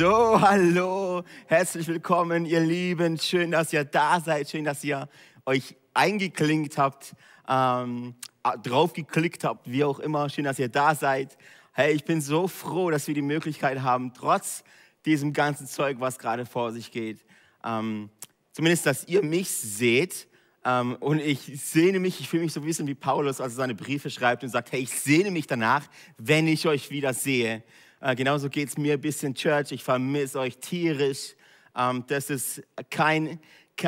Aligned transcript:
So, 0.00 0.40
hallo, 0.40 1.24
herzlich 1.46 1.86
willkommen, 1.86 2.46
ihr 2.46 2.60
Lieben. 2.60 3.18
Schön, 3.18 3.50
dass 3.50 3.70
ihr 3.74 3.84
da 3.84 4.18
seid. 4.18 4.48
Schön, 4.48 4.64
dass 4.64 4.82
ihr 4.82 5.10
euch 5.44 5.76
eingeklinkt 5.92 6.78
habt, 6.78 7.14
ähm, 7.46 8.14
drauf 8.62 8.94
geklickt 8.94 9.44
habt, 9.44 9.70
wie 9.70 9.84
auch 9.84 9.98
immer. 9.98 10.30
Schön, 10.30 10.44
dass 10.44 10.58
ihr 10.58 10.70
da 10.70 10.94
seid. 10.94 11.36
Hey, 11.74 11.92
ich 11.92 12.06
bin 12.06 12.22
so 12.22 12.48
froh, 12.48 12.90
dass 12.90 13.08
wir 13.08 13.14
die 13.14 13.20
Möglichkeit 13.20 13.82
haben, 13.82 14.14
trotz 14.14 14.64
diesem 15.04 15.34
ganzen 15.34 15.66
Zeug, 15.66 15.98
was 16.00 16.18
gerade 16.18 16.46
vor 16.46 16.72
sich 16.72 16.90
geht, 16.92 17.22
ähm, 17.62 18.08
zumindest, 18.52 18.86
dass 18.86 19.06
ihr 19.06 19.22
mich 19.22 19.50
seht. 19.50 20.28
Ähm, 20.64 20.96
und 21.00 21.20
ich 21.20 21.60
sehne 21.62 22.00
mich, 22.00 22.20
ich 22.20 22.30
fühle 22.30 22.44
mich 22.44 22.54
so 22.54 22.60
ein 22.60 22.66
bisschen 22.66 22.86
wie 22.86 22.94
Paulus, 22.94 23.38
als 23.38 23.52
er 23.52 23.56
seine 23.56 23.74
Briefe 23.74 24.08
schreibt 24.08 24.44
und 24.44 24.48
sagt, 24.48 24.72
hey, 24.72 24.80
ich 24.80 24.98
sehne 24.98 25.30
mich 25.30 25.46
danach, 25.46 25.86
wenn 26.16 26.48
ich 26.48 26.66
euch 26.66 26.90
wieder 26.90 27.12
sehe. 27.12 27.62
Äh, 28.00 28.16
genauso 28.16 28.48
geht 28.48 28.68
es 28.70 28.78
mir 28.78 28.94
ein 28.94 29.00
bisschen 29.00 29.34
Church. 29.34 29.72
Ich 29.72 29.84
vermisse 29.84 30.40
euch 30.40 30.56
tierisch. 30.58 31.34
Ähm, 31.76 32.04
das 32.06 32.30
ist 32.30 32.62
kein, 32.88 33.38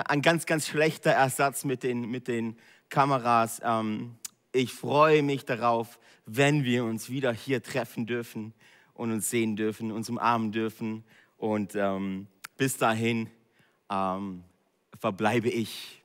ein 0.06 0.22
ganz, 0.22 0.46
ganz 0.46 0.68
schlechter 0.68 1.12
Ersatz 1.12 1.64
mit 1.64 1.82
den, 1.82 2.10
mit 2.10 2.28
den 2.28 2.56
Kameras. 2.90 3.60
Ähm, 3.64 4.16
ich 4.52 4.72
freue 4.72 5.22
mich 5.22 5.46
darauf, 5.46 5.98
wenn 6.26 6.64
wir 6.64 6.84
uns 6.84 7.08
wieder 7.08 7.32
hier 7.32 7.62
treffen 7.62 8.06
dürfen 8.06 8.52
und 8.92 9.10
uns 9.12 9.30
sehen 9.30 9.56
dürfen, 9.56 9.90
uns 9.90 10.10
umarmen 10.10 10.52
dürfen. 10.52 11.04
Und 11.38 11.74
ähm, 11.74 12.26
bis 12.58 12.76
dahin 12.76 13.30
ähm, 13.90 14.44
verbleibe 15.00 15.48
ich 15.48 16.02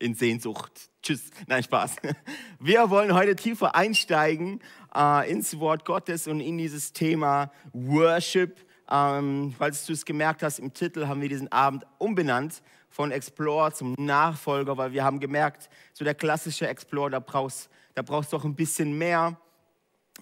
in 0.00 0.14
Sehnsucht. 0.14 0.90
Tschüss. 1.08 1.30
Nein, 1.46 1.62
Spaß. 1.62 1.96
Wir 2.60 2.90
wollen 2.90 3.14
heute 3.14 3.34
tiefer 3.34 3.74
einsteigen 3.74 4.60
äh, 4.94 5.30
ins 5.30 5.58
Wort 5.58 5.86
Gottes 5.86 6.28
und 6.28 6.40
in 6.40 6.58
dieses 6.58 6.92
Thema 6.92 7.50
Worship. 7.72 8.58
Ähm, 8.90 9.54
falls 9.56 9.86
du 9.86 9.94
es 9.94 10.04
gemerkt 10.04 10.42
hast, 10.42 10.58
im 10.58 10.74
Titel 10.74 11.06
haben 11.06 11.22
wir 11.22 11.30
diesen 11.30 11.50
Abend 11.50 11.86
umbenannt 11.96 12.60
von 12.90 13.10
Explore 13.10 13.72
zum 13.72 13.94
Nachfolger, 13.98 14.76
weil 14.76 14.92
wir 14.92 15.02
haben 15.02 15.18
gemerkt, 15.18 15.70
so 15.94 16.04
der 16.04 16.14
klassische 16.14 16.68
Explore, 16.68 17.08
da 17.08 17.20
brauchst 17.20 17.70
da 17.94 18.02
brauchst 18.02 18.30
du 18.34 18.36
doch 18.36 18.44
ein 18.44 18.54
bisschen 18.54 18.98
mehr, 18.98 19.40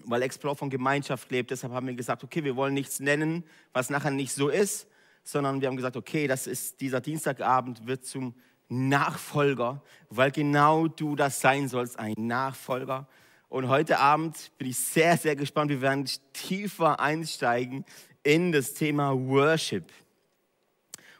weil 0.05 0.23
Explore 0.23 0.55
von 0.55 0.71
Gemeinschaft 0.71 1.33
lebt. 1.33 1.51
Deshalb 1.51 1.73
haben 1.73 1.89
wir 1.89 1.95
gesagt, 1.95 2.23
okay, 2.23 2.45
wir 2.45 2.55
wollen 2.55 2.75
nichts 2.75 3.01
nennen, 3.01 3.43
was 3.73 3.91
nachher 3.91 4.13
nicht 4.13 4.33
so 4.33 4.51
ist, 4.51 4.87
sondern 5.25 5.61
wir 5.61 5.67
haben 5.67 5.77
gesagt, 5.77 5.97
okay, 5.97 6.29
das 6.29 6.47
ist 6.47 6.81
dieser 6.81 7.01
Dienstagabend 7.01 7.89
wird 7.89 8.07
zum 8.07 8.37
Nachfolger, 8.69 9.83
weil 10.11 10.31
genau 10.31 10.89
du 10.89 11.17
das 11.17 11.41
sein 11.41 11.69
sollst, 11.69 11.99
ein 11.99 12.15
Nachfolger. 12.17 13.07
Und 13.49 13.69
heute 13.69 13.99
Abend 13.99 14.51
bin 14.59 14.69
ich 14.69 14.79
sehr, 14.79 15.17
sehr 15.17 15.37
gespannt. 15.37 15.71
Wir 15.71 15.81
werden 15.81 16.09
tiefer 16.33 16.99
einsteigen 16.99 17.85
in 18.23 18.51
das 18.51 18.75
Thema 18.75 19.15
Worship. 19.15 19.93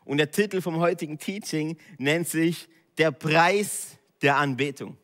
Und 0.05 0.19
der 0.19 0.31
Titel 0.31 0.61
vom 0.61 0.79
heutigen 0.79 1.19
Teaching 1.19 1.77
nennt 1.99 2.29
sich 2.29 2.69
Der 2.99 3.11
Preis 3.11 3.99
der 4.23 4.37
Anbetung. 4.37 4.97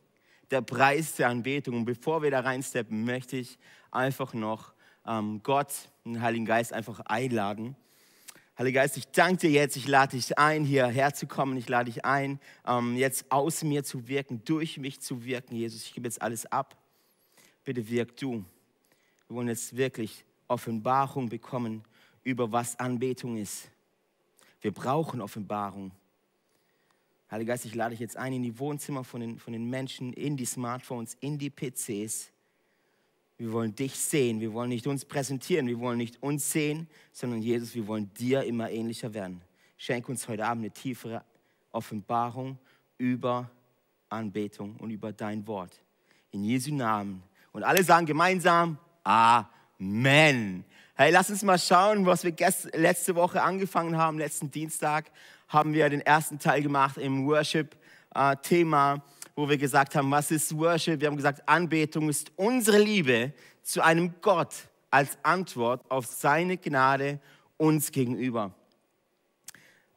Der 0.51 0.61
Preis 0.61 1.15
der 1.15 1.29
Anbetung. 1.29 1.77
Und 1.77 1.85
bevor 1.85 2.21
wir 2.21 2.31
da 2.31 2.41
reinsteppen, 2.41 3.05
möchte 3.05 3.37
ich 3.37 3.57
einfach 3.91 4.33
noch 4.33 4.73
ähm, 5.05 5.41
Gott, 5.43 5.73
den 6.05 6.21
Heiligen 6.21 6.45
Geist, 6.45 6.73
einfach 6.73 6.99
einladen. 7.01 7.75
Heiliger 8.57 8.81
Geist, 8.81 8.97
ich 8.97 9.07
danke 9.07 9.47
dir 9.47 9.49
jetzt, 9.49 9.75
ich 9.75 9.87
lade 9.87 10.15
dich 10.15 10.37
ein, 10.37 10.63
hierher 10.63 11.13
zu 11.13 11.25
kommen, 11.25 11.57
ich 11.57 11.67
lade 11.67 11.91
dich 11.91 12.05
ein, 12.05 12.39
ähm, 12.67 12.95
jetzt 12.95 13.31
aus 13.31 13.63
mir 13.63 13.83
zu 13.83 14.07
wirken, 14.07 14.43
durch 14.45 14.77
mich 14.77 15.01
zu 15.01 15.25
wirken, 15.25 15.55
Jesus. 15.55 15.83
Ich 15.83 15.93
gebe 15.93 16.07
jetzt 16.07 16.21
alles 16.21 16.45
ab 16.45 16.77
bitte 17.63 17.87
wirk 17.89 18.15
du. 18.17 18.43
Wir 19.27 19.35
wollen 19.35 19.47
jetzt 19.47 19.75
wirklich 19.75 20.25
Offenbarung 20.47 21.29
bekommen 21.29 21.83
über 22.23 22.51
was 22.51 22.79
Anbetung 22.79 23.37
ist. 23.37 23.69
Wir 24.61 24.71
brauchen 24.71 25.21
Offenbarung. 25.21 25.91
Heiliger 27.31 27.53
Geist, 27.53 27.65
ich 27.65 27.75
lade 27.75 27.91
dich 27.91 27.99
jetzt 27.99 28.15
ein 28.15 28.33
in 28.33 28.43
die 28.43 28.59
Wohnzimmer 28.59 29.03
von 29.03 29.21
den, 29.21 29.39
von 29.39 29.53
den 29.53 29.69
Menschen, 29.69 30.13
in 30.13 30.37
die 30.37 30.45
Smartphones, 30.45 31.17
in 31.19 31.37
die 31.37 31.49
PCs. 31.49 32.29
Wir 33.37 33.51
wollen 33.51 33.75
dich 33.75 33.95
sehen, 33.95 34.39
wir 34.39 34.53
wollen 34.53 34.69
nicht 34.69 34.85
uns 34.85 35.05
präsentieren, 35.05 35.67
wir 35.67 35.79
wollen 35.79 35.97
nicht 35.97 36.21
uns 36.21 36.51
sehen, 36.51 36.87
sondern 37.11 37.41
Jesus, 37.41 37.73
wir 37.73 37.87
wollen 37.87 38.11
dir 38.13 38.43
immer 38.43 38.69
ähnlicher 38.69 39.13
werden. 39.13 39.41
Schenk 39.77 40.07
uns 40.07 40.27
heute 40.27 40.45
Abend 40.45 40.63
eine 40.63 40.71
tiefere 40.71 41.23
Offenbarung 41.71 42.57
über 42.97 43.49
Anbetung 44.09 44.75
und 44.77 44.91
über 44.91 45.11
dein 45.11 45.45
Wort. 45.47 45.81
In 46.31 46.43
Jesu 46.43 46.73
Namen. 46.73 47.23
Und 47.51 47.63
alle 47.63 47.83
sagen 47.83 48.05
gemeinsam 48.05 48.77
Amen. 49.03 50.63
Hey, 50.95 51.11
lass 51.11 51.29
uns 51.29 51.43
mal 51.43 51.57
schauen, 51.57 52.05
was 52.05 52.23
wir 52.23 52.33
letzte 52.73 53.15
Woche 53.15 53.41
angefangen 53.41 53.97
haben. 53.97 54.19
Letzten 54.19 54.51
Dienstag 54.51 55.11
haben 55.47 55.73
wir 55.73 55.89
den 55.89 56.01
ersten 56.01 56.39
Teil 56.39 56.61
gemacht 56.61 56.97
im 56.97 57.27
Worship-Thema, 57.27 59.03
wo 59.35 59.49
wir 59.49 59.57
gesagt 59.57 59.95
haben, 59.95 60.09
was 60.11 60.31
ist 60.31 60.55
Worship? 60.57 60.99
Wir 60.99 61.07
haben 61.07 61.17
gesagt, 61.17 61.47
Anbetung 61.47 62.09
ist 62.09 62.31
unsere 62.35 62.79
Liebe 62.79 63.33
zu 63.61 63.81
einem 63.81 64.13
Gott 64.21 64.53
als 64.89 65.17
Antwort 65.23 65.83
auf 65.89 66.05
seine 66.05 66.57
Gnade 66.57 67.19
uns 67.57 67.91
gegenüber. 67.91 68.53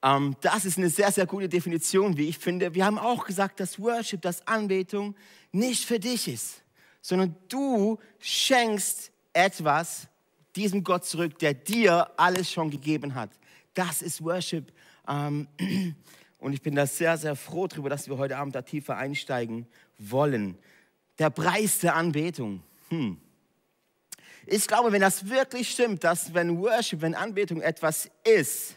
Ähm, 0.03 0.37
das 0.41 0.65
ist 0.65 0.79
eine 0.79 0.89
sehr, 0.89 1.11
sehr 1.11 1.27
gute 1.27 1.49
Definition, 1.49 2.17
wie 2.17 2.29
ich 2.29 2.39
finde. 2.39 2.75
Wir 2.75 2.85
haben 2.85 2.99
auch 2.99 3.25
gesagt, 3.27 3.61
dass 3.61 3.79
Worship, 3.79 4.23
dass 4.23 4.47
Anbetung 4.47 5.15
nicht 5.53 5.85
für 5.85 5.99
dich 5.99 6.29
ist 6.29 6.63
sondern 7.07 7.37
du 7.49 7.99
schenkst 8.19 9.13
etwas 9.33 10.09
diesem 10.57 10.83
Gott 10.83 11.05
zurück, 11.05 11.39
der 11.39 11.55
dir 11.55 12.11
alles 12.17 12.51
schon 12.51 12.69
gegeben 12.69 13.15
hat. 13.15 13.31
Das 13.75 14.03
ist 14.03 14.25
Worship. 14.25 14.73
Ähm, 15.07 15.47
und 16.39 16.53
ich 16.53 16.63
bin 16.63 16.75
da 16.75 16.87
sehr, 16.87 17.17
sehr 17.17 17.37
froh 17.37 17.67
darüber, 17.67 17.89
dass 17.89 18.09
wir 18.09 18.19
heute 18.19 18.37
Abend 18.37 18.55
da 18.55 18.63
tiefer 18.63 18.97
einsteigen 18.97 19.67
wollen. 19.99 20.59
Der 21.19 21.31
Preis 21.31 21.79
der 21.79 21.97
Anbetung. 21.97 22.63
Hm. 22.91 23.19
Ich 24.47 24.67
glaube, 24.67 24.93
wenn 24.93 25.01
das 25.01 25.29
wirklich 25.29 25.71
stimmt, 25.71 26.05
dass 26.05 26.33
wenn 26.35 26.59
Worship, 26.59 27.01
wenn 27.01 27.15
Anbetung 27.15 27.61
etwas 27.63 28.11
ist, 28.25 28.77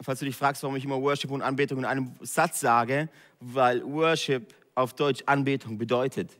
falls 0.00 0.20
du 0.20 0.24
dich 0.24 0.36
fragst, 0.36 0.62
warum 0.62 0.76
ich 0.76 0.84
immer 0.84 1.00
Worship 1.00 1.30
und 1.30 1.42
Anbetung 1.42 1.78
in 1.78 1.84
einem 1.84 2.12
Satz 2.20 2.60
sage, 2.60 3.08
weil 3.40 3.84
Worship 3.84 4.54
auf 4.74 4.94
Deutsch 4.94 5.22
Anbetung 5.26 5.78
bedeutet 5.78 6.30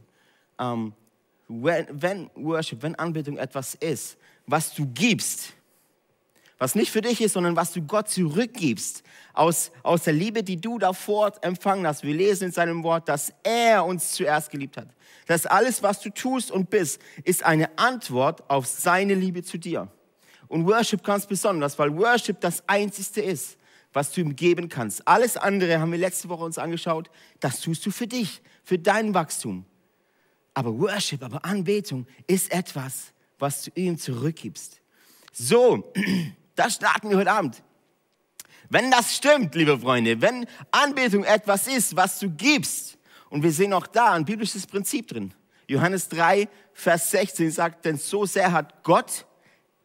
ähm, 0.60 0.92
wenn, 1.48 1.86
wenn 1.90 2.30
Worship, 2.34 2.82
wenn 2.82 2.94
Anbetung 2.94 3.36
etwas 3.38 3.74
ist, 3.74 4.16
was 4.46 4.72
du 4.74 4.86
gibst, 4.86 5.54
was 6.60 6.74
nicht 6.74 6.92
für 6.92 7.00
dich 7.00 7.22
ist, 7.22 7.32
sondern 7.32 7.56
was 7.56 7.72
du 7.72 7.80
Gott 7.80 8.10
zurückgibst, 8.10 9.02
aus, 9.32 9.72
aus 9.82 10.02
der 10.02 10.12
Liebe, 10.12 10.42
die 10.42 10.60
du 10.60 10.78
davor 10.78 11.32
empfangen 11.40 11.86
hast. 11.86 12.02
Wir 12.02 12.14
lesen 12.14 12.44
in 12.44 12.52
seinem 12.52 12.82
Wort, 12.82 13.08
dass 13.08 13.32
er 13.42 13.86
uns 13.86 14.12
zuerst 14.12 14.50
geliebt 14.50 14.76
hat. 14.76 14.88
Dass 15.26 15.46
alles, 15.46 15.82
was 15.82 16.00
du 16.00 16.10
tust 16.10 16.50
und 16.50 16.68
bist, 16.68 17.00
ist 17.24 17.42
eine 17.42 17.78
Antwort 17.78 18.48
auf 18.50 18.66
seine 18.66 19.14
Liebe 19.14 19.42
zu 19.42 19.56
dir. 19.56 19.88
Und 20.48 20.66
Worship 20.66 21.02
ganz 21.02 21.26
besonders, 21.26 21.78
weil 21.78 21.96
Worship 21.96 22.38
das 22.42 22.62
Einzige 22.68 23.22
ist, 23.22 23.56
was 23.94 24.12
du 24.12 24.20
ihm 24.20 24.36
geben 24.36 24.68
kannst. 24.68 25.08
Alles 25.08 25.38
andere 25.38 25.80
haben 25.80 25.92
wir 25.92 25.98
letzte 25.98 26.28
Woche 26.28 26.44
uns 26.44 26.58
angeschaut, 26.58 27.10
das 27.40 27.60
tust 27.60 27.86
du 27.86 27.90
für 27.90 28.06
dich, 28.06 28.42
für 28.64 28.78
dein 28.78 29.14
Wachstum. 29.14 29.64
Aber 30.52 30.78
Worship, 30.78 31.22
aber 31.22 31.42
Anbetung 31.42 32.06
ist 32.26 32.52
etwas, 32.52 33.14
was 33.38 33.62
du 33.62 33.70
ihm 33.76 33.96
zurückgibst. 33.96 34.82
So, 35.32 35.90
das 36.60 36.74
starten 36.74 37.10
wir 37.10 37.16
heute 37.16 37.32
Abend. 37.32 37.62
Wenn 38.68 38.90
das 38.90 39.16
stimmt, 39.16 39.54
liebe 39.54 39.78
Freunde, 39.78 40.20
wenn 40.20 40.46
Anbetung 40.70 41.24
etwas 41.24 41.66
ist, 41.66 41.96
was 41.96 42.18
du 42.18 42.30
gibst, 42.30 42.98
und 43.30 43.42
wir 43.42 43.52
sehen 43.52 43.72
auch 43.72 43.86
da 43.86 44.12
ein 44.12 44.24
biblisches 44.24 44.66
Prinzip 44.66 45.08
drin. 45.08 45.32
Johannes 45.68 46.08
3, 46.08 46.48
Vers 46.72 47.10
16 47.12 47.50
sagt, 47.50 47.84
denn 47.84 47.96
so 47.96 48.26
sehr 48.26 48.52
hat 48.52 48.82
Gott 48.82 49.24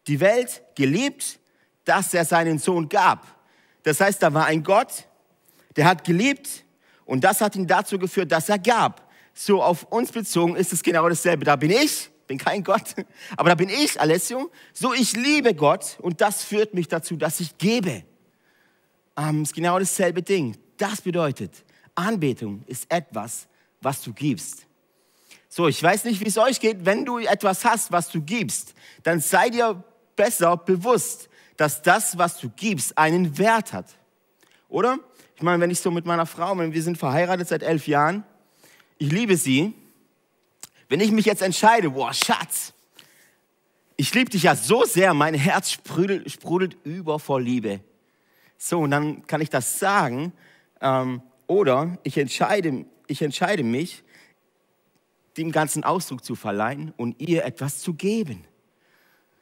die 0.07 0.19
Welt 0.19 0.63
geliebt, 0.75 1.39
dass 1.83 2.13
er 2.13 2.25
seinen 2.25 2.57
Sohn 2.57 2.89
gab. 2.89 3.25
Das 3.83 4.01
heißt, 4.01 4.21
da 4.21 4.33
war 4.33 4.45
ein 4.45 4.63
Gott, 4.63 5.07
der 5.75 5.85
hat 5.85 6.03
geliebt 6.03 6.65
und 7.05 7.23
das 7.23 7.39
hat 7.41 7.55
ihn 7.55 7.67
dazu 7.67 7.99
geführt, 7.99 8.31
dass 8.31 8.49
er 8.49 8.59
gab 8.59 9.05
so 9.33 9.61
auf 9.61 9.83
uns 9.91 10.11
bezogen 10.11 10.55
ist 10.55 10.73
es 10.73 10.81
genau 10.81 11.07
dasselbe. 11.07 11.45
Da 11.45 11.55
bin 11.55 11.69
ich, 11.69 12.09
bin 12.27 12.37
kein 12.37 12.63
Gott, 12.63 12.95
aber 13.37 13.49
da 13.49 13.55
bin 13.55 13.69
ich, 13.69 13.99
Alessio. 13.99 14.51
So, 14.73 14.93
ich 14.93 15.13
liebe 15.13 15.53
Gott 15.53 15.97
und 16.01 16.21
das 16.21 16.43
führt 16.43 16.73
mich 16.73 16.87
dazu, 16.87 17.15
dass 17.15 17.39
ich 17.39 17.57
gebe. 17.57 18.03
Ähm, 19.17 19.43
ist 19.43 19.53
genau 19.53 19.79
dasselbe 19.79 20.21
Ding. 20.21 20.57
Das 20.77 21.01
bedeutet, 21.01 21.63
Anbetung 21.93 22.63
ist 22.67 22.91
etwas, 22.91 23.47
was 23.81 24.01
du 24.01 24.13
gibst. 24.13 24.65
So, 25.47 25.67
ich 25.67 25.81
weiß 25.81 26.03
nicht, 26.03 26.19
wie 26.19 26.27
es 26.27 26.37
euch 26.37 26.59
geht. 26.59 26.85
Wenn 26.85 27.05
du 27.05 27.19
etwas 27.19 27.63
hast, 27.63 27.91
was 27.91 28.09
du 28.09 28.21
gibst, 28.21 28.73
dann 29.03 29.21
sei 29.21 29.49
dir 29.49 29.83
besser 30.15 30.57
bewusst, 30.57 31.29
dass 31.55 31.81
das, 31.81 32.17
was 32.17 32.39
du 32.39 32.49
gibst, 32.49 32.97
einen 32.97 33.37
Wert 33.37 33.71
hat. 33.71 33.95
Oder? 34.67 34.99
Ich 35.37 35.41
meine, 35.41 35.61
wenn 35.61 35.71
ich 35.71 35.79
so 35.79 35.91
mit 35.91 36.05
meiner 36.05 36.25
Frau, 36.25 36.57
wir 36.57 36.83
sind 36.83 36.97
verheiratet 36.97 37.47
seit 37.47 37.63
elf 37.63 37.87
Jahren, 37.87 38.25
ich 38.97 39.11
liebe 39.11 39.37
sie. 39.37 39.73
Wenn 40.89 40.99
ich 40.99 41.11
mich 41.11 41.25
jetzt 41.25 41.41
entscheide, 41.41 41.91
boah, 41.91 42.13
Schatz, 42.13 42.73
ich 43.97 44.13
liebe 44.13 44.29
dich 44.29 44.43
ja 44.43 44.55
so 44.55 44.83
sehr, 44.83 45.13
mein 45.13 45.33
Herz 45.33 45.71
sprudelt, 45.71 46.29
sprudelt 46.31 46.77
über 46.83 47.19
vor 47.19 47.39
Liebe. 47.39 47.79
So, 48.57 48.81
und 48.81 48.91
dann 48.91 49.25
kann 49.25 49.41
ich 49.41 49.49
das 49.49 49.79
sagen. 49.79 50.33
Ähm, 50.81 51.21
oder 51.47 51.97
ich 52.03 52.17
entscheide, 52.17 52.85
ich 53.07 53.21
entscheide 53.21 53.63
mich, 53.63 54.03
dem 55.37 55.51
ganzen 55.51 55.83
Ausdruck 55.83 56.23
zu 56.23 56.35
verleihen 56.35 56.93
und 56.97 57.19
ihr 57.21 57.45
etwas 57.45 57.79
zu 57.79 57.93
geben. 57.93 58.45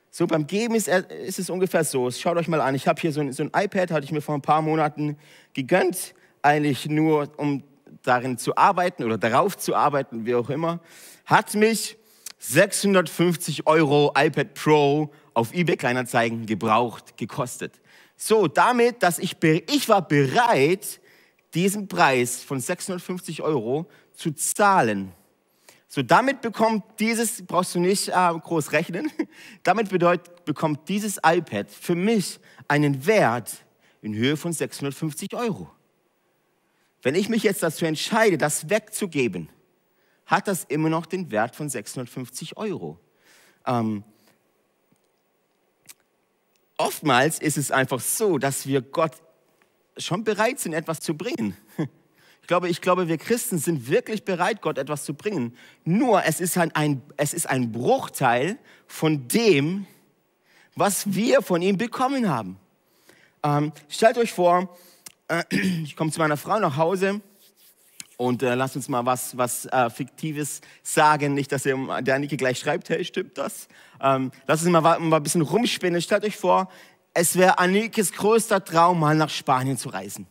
So 0.09 0.27
beim 0.27 0.45
Geben 0.45 0.75
ist, 0.75 0.87
ist 0.87 1.39
es 1.39 1.49
ungefähr 1.49 1.83
so. 1.83 2.09
Schaut 2.11 2.37
euch 2.37 2.47
mal 2.47 2.61
an. 2.61 2.75
Ich 2.75 2.87
habe 2.87 3.01
hier 3.01 3.11
so 3.11 3.21
ein, 3.21 3.31
so 3.31 3.43
ein 3.43 3.51
iPad, 3.55 3.91
hatte 3.91 4.05
ich 4.05 4.11
mir 4.11 4.21
vor 4.21 4.35
ein 4.35 4.41
paar 4.41 4.61
Monaten 4.61 5.17
gegönnt, 5.53 6.13
eigentlich 6.41 6.87
nur 6.87 7.31
um 7.37 7.63
darin 8.03 8.37
zu 8.37 8.55
arbeiten 8.55 9.03
oder 9.03 9.17
darauf 9.17 9.57
zu 9.57 9.75
arbeiten, 9.75 10.25
wie 10.25 10.35
auch 10.35 10.49
immer. 10.49 10.79
Hat 11.25 11.53
mich 11.55 11.97
650 12.39 13.67
Euro 13.67 14.13
iPad 14.17 14.53
Pro 14.53 15.13
auf 15.33 15.53
eBay 15.53 15.77
Kleinanzeigen 15.77 16.45
gebraucht, 16.45 17.15
gekostet. 17.17 17.79
So, 18.17 18.47
damit, 18.47 19.01
dass 19.01 19.19
ich, 19.19 19.37
ich 19.41 19.89
war 19.89 20.07
bereit, 20.07 20.99
diesen 21.53 21.87
Preis 21.87 22.41
von 22.41 22.59
650 22.59 23.41
Euro 23.41 23.89
zu 24.13 24.31
zahlen. 24.31 25.13
So, 25.87 26.01
damit 26.01 26.41
bekommt 26.41 26.83
dieses, 26.99 27.45
brauchst 27.45 27.75
du 27.75 27.79
nicht 27.79 28.09
äh, 28.09 28.11
groß 28.11 28.71
rechnen, 28.71 29.11
damit 29.63 29.89
bedeutet, 29.89 30.43
bekommt 30.45 30.89
dieses 30.89 31.17
iPad 31.23 31.69
für 31.69 31.95
mich 31.95 32.39
einen 32.67 33.05
Wert 33.05 33.63
in 34.01 34.15
Höhe 34.15 34.35
von 34.35 34.51
650 34.51 35.35
Euro. 35.35 35.69
Wenn 37.03 37.15
ich 37.15 37.29
mich 37.29 37.43
jetzt 37.43 37.61
dazu 37.61 37.85
entscheide, 37.85 38.37
das 38.37 38.69
wegzugeben, 38.69 39.49
hat 40.25 40.47
das 40.47 40.63
immer 40.65 40.89
noch 40.89 41.05
den 41.05 41.31
Wert 41.31 41.55
von 41.55 41.69
650 41.69 42.57
Euro. 42.57 42.99
Ähm, 43.65 44.03
oftmals 46.77 47.39
ist 47.39 47.57
es 47.57 47.71
einfach 47.71 47.99
so, 47.99 48.37
dass 48.37 48.67
wir 48.67 48.81
Gott 48.81 49.13
schon 49.97 50.23
bereit 50.23 50.59
sind, 50.59 50.73
etwas 50.73 50.99
zu 50.99 51.15
bringen. 51.15 51.57
Ich 52.41 52.47
glaube, 52.47 52.67
ich 52.67 52.81
glaube, 52.81 53.07
wir 53.07 53.17
Christen 53.17 53.57
sind 53.57 53.87
wirklich 53.87 54.25
bereit, 54.25 54.61
Gott 54.61 54.77
etwas 54.77 55.05
zu 55.05 55.13
bringen. 55.13 55.55
Nur 55.85 56.25
es 56.25 56.41
ist 56.41 56.57
ein, 56.57 56.75
ein, 56.75 57.01
es 57.15 57.33
ist 57.33 57.49
ein 57.49 57.71
Bruchteil 57.71 58.57
von 58.85 59.29
dem, 59.29 59.87
was 60.75 61.13
wir 61.13 61.41
von 61.41 61.61
ihm 61.61 61.77
bekommen 61.77 62.27
haben. 62.27 62.59
Ähm, 63.43 63.71
stellt 63.87 64.17
euch 64.17 64.33
vor, 64.33 64.77
äh, 65.29 65.43
ich 65.83 65.95
komme 65.95 66.11
zu 66.11 66.19
meiner 66.19 66.35
Frau 66.35 66.59
nach 66.59 66.75
Hause 66.75 67.21
und 68.17 68.43
äh, 68.43 68.55
lasst 68.55 68.75
uns 68.75 68.89
mal 68.89 69.05
was, 69.05 69.37
was 69.37 69.65
äh, 69.65 69.89
Fiktives 69.89 70.61
sagen. 70.81 71.33
Nicht, 71.33 71.51
dass 71.51 71.65
ihr 71.65 71.77
der 72.01 72.19
Nike 72.19 72.37
gleich 72.37 72.59
schreibt, 72.59 72.89
hey, 72.89 73.03
stimmt 73.03 73.37
das? 73.37 73.67
Ähm, 74.01 74.31
lasst 74.47 74.63
uns 74.63 74.71
mal, 74.71 74.81
mal 74.99 75.17
ein 75.17 75.23
bisschen 75.23 75.41
rumspinnen. 75.41 76.01
Stellt 76.01 76.23
euch 76.23 76.37
vor, 76.37 76.69
es 77.13 77.37
wäre 77.37 77.59
Anikes 77.59 78.11
größter 78.11 78.63
Traum, 78.63 78.99
mal 78.99 79.15
nach 79.15 79.29
Spanien 79.29 79.77
zu 79.77 79.89
reisen. 79.89 80.27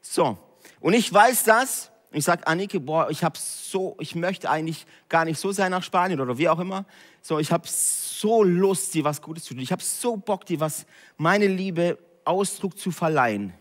So, 0.00 0.38
und 0.80 0.92
ich 0.92 1.12
weiß 1.12 1.44
das. 1.44 1.90
Ich 2.12 2.24
sage 2.24 2.46
Annike, 2.46 2.80
boah, 2.80 3.10
ich 3.10 3.24
habe 3.24 3.36
so, 3.38 3.96
ich 4.00 4.14
möchte 4.14 4.48
eigentlich 4.48 4.86
gar 5.08 5.24
nicht 5.24 5.38
so 5.38 5.52
sein 5.52 5.70
nach 5.70 5.82
Spanien 5.82 6.20
oder 6.20 6.38
wie 6.38 6.48
auch 6.48 6.58
immer. 6.58 6.86
So, 7.20 7.38
ich 7.38 7.52
habe 7.52 7.64
so 7.66 8.42
Lust, 8.42 8.94
dir 8.94 9.04
was 9.04 9.20
Gutes 9.20 9.44
zu 9.44 9.54
tun. 9.54 9.62
Ich 9.62 9.72
habe 9.72 9.82
so 9.82 10.16
Bock, 10.16 10.46
dir 10.46 10.60
was, 10.60 10.86
meine 11.18 11.46
Liebe 11.46 11.98
Ausdruck 12.24 12.78
zu 12.78 12.90
verleihen. 12.90 13.52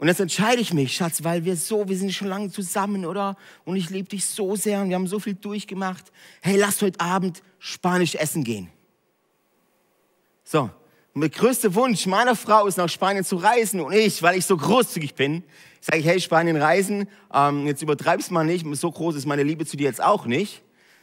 Und 0.00 0.08
jetzt 0.08 0.18
entscheide 0.18 0.62
ich 0.62 0.72
mich, 0.72 0.96
Schatz, 0.96 1.24
weil 1.24 1.44
wir 1.44 1.56
so, 1.56 1.86
wir 1.86 1.96
sind 1.96 2.14
schon 2.14 2.28
lange 2.28 2.50
zusammen, 2.50 3.04
oder? 3.04 3.36
Und 3.66 3.76
ich 3.76 3.90
liebe 3.90 4.08
dich 4.08 4.24
so 4.24 4.56
sehr 4.56 4.80
und 4.80 4.88
wir 4.88 4.96
haben 4.96 5.06
so 5.06 5.20
viel 5.20 5.34
durchgemacht. 5.34 6.10
Hey, 6.40 6.56
lass 6.56 6.80
heute 6.80 6.98
Abend 7.00 7.42
Spanisch 7.58 8.14
essen 8.14 8.42
gehen. 8.42 8.70
So. 10.42 10.70
Und 11.12 11.20
der 11.20 11.28
größte 11.28 11.74
Wunsch 11.74 12.06
meiner 12.06 12.34
Frau 12.34 12.66
ist, 12.66 12.78
nach 12.78 12.88
Spanien 12.88 13.26
zu 13.26 13.36
reisen. 13.36 13.82
Und 13.82 13.92
ich, 13.92 14.22
weil 14.22 14.38
ich 14.38 14.46
so 14.46 14.56
großzügig 14.56 15.16
bin, 15.16 15.44
sage 15.82 15.98
ich, 15.98 16.06
hey, 16.06 16.18
Spanien 16.18 16.56
reisen, 16.56 17.06
ähm, 17.34 17.66
jetzt 17.66 17.82
übertreib's 17.82 18.30
mal 18.30 18.44
nicht, 18.44 18.64
so 18.76 18.90
groß 18.90 19.16
ist 19.16 19.26
meine 19.26 19.42
Liebe 19.42 19.66
zu 19.66 19.76
dir 19.76 19.84
jetzt 19.84 20.02
auch 20.02 20.24
nicht, 20.24 20.62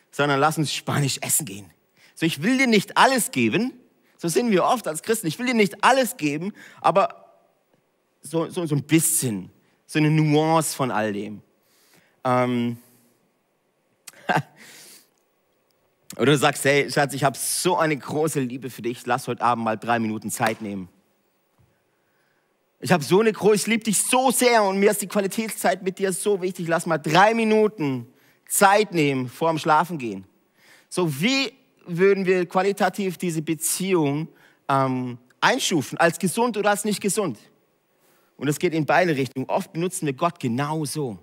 sondern 0.09 0.39
lass 0.39 0.57
uns 0.57 0.73
Spanisch 0.73 1.19
essen 1.21 1.45
gehen. 1.45 1.69
So, 2.15 2.25
ich 2.25 2.41
will 2.41 2.57
dir 2.57 2.67
nicht 2.67 2.97
alles 2.97 3.29
geben, 3.29 3.73
so 4.17 4.27
sind 4.27 4.49
wir 4.49 4.63
oft 4.63 4.88
als 4.88 5.03
Christen, 5.03 5.27
ich 5.27 5.38
will 5.38 5.45
dir 5.45 5.53
nicht 5.53 5.83
alles 5.83 6.17
geben, 6.17 6.51
aber 6.81 7.26
so, 8.21 8.49
so, 8.49 8.65
so 8.65 8.75
ein 8.75 8.83
bisschen, 8.83 9.49
so 9.85 9.99
eine 9.99 10.11
Nuance 10.11 10.75
von 10.75 10.91
all 10.91 11.13
dem. 11.13 11.41
Ähm, 12.23 12.77
oder 16.17 16.33
du 16.33 16.37
sagst, 16.37 16.65
hey 16.65 16.91
Schatz, 16.91 17.13
ich 17.13 17.23
habe 17.23 17.37
so 17.37 17.77
eine 17.77 17.95
große 17.97 18.39
Liebe 18.39 18.69
für 18.69 18.81
dich, 18.81 19.05
lass 19.05 19.27
heute 19.27 19.41
Abend 19.43 19.63
mal 19.63 19.77
drei 19.77 19.99
Minuten 19.99 20.29
Zeit 20.29 20.61
nehmen. 20.61 20.89
Ich 22.79 22.91
habe 22.91 23.03
so 23.03 23.21
eine 23.21 23.31
große, 23.31 23.55
ich 23.55 23.67
liebe 23.67 23.83
dich 23.83 23.97
so 24.03 24.29
sehr 24.29 24.63
und 24.63 24.79
mir 24.79 24.91
ist 24.91 25.01
die 25.01 25.07
Qualitätszeit 25.07 25.81
mit 25.81 25.97
dir 25.97 26.13
so 26.13 26.41
wichtig. 26.41 26.67
Lass 26.67 26.85
mal 26.85 26.99
drei 26.99 27.33
Minuten 27.33 28.05
Zeit 28.47 28.93
nehmen 28.93 29.29
vor 29.29 29.49
dem 29.49 29.57
Schlafen 29.57 29.97
gehen. 29.97 30.25
So 30.89 31.19
wie 31.21 31.53
würden 31.87 32.25
wir 32.25 32.45
qualitativ 32.45 33.17
diese 33.17 33.41
Beziehung 33.41 34.27
ähm, 34.69 35.17
einstufen, 35.41 35.97
als 35.97 36.19
gesund 36.19 36.55
oder 36.57 36.69
als 36.69 36.85
nicht 36.85 37.01
gesund? 37.01 37.39
Und 38.37 38.47
es 38.47 38.59
geht 38.59 38.73
in 38.73 38.85
beide 38.85 39.15
Richtungen. 39.15 39.49
Oft 39.49 39.73
benutzen 39.73 40.05
wir 40.05 40.13
Gott 40.13 40.39
genauso. 40.39 41.19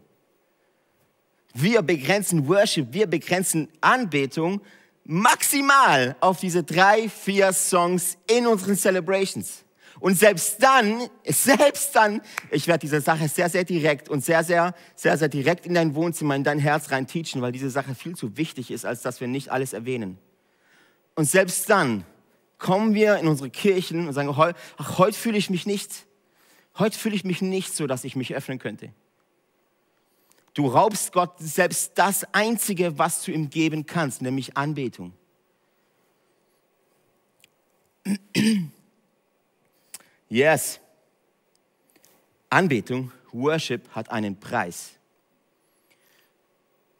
Wir 1.54 1.82
begrenzen 1.82 2.48
Worship, 2.48 2.88
wir 2.92 3.06
begrenzen 3.06 3.68
Anbetung 3.80 4.60
maximal 5.04 6.16
auf 6.20 6.40
diese 6.40 6.64
drei, 6.64 7.08
vier 7.08 7.52
Songs 7.52 8.18
in 8.26 8.46
unseren 8.46 8.76
Celebrations. 8.76 9.64
Und 10.00 10.18
selbst 10.18 10.60
dann, 10.60 11.08
selbst 11.24 11.94
dann, 11.94 12.20
ich 12.50 12.66
werde 12.66 12.80
diese 12.80 13.00
Sache 13.00 13.28
sehr, 13.28 13.48
sehr 13.48 13.64
direkt 13.64 14.08
und 14.08 14.24
sehr, 14.24 14.42
sehr, 14.42 14.74
sehr, 14.96 15.16
sehr 15.16 15.28
direkt 15.28 15.66
in 15.66 15.74
dein 15.74 15.94
Wohnzimmer, 15.94 16.34
in 16.34 16.42
dein 16.42 16.58
Herz 16.58 16.90
rein 16.90 17.06
teachen, 17.06 17.40
weil 17.40 17.52
diese 17.52 17.70
Sache 17.70 17.94
viel 17.94 18.16
zu 18.16 18.36
wichtig 18.36 18.72
ist, 18.72 18.84
als 18.84 19.02
dass 19.02 19.20
wir 19.20 19.28
nicht 19.28 19.52
alles 19.52 19.72
erwähnen. 19.72 20.18
Und 21.14 21.26
selbst 21.26 21.70
dann 21.70 22.04
kommen 22.58 22.94
wir 22.94 23.18
in 23.18 23.28
unsere 23.28 23.50
Kirchen 23.50 24.08
und 24.08 24.14
sagen, 24.14 24.34
ach, 24.36 24.98
heute 24.98 25.16
fühle 25.16 25.38
ich 25.38 25.50
mich 25.50 25.66
nicht 25.66 26.06
Heute 26.78 26.98
fühle 26.98 27.14
ich 27.14 27.24
mich 27.24 27.40
nicht 27.40 27.74
so, 27.74 27.86
dass 27.86 28.04
ich 28.04 28.16
mich 28.16 28.34
öffnen 28.34 28.58
könnte. 28.58 28.92
Du 30.54 30.68
raubst 30.68 31.12
Gott 31.12 31.34
selbst 31.38 31.92
das 31.96 32.24
Einzige, 32.32 32.98
was 32.98 33.24
du 33.24 33.32
ihm 33.32 33.50
geben 33.50 33.86
kannst, 33.86 34.22
nämlich 34.22 34.56
Anbetung. 34.56 35.12
Yes. 40.30 40.80
Anbetung, 42.50 43.12
Worship 43.30 43.88
hat 43.90 44.10
einen 44.10 44.40
Preis. 44.40 44.94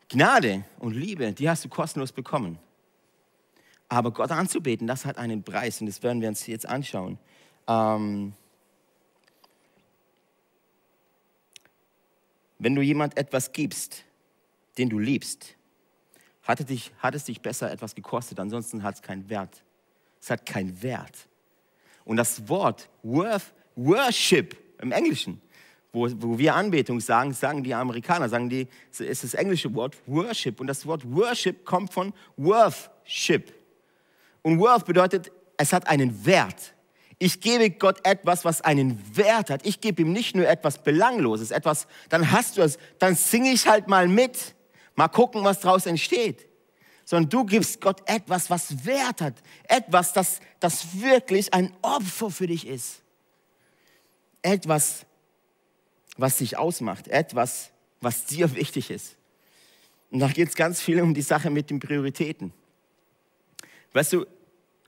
Gnade 0.09 0.65
und 0.79 0.93
Liebe, 0.93 1.33
die 1.33 1.49
hast 1.49 1.65
du 1.65 1.69
kostenlos 1.69 2.13
bekommen. 2.13 2.61
Aber 3.89 4.13
Gott 4.13 4.31
anzubeten, 4.31 4.87
das 4.87 5.05
hat 5.05 5.19
einen 5.19 5.43
Preis 5.43 5.81
und 5.81 5.87
das 5.87 6.03
werden 6.03 6.21
wir 6.21 6.29
uns 6.29 6.47
jetzt 6.47 6.69
anschauen. 6.69 7.19
Ähm, 7.67 8.35
Wenn 12.65 12.75
du 12.75 12.81
jemand 12.81 13.19
etwas 13.19 13.53
gibst, 13.53 14.05
den 14.79 14.89
du 14.89 14.99
liebst, 14.99 15.55
hat 16.45 16.61
es 16.61 16.65
dich, 16.65 16.93
hat 16.99 17.15
es 17.15 17.25
dich 17.25 17.43
besser 17.43 17.71
etwas 17.71 17.95
gekostet, 17.95 18.41
ansonsten 18.41 18.83
hat 18.83 18.95
es 18.95 19.03
keinen 19.03 19.29
Wert. 19.29 19.63
Es 20.19 20.31
hat 20.31 20.47
keinen 20.47 20.83
Wert. 20.83 21.29
Und 22.07 22.17
das 22.17 22.49
Wort 22.49 22.89
worth, 23.03 23.53
Worship 23.77 24.57
im 24.81 24.93
Englischen, 24.93 25.43
wo, 25.93 26.09
wo 26.17 26.39
wir 26.39 26.55
Anbetung 26.55 27.01
sagen, 27.01 27.35
sagen 27.35 27.63
die 27.63 27.75
Amerikaner, 27.75 28.31
sagen 28.31 28.49
die, 28.49 28.67
ist 28.99 29.25
das 29.25 29.35
englische 29.35 29.75
Wort 29.75 29.99
Worship. 30.07 30.59
Und 30.59 30.67
das 30.67 30.87
Wort 30.87 31.03
Worship 31.05 31.67
kommt 31.67 31.93
von 31.93 32.15
Worthship. 32.39 33.53
Und 34.41 34.59
Worth 34.59 34.87
bedeutet, 34.87 35.31
es 35.59 35.71
hat 35.71 35.87
einen 35.87 36.25
Wert. 36.25 36.74
Ich 37.19 37.41
gebe 37.41 37.71
Gott 37.71 38.05
etwas, 38.05 38.45
was 38.45 38.61
einen 38.61 39.17
Wert 39.17 39.51
hat. 39.51 39.65
Ich 39.67 39.81
gebe 39.81 40.03
ihm 40.03 40.13
nicht 40.13 40.35
nur 40.35 40.49
etwas 40.49 40.83
Belangloses, 40.83 41.51
etwas, 41.51 41.87
dann 42.09 42.33
hast 42.33 42.57
du 42.57 42.63
es, 42.63 42.79
dann 42.99 43.15
singe 43.15 43.53
ich 43.53 43.67
halt 43.67 43.89
mal 43.89 44.09
mit. 44.09 44.55
Mal 44.97 45.09
gucken, 45.09 45.45
was 45.45 45.61
daraus 45.61 45.87
entsteht. 45.87 46.47
Sondern 47.05 47.31
du 47.31 47.45
gibst 47.45 47.81
Gott 47.81 48.03
etwas, 48.07 48.51
was 48.51 48.85
Wert 48.85 49.21
hat. 49.21 49.35
Etwas, 49.69 50.13
das, 50.13 50.41
das 50.61 51.01
wirklich 51.01 51.53
ein 51.53 51.73
Opfer 51.83 52.31
für 52.31 52.47
dich 52.47 52.67
ist. 52.67 53.03
Etwas, 54.43 55.05
was 56.17 56.39
dich 56.39 56.57
ausmacht. 56.57 57.09
Etwas, 57.09 57.71
was 58.01 58.25
dir 58.27 58.55
wichtig 58.55 58.91
ist. 58.91 59.17
Und 60.11 60.21
da 60.21 60.29
geht 60.29 60.49
es 60.49 60.55
ganz 60.55 60.81
viel 60.81 61.01
um 61.01 61.13
die 61.13 61.23
Sache 61.23 61.51
mit 61.51 61.71
den 61.71 61.81
Prioritäten. 61.81 62.53
Weißt 63.93 64.13
du, 64.13 64.27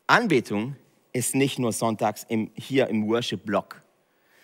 Anbetung 0.07 0.77
ist 1.17 1.35
nicht 1.35 1.59
nur 1.59 1.73
sonntags 1.73 2.25
im, 2.29 2.51
hier 2.55 2.89
im 2.89 3.09
Worship-Block, 3.09 3.83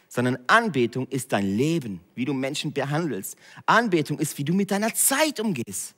sondern 0.09 0.39
Anbetung 0.47 1.07
ist 1.09 1.33
dein 1.33 1.57
Leben, 1.57 2.01
wie 2.15 2.25
du 2.25 2.33
Menschen 2.33 2.73
behandelst. 2.73 3.37
Anbetung 3.67 4.19
ist, 4.19 4.37
wie 4.39 4.45
du 4.45 4.55
mit 4.55 4.71
deiner 4.71 4.93
Zeit 4.95 5.39
umgehst. 5.39 5.95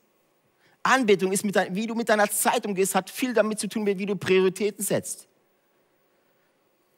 Anbetung 0.83 1.33
ist, 1.33 1.45
mit 1.45 1.57
dein, 1.57 1.75
wie 1.75 1.87
du 1.87 1.95
mit 1.95 2.09
deiner 2.09 2.29
Zeit 2.29 2.67
umgehst, 2.67 2.95
hat 2.95 3.09
viel 3.09 3.33
damit 3.33 3.59
zu 3.59 3.69
tun, 3.69 3.87
wie 3.87 4.07
du 4.07 4.17
Prioritäten 4.17 4.85
setzt. 4.85 5.29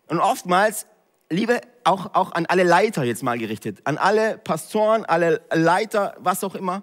Und 0.08 0.20
oftmals, 0.20 0.86
liebe, 1.30 1.60
auch, 1.84 2.14
auch 2.14 2.32
an 2.32 2.46
alle 2.46 2.64
Leiter 2.64 3.04
jetzt 3.04 3.22
mal 3.22 3.38
gerichtet, 3.38 3.80
an 3.84 3.98
alle 3.98 4.38
Pastoren, 4.38 5.04
alle 5.04 5.42
Leiter, 5.52 6.16
was 6.18 6.42
auch 6.42 6.54
immer, 6.54 6.82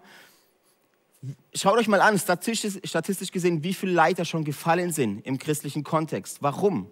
schaut 1.55 1.77
euch 1.77 1.87
mal 1.87 2.01
an, 2.01 2.17
statistisch, 2.17 2.79
statistisch 2.83 3.31
gesehen, 3.31 3.63
wie 3.63 3.73
viele 3.73 3.93
Leiter 3.93 4.25
schon 4.25 4.43
gefallen 4.43 4.91
sind 4.91 5.25
im 5.25 5.37
christlichen 5.37 5.83
Kontext. 5.83 6.37
Warum? 6.41 6.89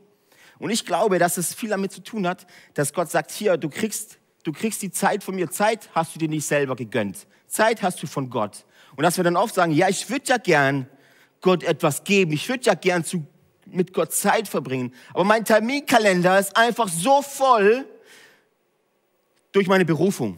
Und 0.60 0.70
ich 0.70 0.86
glaube, 0.86 1.18
dass 1.20 1.38
es 1.38 1.54
viel 1.54 1.70
damit 1.70 1.92
zu 1.92 2.04
tun 2.04 2.28
hat, 2.28 2.46
dass 2.76 2.94
Gott 2.94 3.10
sagt, 3.10 3.32
hier, 3.32 3.58
du 3.58 3.70
kriegst, 3.70 4.20
du 4.44 4.52
kriegst 4.52 4.82
die 4.82 4.92
Zeit 4.92 5.24
von 5.24 5.36
mir. 5.36 5.50
Zeit 5.50 5.90
hast 5.94 6.14
du 6.14 6.20
dir 6.20 6.30
nicht 6.30 6.46
selber 6.46 6.76
gegönnt. 6.76 7.28
Zeit 7.48 7.82
hast 7.82 8.02
du 8.04 8.08
von 8.08 8.30
Gott. 8.30 8.66
Und 8.96 9.04
dass 9.04 9.18
wir 9.18 9.24
dann 9.24 9.38
oft 9.38 9.56
sagen, 9.56 9.72
ja, 9.72 9.90
ich 9.90 10.10
würde 10.10 10.26
ja 10.28 10.38
gern 10.38 10.88
Gott 11.42 11.64
etwas 11.64 12.04
geben. 12.04 12.32
Ich 12.34 12.48
würde 12.48 12.64
ja 12.66 12.76
gern 12.76 13.04
zu, 13.04 13.26
mit 13.66 13.94
Gott 13.94 14.14
Zeit 14.14 14.48
verbringen. 14.48 14.94
Aber 15.14 15.24
mein 15.24 15.46
Terminkalender 15.46 16.40
ist 16.40 16.56
einfach 16.56 16.88
so 16.88 17.22
voll 17.22 17.86
durch 19.52 19.68
meine 19.68 19.86
Berufung 19.86 20.38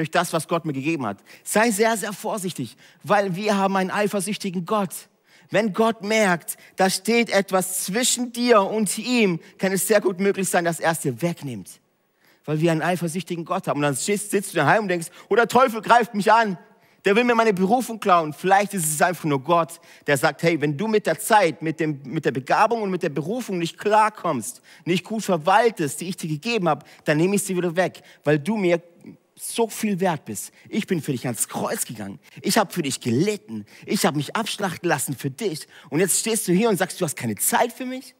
durch 0.00 0.10
das, 0.10 0.32
was 0.32 0.48
Gott 0.48 0.64
mir 0.64 0.72
gegeben 0.72 1.04
hat. 1.04 1.18
Sei 1.44 1.70
sehr, 1.70 1.94
sehr 1.96 2.14
vorsichtig, 2.14 2.76
weil 3.02 3.36
wir 3.36 3.56
haben 3.56 3.76
einen 3.76 3.90
eifersüchtigen 3.90 4.64
Gott. 4.64 4.94
Wenn 5.50 5.72
Gott 5.74 6.02
merkt, 6.02 6.56
da 6.76 6.88
steht 6.88 7.28
etwas 7.28 7.84
zwischen 7.84 8.32
dir 8.32 8.62
und 8.62 8.96
ihm, 8.98 9.40
kann 9.58 9.72
es 9.72 9.86
sehr 9.86 10.00
gut 10.00 10.18
möglich 10.18 10.48
sein, 10.48 10.64
dass 10.64 10.80
er 10.80 10.92
es 10.92 11.00
dir 11.00 11.20
wegnimmt. 11.20 11.68
Weil 12.46 12.60
wir 12.60 12.72
einen 12.72 12.82
eifersüchtigen 12.82 13.44
Gott 13.44 13.68
haben. 13.68 13.78
Und 13.78 13.82
dann 13.82 13.94
sitzt 13.94 14.32
du 14.32 14.56
daheim 14.56 14.84
und 14.84 14.88
denkst, 14.88 15.08
oh, 15.28 15.36
der 15.36 15.48
Teufel 15.48 15.82
greift 15.82 16.14
mich 16.14 16.32
an. 16.32 16.56
Der 17.04 17.16
will 17.16 17.24
mir 17.24 17.34
meine 17.34 17.54
Berufung 17.54 17.98
klauen. 17.98 18.32
Vielleicht 18.32 18.74
ist 18.74 18.86
es 18.86 19.00
einfach 19.00 19.24
nur 19.24 19.42
Gott, 19.42 19.80
der 20.06 20.18
sagt, 20.18 20.42
hey, 20.42 20.60
wenn 20.60 20.76
du 20.76 20.86
mit 20.86 21.06
der 21.06 21.18
Zeit, 21.18 21.62
mit, 21.62 21.80
dem, 21.80 22.00
mit 22.04 22.24
der 22.26 22.30
Begabung 22.30 22.82
und 22.82 22.90
mit 22.90 23.02
der 23.02 23.08
Berufung 23.08 23.58
nicht 23.58 23.78
klarkommst, 23.78 24.60
nicht 24.84 25.04
gut 25.04 25.24
verwaltest, 25.24 26.00
die 26.00 26.08
ich 26.08 26.16
dir 26.16 26.28
gegeben 26.28 26.68
habe, 26.68 26.84
dann 27.04 27.16
nehme 27.16 27.36
ich 27.36 27.42
sie 27.42 27.56
wieder 27.56 27.74
weg, 27.74 28.02
weil 28.24 28.38
du 28.38 28.56
mir 28.56 28.82
so 29.40 29.68
viel 29.68 30.00
wert 30.00 30.26
bist. 30.26 30.52
Ich 30.68 30.86
bin 30.86 31.00
für 31.00 31.12
dich 31.12 31.26
ans 31.26 31.48
Kreuz 31.48 31.86
gegangen. 31.86 32.18
Ich 32.42 32.58
habe 32.58 32.72
für 32.72 32.82
dich 32.82 33.00
gelitten. 33.00 33.64
Ich 33.86 34.04
habe 34.04 34.16
mich 34.16 34.36
abschlachten 34.36 34.88
lassen 34.88 35.16
für 35.16 35.30
dich. 35.30 35.66
Und 35.88 36.00
jetzt 36.00 36.20
stehst 36.20 36.46
du 36.46 36.52
hier 36.52 36.68
und 36.68 36.76
sagst, 36.76 37.00
du 37.00 37.04
hast 37.04 37.16
keine 37.16 37.36
Zeit 37.36 37.72
für 37.72 37.86
mich? 37.86 38.14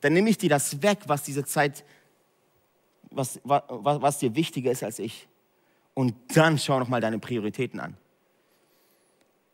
Dann 0.00 0.12
nehme 0.12 0.28
ich 0.28 0.38
dir 0.38 0.50
das 0.50 0.82
weg, 0.82 0.98
was 1.06 1.22
diese 1.22 1.44
Zeit, 1.44 1.84
was, 3.10 3.40
was, 3.44 4.02
was 4.02 4.18
dir 4.18 4.34
wichtiger 4.34 4.72
ist 4.72 4.82
als 4.82 4.98
ich. 4.98 5.28
Und 5.94 6.14
dann 6.34 6.58
schau 6.58 6.78
noch 6.78 6.88
mal 6.88 7.00
deine 7.00 7.18
Prioritäten 7.18 7.80
an. 7.80 7.96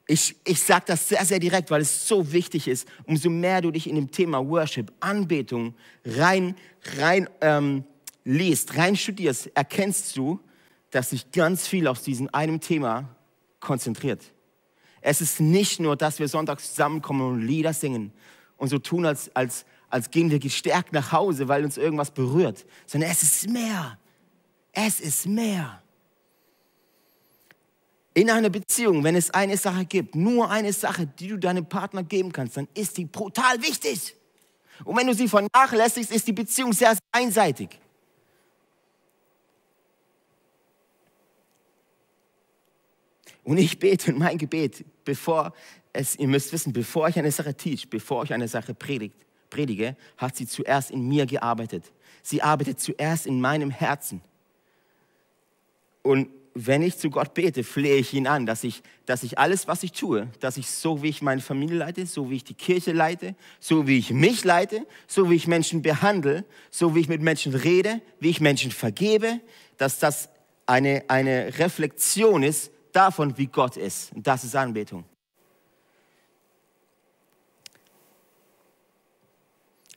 Ich, 0.09 0.35
ich 0.45 0.61
sage 0.61 0.85
das 0.88 1.09
sehr, 1.09 1.25
sehr 1.25 1.38
direkt, 1.38 1.71
weil 1.71 1.81
es 1.81 2.09
so 2.09 2.33
wichtig 2.33 2.66
ist. 2.66 2.88
Umso 3.04 3.31
mehr 3.31 3.61
du 3.61 3.71
dich 3.71 3.88
in 3.88 3.95
dem 3.95 4.11
Thema 4.11 4.47
Worship, 4.47 4.92
Anbetung 5.00 5.75
rein, 6.04 6.57
rein 6.99 7.31
ähm, 7.40 7.85
liest, 8.25 8.76
rein 8.76 8.97
studierst, 8.97 9.50
erkennst 9.54 10.16
du, 10.16 10.40
dass 10.93 11.11
sich 11.11 11.33
ganz 11.33 11.67
viel 11.67 11.89
auf 11.89 12.01
diesem 12.01 12.33
einem 12.33 12.61
Thema 12.61 13.09
konzentriert. 13.59 14.23
Es 15.01 15.21
ist 15.21 15.41
nicht 15.41 15.81
nur, 15.81 15.97
dass 15.97 16.21
wir 16.21 16.29
sonntags 16.29 16.71
zusammenkommen 16.71 17.23
und 17.23 17.41
Lieder 17.41 17.73
singen 17.73 18.13
und 18.57 18.69
so 18.69 18.79
tun, 18.79 19.05
als, 19.05 19.35
als, 19.35 19.65
als 19.89 20.11
gehen 20.11 20.31
wir 20.31 20.39
gestärkt 20.39 20.93
nach 20.93 21.11
Hause, 21.11 21.49
weil 21.49 21.65
uns 21.65 21.77
irgendwas 21.77 22.13
berührt, 22.13 22.65
sondern 22.87 23.11
es 23.11 23.23
ist 23.23 23.49
mehr. 23.49 23.99
Es 24.71 25.01
ist 25.01 25.27
mehr. 25.27 25.83
In 28.15 28.31
einer 28.31 28.51
Beziehung, 28.51 29.03
wenn 29.03 29.17
es 29.17 29.31
eine 29.31 29.57
Sache 29.57 29.87
gibt, 29.87 30.15
nur 30.15 30.51
eine 30.51 30.73
Sache, 30.73 31.07
die 31.07 31.29
du 31.29 31.39
deinem 31.39 31.67
Partner 31.67 32.03
geben 32.03 32.31
kannst, 32.31 32.59
dann 32.59 32.69
ist 32.75 32.99
die 32.99 33.07
brutal 33.07 33.63
wichtig. 33.63 34.15
Und 34.85 34.97
wenn 34.97 35.07
du 35.07 35.15
sie 35.15 35.29
vernachlässigst, 35.29 36.13
ist 36.13 36.27
die 36.27 36.33
Beziehung 36.33 36.73
sehr 36.75 36.97
einseitig. 37.11 37.82
Und 43.45 43.59
ich 43.59 43.79
bete 43.79 44.11
in 44.13 44.19
mein 44.19 44.39
Gebet, 44.39 44.85
bevor 45.05 45.53
es, 45.93 46.17
ihr 46.17 46.29
müsst 46.29 46.53
wissen, 46.53 46.73
bevor 46.73 47.09
ich 47.09 47.19
eine 47.19 47.33
Sache 47.33 47.55
teach, 47.55 47.89
bevor 47.91 48.25
ich 48.25 48.33
eine 48.33 48.49
Sache 48.49 48.75
predigt, 48.75 49.17
predige, 49.51 49.97
hat 50.17 50.37
sie 50.37 50.47
zuerst 50.47 50.91
in 50.91 51.09
mir 51.09 51.27
gearbeitet. 51.27 51.85
Sie 52.23 52.41
arbeitet 52.41 52.81
zuerst 52.81 53.27
in 53.27 53.41
meinem 53.41 53.71
Herzen. 53.71 54.21
Und 56.03 56.29
wenn 56.55 56.83
ich 56.83 56.99
zu 56.99 57.11
Gott 57.11 57.35
bete, 57.35 57.65
flehe 57.65 57.97
ich 57.97 58.13
ihn 58.13 58.27
an, 58.27 58.47
dass 58.47 58.63
ich, 58.63 58.83
dass 59.07 59.23
ich 59.23 59.39
alles, 59.39 59.69
was 59.69 59.83
ich 59.83 59.93
tue, 59.93 60.29
dass 60.41 60.57
ich 60.57 60.71
so 60.71 61.03
wie 61.03 61.09
ich 61.09 61.23
meine 61.23 61.41
Familie 61.41 61.79
leite, 61.79 62.07
so 62.07 62.31
wie 62.31 62.37
ich 62.37 62.45
die 62.45 62.55
Kirche 62.55 62.93
leite, 62.93 63.35
so 63.59 63.87
wie 63.87 63.99
ich 63.99 64.11
mich 64.11 64.45
leite, 64.45 64.87
so 65.07 65.31
wie 65.31 65.35
ich 65.35 65.47
Menschen 65.47 65.83
behandle, 65.83 66.45
so 66.71 66.95
wie 66.95 67.01
ich 67.01 67.09
mit 67.09 67.23
Menschen 67.23 67.55
rede, 67.55 68.01
wie 68.21 68.31
ich 68.31 68.41
Menschen 68.41 68.71
vergebe, 68.71 69.41
dass 69.79 69.99
das 69.99 70.29
eine, 70.67 71.05
eine 71.09 71.59
Reflexion 71.59 72.43
ist 72.43 72.72
davon, 72.93 73.37
wie 73.37 73.47
Gott 73.47 73.77
ist. 73.77 74.13
Und 74.13 74.27
das 74.27 74.45
ist 74.45 74.55
Anbetung. 74.55 75.05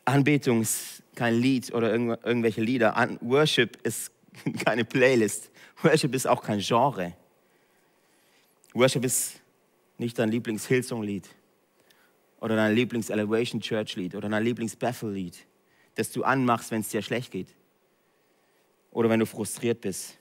Anbetung 0.06 0.62
ist 0.62 1.04
kein 1.16 1.36
Lied 1.36 1.74
oder 1.74 1.92
irgendwelche 1.94 2.62
Lieder. 2.62 2.96
Worship 3.22 3.78
ist 3.84 4.12
keine 4.66 4.86
Playlist. 4.86 5.50
Worship 5.82 6.14
ist 6.14 6.28
auch 6.28 6.42
kein 6.42 6.60
Genre. 6.60 7.14
Worship 8.74 9.04
ist 9.06 9.42
nicht 9.98 10.20
dein 10.20 10.30
Lieblings-Hillsong-Lied 10.30 11.30
oder 12.42 12.56
dein 12.56 12.76
Lieblings-Elevation 12.76 13.62
Church-Lied 13.62 14.16
oder 14.16 14.30
dein 14.30 14.44
Lieblings-Bethel-Lied, 14.44 15.48
das 15.96 16.12
du 16.12 16.24
anmachst, 16.24 16.72
wenn 16.72 16.82
es 16.82 16.90
dir 16.90 17.02
schlecht 17.02 17.32
geht 17.32 17.48
oder 18.92 19.10
wenn 19.10 19.20
du 19.20 19.26
frustriert 19.26 19.82
bist. 19.82 20.18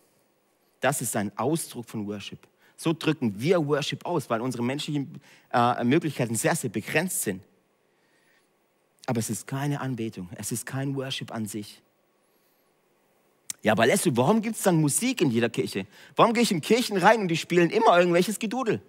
Das 0.80 1.02
ist 1.02 1.16
ein 1.16 1.36
Ausdruck 1.36 1.88
von 1.88 2.06
Worship. 2.06 2.38
So 2.76 2.92
drücken 2.92 3.40
wir 3.40 3.66
Worship 3.66 4.04
aus, 4.04 4.28
weil 4.30 4.40
unsere 4.40 4.62
menschlichen 4.62 5.20
äh, 5.52 5.84
Möglichkeiten 5.84 6.34
sehr, 6.34 6.56
sehr 6.56 6.70
begrenzt 6.70 7.22
sind. 7.22 7.42
Aber 9.06 9.18
es 9.18 9.30
ist 9.30 9.46
keine 9.46 9.80
Anbetung, 9.80 10.28
es 10.36 10.50
ist 10.50 10.66
kein 10.66 10.96
Worship 10.96 11.30
an 11.30 11.46
sich. 11.46 11.82
Ja, 13.62 13.72
aber 13.72 13.86
Leslie, 13.86 14.16
warum 14.16 14.42
gibt 14.42 14.56
es 14.56 14.62
dann 14.62 14.80
Musik 14.80 15.20
in 15.22 15.30
jeder 15.30 15.48
Kirche? 15.48 15.86
Warum 16.16 16.34
gehe 16.34 16.42
ich 16.42 16.52
in 16.52 16.60
Kirchen 16.60 16.98
rein 16.98 17.20
und 17.20 17.28
die 17.28 17.36
spielen 17.36 17.70
immer 17.70 17.98
irgendwelches 17.98 18.38
Gedudel? 18.38 18.82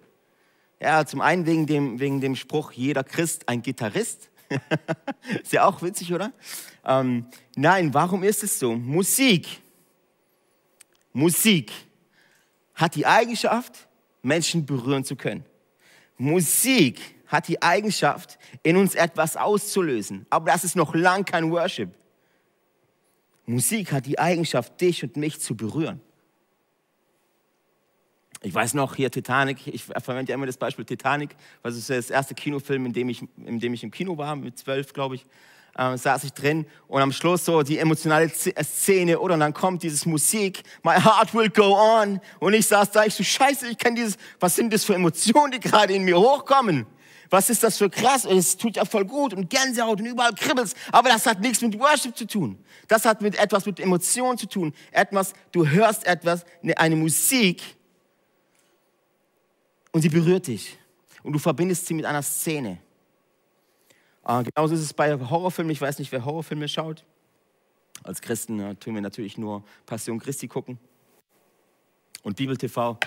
Ja, 0.80 1.06
zum 1.06 1.22
einen 1.22 1.46
wegen 1.46 1.66
dem, 1.66 1.98
wegen 1.98 2.20
dem 2.20 2.36
Spruch, 2.36 2.72
jeder 2.72 3.02
Christ 3.02 3.48
ein 3.48 3.62
Gitarrist. 3.62 4.28
ist 5.42 5.52
ja 5.52 5.64
auch 5.64 5.80
witzig, 5.80 6.12
oder? 6.12 6.32
Ähm, 6.84 7.26
nein, 7.56 7.94
warum 7.94 8.22
ist 8.22 8.42
es 8.42 8.58
so? 8.58 8.74
Musik. 8.76 9.48
Musik 11.14 11.72
hat 12.76 12.94
die 12.94 13.06
Eigenschaft, 13.06 13.88
Menschen 14.22 14.66
berühren 14.66 15.02
zu 15.02 15.16
können. 15.16 15.44
Musik 16.18 17.00
hat 17.26 17.48
die 17.48 17.60
Eigenschaft, 17.60 18.38
in 18.62 18.76
uns 18.76 18.94
etwas 18.94 19.36
auszulösen. 19.36 20.26
Aber 20.30 20.52
das 20.52 20.62
ist 20.62 20.76
noch 20.76 20.94
lang 20.94 21.24
kein 21.24 21.50
Worship. 21.50 21.90
Musik 23.46 23.92
hat 23.92 24.06
die 24.06 24.18
Eigenschaft, 24.18 24.80
dich 24.80 25.02
und 25.02 25.16
mich 25.16 25.40
zu 25.40 25.56
berühren. 25.56 26.00
Ich 28.42 28.54
weiß 28.54 28.74
noch, 28.74 28.94
hier 28.94 29.10
Titanic, 29.10 29.66
ich 29.66 29.84
verwende 29.84 30.30
ja 30.30 30.34
immer 30.34 30.46
das 30.46 30.58
Beispiel 30.58 30.84
Titanic, 30.84 31.34
weil 31.62 31.72
es 31.72 31.78
ist 31.78 31.90
das 31.90 32.10
erste 32.10 32.34
Kinofilm, 32.34 32.86
in 32.86 32.92
dem 32.92 33.08
ich, 33.08 33.22
in 33.44 33.58
dem 33.58 33.74
ich 33.74 33.82
im 33.82 33.90
Kino 33.90 34.18
war, 34.18 34.36
mit 34.36 34.58
zwölf, 34.58 34.92
glaube 34.92 35.16
ich 35.16 35.26
äh, 35.76 35.96
saß 35.96 36.24
ich 36.24 36.32
drin 36.32 36.66
und 36.88 37.02
am 37.02 37.12
Schluss 37.12 37.44
so 37.44 37.62
die 37.62 37.78
emotionale 37.78 38.26
äh, 38.26 38.64
Szene 38.64 39.18
oder 39.18 39.34
und 39.34 39.40
dann 39.40 39.52
kommt 39.52 39.82
dieses 39.82 40.06
Musik, 40.06 40.62
My 40.82 40.94
Heart 40.94 41.34
Will 41.34 41.50
Go 41.50 41.76
On 41.76 42.20
und 42.40 42.54
ich 42.54 42.66
saß 42.66 42.90
da, 42.90 43.04
ich 43.04 43.14
so 43.14 43.22
scheiße, 43.22 43.68
ich 43.68 43.78
kenne 43.78 43.96
dieses, 43.96 44.16
was 44.40 44.56
sind 44.56 44.72
das 44.72 44.84
für 44.84 44.94
Emotionen, 44.94 45.52
die 45.52 45.60
gerade 45.60 45.92
in 45.92 46.04
mir 46.04 46.18
hochkommen? 46.18 46.86
Was 47.28 47.50
ist 47.50 47.62
das 47.64 47.78
für 47.78 47.90
krass? 47.90 48.24
Es 48.24 48.56
tut 48.56 48.76
ja 48.76 48.84
voll 48.84 49.04
gut 49.04 49.34
und 49.34 49.50
Gänsehaut 49.50 50.00
und 50.00 50.06
überall 50.06 50.32
kribbelt's. 50.32 50.74
Aber 50.92 51.08
das 51.08 51.26
hat 51.26 51.40
nichts 51.40 51.60
mit 51.60 51.76
Worship 51.76 52.16
zu 52.16 52.24
tun. 52.24 52.56
Das 52.86 53.04
hat 53.04 53.20
mit 53.20 53.36
etwas 53.36 53.66
mit 53.66 53.80
Emotionen 53.80 54.38
zu 54.38 54.46
tun. 54.46 54.72
Etwas, 54.92 55.32
du 55.50 55.66
hörst 55.66 56.06
etwas, 56.06 56.44
ne, 56.62 56.78
eine 56.78 56.94
Musik 56.94 57.62
und 59.90 60.02
sie 60.02 60.08
berührt 60.08 60.46
dich. 60.46 60.78
Und 61.24 61.32
du 61.32 61.40
verbindest 61.40 61.86
sie 61.86 61.94
mit 61.94 62.04
einer 62.04 62.22
Szene. 62.22 62.78
Äh, 64.26 64.42
genauso 64.42 64.74
ist 64.74 64.80
es 64.80 64.92
bei 64.92 65.18
Horrorfilmen. 65.18 65.70
Ich 65.70 65.80
weiß 65.80 65.98
nicht, 65.98 66.12
wer 66.12 66.24
Horrorfilme 66.24 66.68
schaut. 66.68 67.04
Als 68.02 68.20
Christen 68.20 68.60
äh, 68.60 68.74
tun 68.74 68.94
wir 68.94 69.02
natürlich 69.02 69.38
nur 69.38 69.64
Passion 69.86 70.18
Christi 70.18 70.48
gucken 70.48 70.78
und 72.22 72.36
Bibel 72.36 72.56
TV 72.56 72.98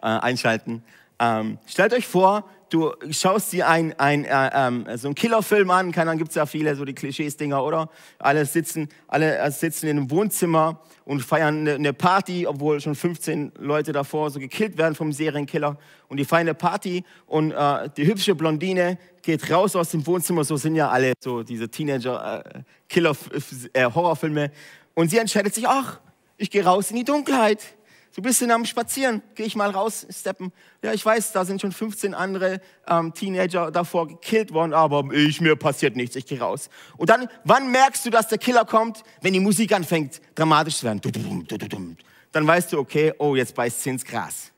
äh, 0.00 0.06
einschalten. 0.06 0.82
Ähm, 1.18 1.58
stellt 1.66 1.92
euch 1.92 2.06
vor, 2.06 2.48
du 2.70 2.92
schaust 3.10 3.52
dir 3.52 3.68
ein, 3.68 3.92
ein, 3.98 4.24
äh, 4.24 4.50
ähm, 4.52 4.86
so 4.96 5.08
einen 5.08 5.14
Killerfilm 5.14 5.70
an, 5.70 5.92
keine 5.92 6.10
Ahnung, 6.10 6.18
gibt 6.18 6.30
es 6.30 6.36
ja 6.36 6.46
viele, 6.46 6.74
so 6.76 6.84
die 6.84 6.94
Klischees-Dinger, 6.94 7.62
oder? 7.62 7.90
Alle 8.18 8.46
sitzen, 8.46 8.88
alle 9.06 9.36
äh, 9.38 9.50
sitzen 9.50 9.86
in 9.86 9.98
einem 9.98 10.10
Wohnzimmer 10.10 10.80
und 11.04 11.22
feiern 11.22 11.60
eine, 11.60 11.74
eine, 11.74 11.92
Party, 11.92 12.46
obwohl 12.46 12.80
schon 12.80 12.94
15 12.94 13.52
Leute 13.58 13.92
davor 13.92 14.30
so 14.30 14.40
gekillt 14.40 14.78
werden 14.78 14.94
vom 14.94 15.12
Serienkiller. 15.12 15.76
Und 16.08 16.16
die 16.18 16.24
feiern 16.24 16.48
eine 16.48 16.54
Party 16.54 17.04
und 17.26 17.52
äh, 17.52 17.90
die 17.96 18.06
hübsche 18.06 18.34
Blondine 18.34 18.98
geht 19.22 19.50
raus 19.50 19.76
aus 19.76 19.90
dem 19.90 20.06
Wohnzimmer, 20.06 20.44
so 20.44 20.56
sind 20.56 20.74
ja 20.74 20.88
alle 20.88 21.12
so 21.20 21.42
diese 21.42 21.68
Teenager-Killer-Horrorfilme. 21.68 24.44
Äh, 24.44 24.50
und 24.94 25.10
sie 25.10 25.18
entscheidet 25.18 25.54
sich, 25.54 25.68
ach, 25.68 26.00
ich 26.36 26.50
gehe 26.50 26.64
raus 26.64 26.90
in 26.90 26.96
die 26.96 27.04
Dunkelheit 27.04 27.77
so 28.18 28.20
ein 28.20 28.24
bisschen 28.24 28.50
am 28.50 28.64
Spazieren, 28.64 29.22
gehe 29.36 29.46
ich 29.46 29.54
mal 29.54 29.70
raus, 29.70 30.04
steppen. 30.10 30.52
Ja, 30.82 30.92
ich 30.92 31.06
weiß, 31.06 31.30
da 31.30 31.44
sind 31.44 31.60
schon 31.60 31.70
15 31.70 32.14
andere 32.14 32.60
ähm, 32.88 33.14
Teenager 33.14 33.70
davor 33.70 34.08
gekillt 34.08 34.52
worden, 34.52 34.74
aber 34.74 35.04
ich, 35.12 35.40
mir 35.40 35.54
passiert 35.54 35.94
nichts, 35.94 36.16
ich 36.16 36.26
gehe 36.26 36.40
raus. 36.40 36.68
Und 36.96 37.10
dann, 37.10 37.28
wann 37.44 37.70
merkst 37.70 38.04
du, 38.04 38.10
dass 38.10 38.26
der 38.26 38.38
Killer 38.38 38.64
kommt? 38.64 39.04
Wenn 39.20 39.34
die 39.34 39.40
Musik 39.40 39.72
anfängt, 39.72 40.20
dramatisch 40.34 40.78
zu 40.78 40.86
werden. 40.86 41.96
Dann 42.32 42.44
weißt 42.44 42.72
du, 42.72 42.80
okay, 42.80 43.14
oh, 43.18 43.36
jetzt 43.36 43.54
beißt 43.54 43.84
sie 43.84 43.90
ins 43.90 44.04
Gras. 44.04 44.50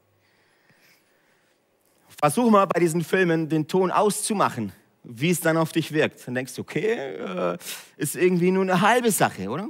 Versuch 2.19 2.51
mal 2.51 2.65
bei 2.65 2.81
diesen 2.81 3.05
Filmen 3.05 3.51
den 3.51 3.69
Ton 3.69 3.91
auszumachen, 3.91 4.73
wie 5.03 5.29
es 5.29 5.41
dann 5.41 5.59
auf 5.59 5.73
dich 5.73 5.93
wirkt. 5.93 6.27
Dann 6.27 6.35
denkst 6.35 6.55
du, 6.55 6.63
okay, 6.63 6.95
äh, 6.95 7.59
ist 7.99 8.17
irgendwie 8.17 8.53
nur 8.53 8.63
eine 8.63 8.81
halbe 8.81 9.11
Sache, 9.11 9.51
oder? 9.51 9.69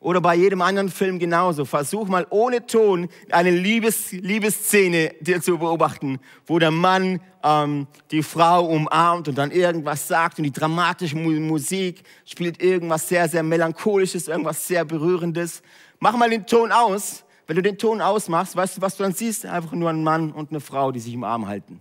Oder 0.00 0.20
bei 0.20 0.36
jedem 0.36 0.62
anderen 0.62 0.90
Film 0.90 1.18
genauso. 1.18 1.64
Versuch 1.64 2.06
mal 2.06 2.26
ohne 2.30 2.64
Ton 2.66 3.08
eine 3.30 3.50
Liebes, 3.50 4.12
Liebesszene 4.12 5.14
dir 5.20 5.42
zu 5.42 5.58
beobachten, 5.58 6.20
wo 6.46 6.60
der 6.60 6.70
Mann 6.70 7.20
ähm, 7.42 7.88
die 8.12 8.22
Frau 8.22 8.64
umarmt 8.66 9.26
und 9.26 9.36
dann 9.36 9.50
irgendwas 9.50 10.06
sagt 10.06 10.38
und 10.38 10.44
die 10.44 10.52
dramatische 10.52 11.16
Musik 11.16 12.04
spielt 12.24 12.62
irgendwas 12.62 13.08
sehr, 13.08 13.28
sehr 13.28 13.42
melancholisches, 13.42 14.28
irgendwas 14.28 14.68
sehr 14.68 14.84
berührendes. 14.84 15.62
Mach 15.98 16.16
mal 16.16 16.30
den 16.30 16.46
Ton 16.46 16.70
aus. 16.70 17.24
Wenn 17.48 17.56
du 17.56 17.62
den 17.62 17.78
Ton 17.78 18.00
ausmachst, 18.00 18.54
weißt 18.54 18.76
du, 18.76 18.82
was 18.82 18.96
du 18.96 19.02
dann 19.02 19.14
siehst? 19.14 19.46
Einfach 19.46 19.72
nur 19.72 19.90
ein 19.90 20.04
Mann 20.04 20.30
und 20.30 20.50
eine 20.50 20.60
Frau, 20.60 20.92
die 20.92 21.00
sich 21.00 21.14
im 21.14 21.24
Arm 21.24 21.48
halten. 21.48 21.80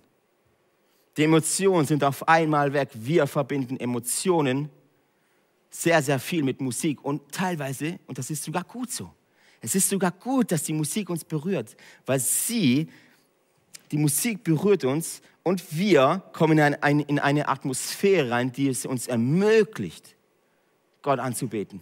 Die 1.17 1.23
Emotionen 1.23 1.85
sind 1.85 2.03
auf 2.03 2.27
einmal 2.27 2.73
weg. 2.73 2.89
Wir 2.93 3.27
verbinden 3.27 3.77
Emotionen 3.77 4.69
sehr, 5.81 6.01
sehr 6.01 6.19
viel 6.19 6.43
mit 6.43 6.59
Musik 6.59 7.03
und 7.03 7.31
teilweise, 7.31 7.99
und 8.07 8.17
das 8.17 8.31
ist 8.31 8.43
sogar 8.43 8.63
gut 8.63 8.91
so, 8.91 9.11
es 9.61 9.75
ist 9.75 9.89
sogar 9.89 10.11
gut, 10.11 10.51
dass 10.51 10.63
die 10.63 10.73
Musik 10.73 11.09
uns 11.09 11.23
berührt, 11.23 11.75
weil 12.05 12.19
sie, 12.19 12.87
die 13.91 13.97
Musik 13.97 14.43
berührt 14.43 14.85
uns 14.85 15.21
und 15.43 15.63
wir 15.77 16.23
kommen 16.33 16.57
in 16.57 16.75
eine, 16.75 17.03
in 17.03 17.19
eine 17.19 17.47
Atmosphäre 17.47 18.31
rein, 18.31 18.51
die 18.51 18.69
es 18.69 18.85
uns 18.85 19.07
ermöglicht, 19.07 20.15
Gott 21.03 21.19
anzubeten. 21.19 21.81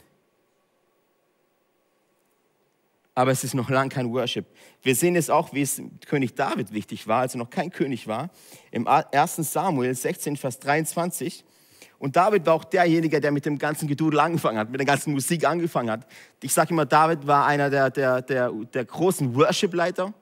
Aber 3.14 3.32
es 3.32 3.46
ist 3.46 3.54
noch 3.54 3.70
lange 3.70 3.90
kein 3.90 4.12
Worship. 4.12 4.46
Wir 4.82 4.94
sehen 4.94 5.16
es 5.16 5.30
auch, 5.30 5.54
wie 5.54 5.62
es 5.62 5.82
König 6.06 6.36
David 6.36 6.74
wichtig 6.74 7.08
war, 7.08 7.22
als 7.22 7.34
er 7.34 7.38
noch 7.38 7.50
kein 7.50 7.72
König 7.72 8.08
war. 8.08 8.30
Im 8.72 8.88
1. 8.88 9.38
Samuel 9.38 9.96
16, 9.96 10.36
Vers 10.36 10.60
23 10.60 11.46
und 12.06 12.16
David 12.16 12.46
war 12.46 12.54
auch 12.54 12.66
derjenige, 12.66 13.20
der 13.20 13.32
mit 13.32 13.48
dem 13.48 13.58
ganzen 13.58 13.88
Gedudel 13.88 14.20
angefangen 14.20 14.60
hat, 14.60 14.70
mit 14.70 14.80
der 14.80 14.86
ganzen 14.86 15.12
Musik 15.12 15.44
angefangen 15.44 15.90
hat. 15.90 16.06
Ich 16.40 16.54
sage 16.54 16.70
immer, 16.70 16.86
David 16.86 17.26
war 17.26 17.48
einer 17.48 17.72
der, 17.72 17.90
der, 17.90 18.22
der, 18.22 18.52
der 18.52 18.86
großen 18.86 19.34
Worship-Leiter. 19.34 20.14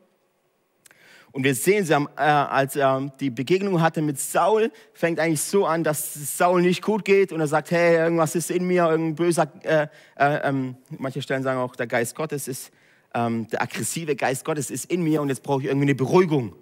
Und 1.33 1.43
wir 1.43 1.53
sehen 1.53 1.83
sie, 1.83 1.93
äh, 1.93 2.21
als 2.21 2.77
er 2.77 3.11
die 3.19 3.29
Begegnung 3.29 3.81
hatte 3.81 4.01
mit 4.01 4.17
Saul, 4.17 4.71
fängt 4.93 5.19
eigentlich 5.19 5.41
so 5.41 5.65
an, 5.65 5.83
dass 5.83 6.37
Saul 6.37 6.61
nicht 6.61 6.81
gut 6.81 7.03
geht 7.03 7.33
und 7.33 7.41
er 7.41 7.47
sagt, 7.47 7.71
hey, 7.71 7.97
irgendwas 7.97 8.33
ist 8.35 8.49
in 8.49 8.65
mir, 8.65 8.85
irgendein 8.85 9.15
böser, 9.15 9.51
äh, 9.63 9.87
äh, 10.15 10.47
ähm, 10.47 10.77
manche 10.87 11.21
Stellen 11.21 11.43
sagen 11.43 11.59
auch, 11.59 11.75
der 11.75 11.87
Geist 11.87 12.15
Gottes 12.15 12.47
ist, 12.47 12.71
ähm, 13.13 13.45
der 13.49 13.61
aggressive 13.61 14.15
Geist 14.15 14.45
Gottes 14.45 14.71
ist 14.71 14.85
in 14.85 15.03
mir 15.03 15.21
und 15.21 15.27
jetzt 15.27 15.43
brauche 15.43 15.63
ich 15.63 15.67
irgendwie 15.67 15.87
eine 15.87 15.95
Beruhigung. 15.95 16.55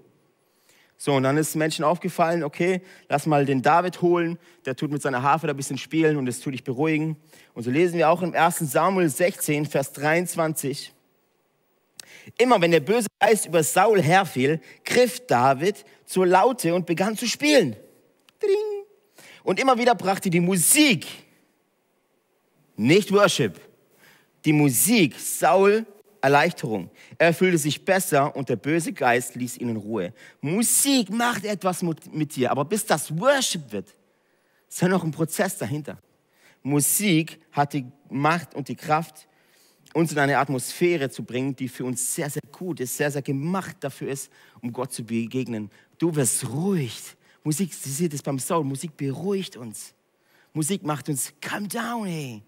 So, 1.03 1.15
und 1.15 1.23
dann 1.23 1.35
ist 1.35 1.55
Menschen 1.55 1.83
aufgefallen, 1.83 2.43
okay, 2.43 2.79
lass 3.09 3.25
mal 3.25 3.43
den 3.43 3.63
David 3.63 4.03
holen, 4.03 4.37
der 4.65 4.75
tut 4.75 4.91
mit 4.91 5.01
seiner 5.01 5.23
Harfe 5.23 5.47
da 5.47 5.53
ein 5.53 5.57
bisschen 5.57 5.79
spielen 5.79 6.15
und 6.15 6.27
das 6.27 6.41
tut 6.41 6.53
dich 6.53 6.63
beruhigen. 6.63 7.17
Und 7.55 7.63
so 7.63 7.71
lesen 7.71 7.97
wir 7.97 8.07
auch 8.07 8.21
im 8.21 8.35
1. 8.35 8.59
Samuel 8.59 9.09
16, 9.09 9.65
Vers 9.65 9.93
23. 9.93 10.93
Immer 12.37 12.61
wenn 12.61 12.69
der 12.69 12.81
böse 12.81 13.07
Geist 13.19 13.47
über 13.47 13.63
Saul 13.63 13.99
herfiel, 13.99 14.61
griff 14.85 15.25
David 15.25 15.85
zur 16.05 16.27
Laute 16.27 16.75
und 16.75 16.85
begann 16.85 17.17
zu 17.17 17.25
spielen. 17.25 17.75
Und 19.41 19.59
immer 19.59 19.79
wieder 19.79 19.95
brachte 19.95 20.29
die 20.29 20.39
Musik, 20.39 21.07
nicht 22.75 23.11
Worship, 23.11 23.59
die 24.45 24.53
Musik 24.53 25.15
Saul 25.17 25.87
Erleichterung. 26.21 26.89
Er 27.17 27.33
fühlte 27.33 27.57
sich 27.57 27.83
besser 27.83 28.35
und 28.35 28.49
der 28.49 28.55
böse 28.55 28.93
Geist 28.93 29.35
ließ 29.35 29.57
ihn 29.57 29.69
in 29.69 29.77
Ruhe. 29.77 30.13
Musik 30.39 31.09
macht 31.09 31.45
etwas 31.45 31.81
mit 31.81 32.35
dir, 32.35 32.51
aber 32.51 32.65
bis 32.65 32.85
das 32.85 33.17
Worship 33.17 33.71
wird, 33.71 33.95
ist 34.69 34.81
ja 34.81 34.87
noch 34.87 35.03
ein 35.03 35.11
Prozess 35.11 35.57
dahinter. 35.57 35.97
Musik 36.63 37.39
hat 37.51 37.73
die 37.73 37.85
Macht 38.09 38.53
und 38.53 38.67
die 38.67 38.75
Kraft, 38.75 39.27
uns 39.93 40.11
in 40.11 40.19
eine 40.19 40.37
Atmosphäre 40.37 41.09
zu 41.09 41.23
bringen, 41.23 41.55
die 41.55 41.67
für 41.67 41.83
uns 41.83 42.15
sehr, 42.15 42.29
sehr 42.29 42.43
gut 42.51 42.79
ist, 42.79 42.95
sehr, 42.95 43.11
sehr 43.11 43.21
gemacht 43.21 43.77
dafür 43.81 44.09
ist, 44.09 44.31
um 44.61 44.71
Gott 44.71 44.93
zu 44.93 45.03
begegnen. 45.03 45.69
Du 45.97 46.15
wirst 46.15 46.47
ruhig. 46.49 46.97
Musik, 47.43 47.73
Sie 47.73 47.89
sieht 47.89 48.13
es 48.13 48.21
beim 48.21 48.39
Soul, 48.39 48.63
Musik 48.63 48.95
beruhigt 48.95 49.57
uns. 49.57 49.93
Musik 50.53 50.83
macht 50.83 51.09
uns, 51.09 51.33
calm 51.41 51.67
down, 51.67 52.05
hey. 52.05 52.43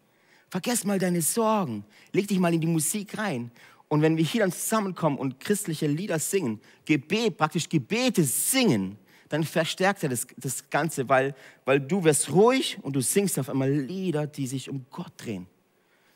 Vergesst 0.53 0.85
mal 0.85 0.99
deine 0.99 1.23
Sorgen. 1.23 1.83
Leg 2.11 2.27
dich 2.27 2.37
mal 2.37 2.53
in 2.53 2.61
die 2.61 2.67
Musik 2.67 3.17
rein. 3.17 3.49
Und 3.87 4.03
wenn 4.03 4.17
wir 4.17 4.23
hier 4.23 4.41
dann 4.41 4.51
zusammenkommen 4.51 5.17
und 5.17 5.39
christliche 5.39 5.87
Lieder 5.87 6.19
singen, 6.19 6.61
Gebet, 6.85 7.37
praktisch 7.39 7.67
Gebete 7.67 8.23
singen, 8.23 8.99
dann 9.29 9.43
verstärkt 9.45 10.03
er 10.03 10.09
das, 10.09 10.27
das 10.37 10.69
Ganze, 10.69 11.09
weil, 11.09 11.33
weil 11.65 11.79
du 11.79 12.03
wirst 12.03 12.31
ruhig 12.31 12.77
und 12.83 12.95
du 12.95 13.01
singst 13.01 13.39
auf 13.39 13.49
einmal 13.49 13.71
Lieder, 13.71 14.27
die 14.27 14.45
sich 14.45 14.69
um 14.69 14.85
Gott 14.91 15.13
drehen. 15.17 15.47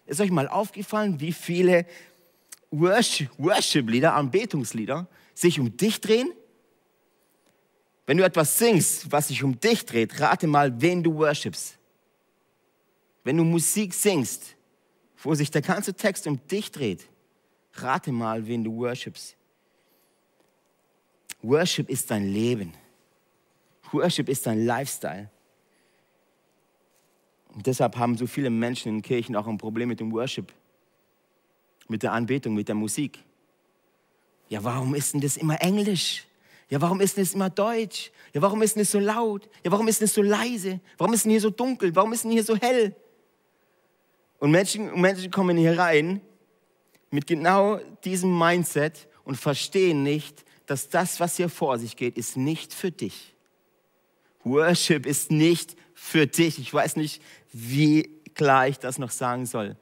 Ist 0.05 0.21
euch 0.21 0.29
mal 0.29 0.47
aufgefallen, 0.47 1.19
wie 1.19 1.33
viele 1.33 1.87
Worship-Lieder, 2.69 4.13
Anbetungslieder 4.13 5.07
sich 5.33 5.59
um 5.59 5.75
dich 5.75 5.99
drehen? 5.99 6.31
Wenn 8.05 8.17
du 8.17 8.23
etwas 8.23 8.59
singst, 8.59 9.11
was 9.11 9.29
sich 9.29 9.43
um 9.43 9.59
dich 9.59 9.83
dreht, 9.83 10.19
rate 10.19 10.45
mal, 10.45 10.79
wen 10.79 11.01
du 11.01 11.15
worshipst 11.15 11.76
wenn 13.27 13.35
du 13.35 13.43
Musik 13.43 13.93
singst, 13.93 14.55
wo 15.21 15.35
sich 15.35 15.51
der 15.51 15.61
ganze 15.61 15.93
Text 15.93 16.25
um 16.27 16.39
dich 16.47 16.71
dreht, 16.71 17.09
rate 17.73 18.13
mal, 18.13 18.47
wen 18.47 18.63
du 18.63 18.73
worshipst. 18.77 19.35
Worship 21.41 21.89
ist 21.89 22.09
dein 22.09 22.31
Leben. 22.31 22.71
Worship 23.91 24.29
ist 24.29 24.47
dein 24.47 24.65
Lifestyle. 24.65 25.29
Und 27.53 27.67
deshalb 27.67 27.97
haben 27.97 28.15
so 28.15 28.27
viele 28.27 28.49
Menschen 28.49 28.95
in 28.95 29.01
Kirchen 29.01 29.35
auch 29.35 29.47
ein 29.47 29.57
Problem 29.57 29.89
mit 29.89 29.99
dem 29.99 30.09
Worship, 30.13 30.53
mit 31.89 32.03
der 32.03 32.13
Anbetung, 32.13 32.53
mit 32.53 32.69
der 32.69 32.75
Musik. 32.75 33.19
Ja, 34.47 34.63
warum 34.63 34.95
ist 34.95 35.13
denn 35.13 35.19
das 35.19 35.35
immer 35.35 35.61
Englisch? 35.61 36.25
Ja, 36.69 36.79
warum 36.79 37.01
ist 37.01 37.17
denn 37.17 37.25
das 37.25 37.33
immer 37.33 37.49
Deutsch? 37.49 38.09
Ja, 38.33 38.41
warum 38.41 38.61
ist 38.61 38.77
denn 38.77 38.83
das 38.83 38.91
so 38.91 38.99
laut? 38.99 39.49
Ja, 39.65 39.71
warum 39.73 39.89
ist 39.89 39.99
denn 39.99 40.05
das 40.07 40.13
so 40.13 40.21
leise? 40.21 40.79
Warum 40.97 41.13
ist 41.13 41.25
denn 41.25 41.31
hier 41.31 41.41
so 41.41 41.49
dunkel? 41.49 41.93
Warum 41.93 42.13
ist 42.13 42.23
denn 42.23 42.31
hier 42.31 42.45
so 42.45 42.55
hell? 42.55 42.95
Und 44.39 44.51
Menschen, 44.51 44.99
Menschen 44.99 45.31
kommen 45.31 45.57
hier 45.57 45.77
rein 45.77 46.21
mit 47.09 47.27
genau 47.27 47.79
diesem 48.03 48.37
Mindset 48.37 49.07
und 49.23 49.35
verstehen 49.35 50.03
nicht, 50.03 50.45
dass 50.65 50.89
das, 50.89 51.19
was 51.19 51.37
hier 51.37 51.49
vor 51.49 51.79
sich 51.79 51.95
geht, 51.95 52.17
ist 52.17 52.37
nicht 52.37 52.73
für 52.73 52.91
dich. 52.91 53.33
Worship 54.43 55.05
ist 55.05 55.31
nicht 55.31 55.75
für 55.93 56.27
dich. 56.27 56.59
Ich 56.59 56.73
weiß 56.73 56.97
nicht, 56.97 57.21
wie 57.51 58.09
klar 58.35 58.67
ich 58.67 58.77
das 58.77 58.99
noch 58.99 59.11
sagen 59.11 59.45
soll. 59.45 59.75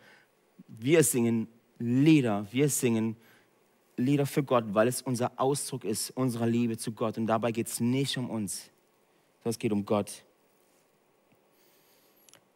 Wir 0.67 1.03
singen 1.03 1.47
Lieder, 1.77 2.47
wir 2.51 2.69
singen 2.69 3.17
Lieder 3.97 4.25
für 4.25 4.43
Gott, 4.43 4.65
weil 4.69 4.87
es 4.87 5.01
unser 5.01 5.31
Ausdruck 5.39 5.83
ist, 5.83 6.11
unserer 6.11 6.47
Liebe 6.47 6.77
zu 6.77 6.91
Gott. 6.91 7.17
Und 7.17 7.27
dabei 7.27 7.51
geht 7.51 7.67
es 7.67 7.79
nicht 7.79 8.17
um 8.17 8.29
uns, 8.29 8.69
sondern 9.39 9.51
es 9.51 9.59
geht 9.59 9.71
um 9.71 9.85
Gott. 9.85 10.23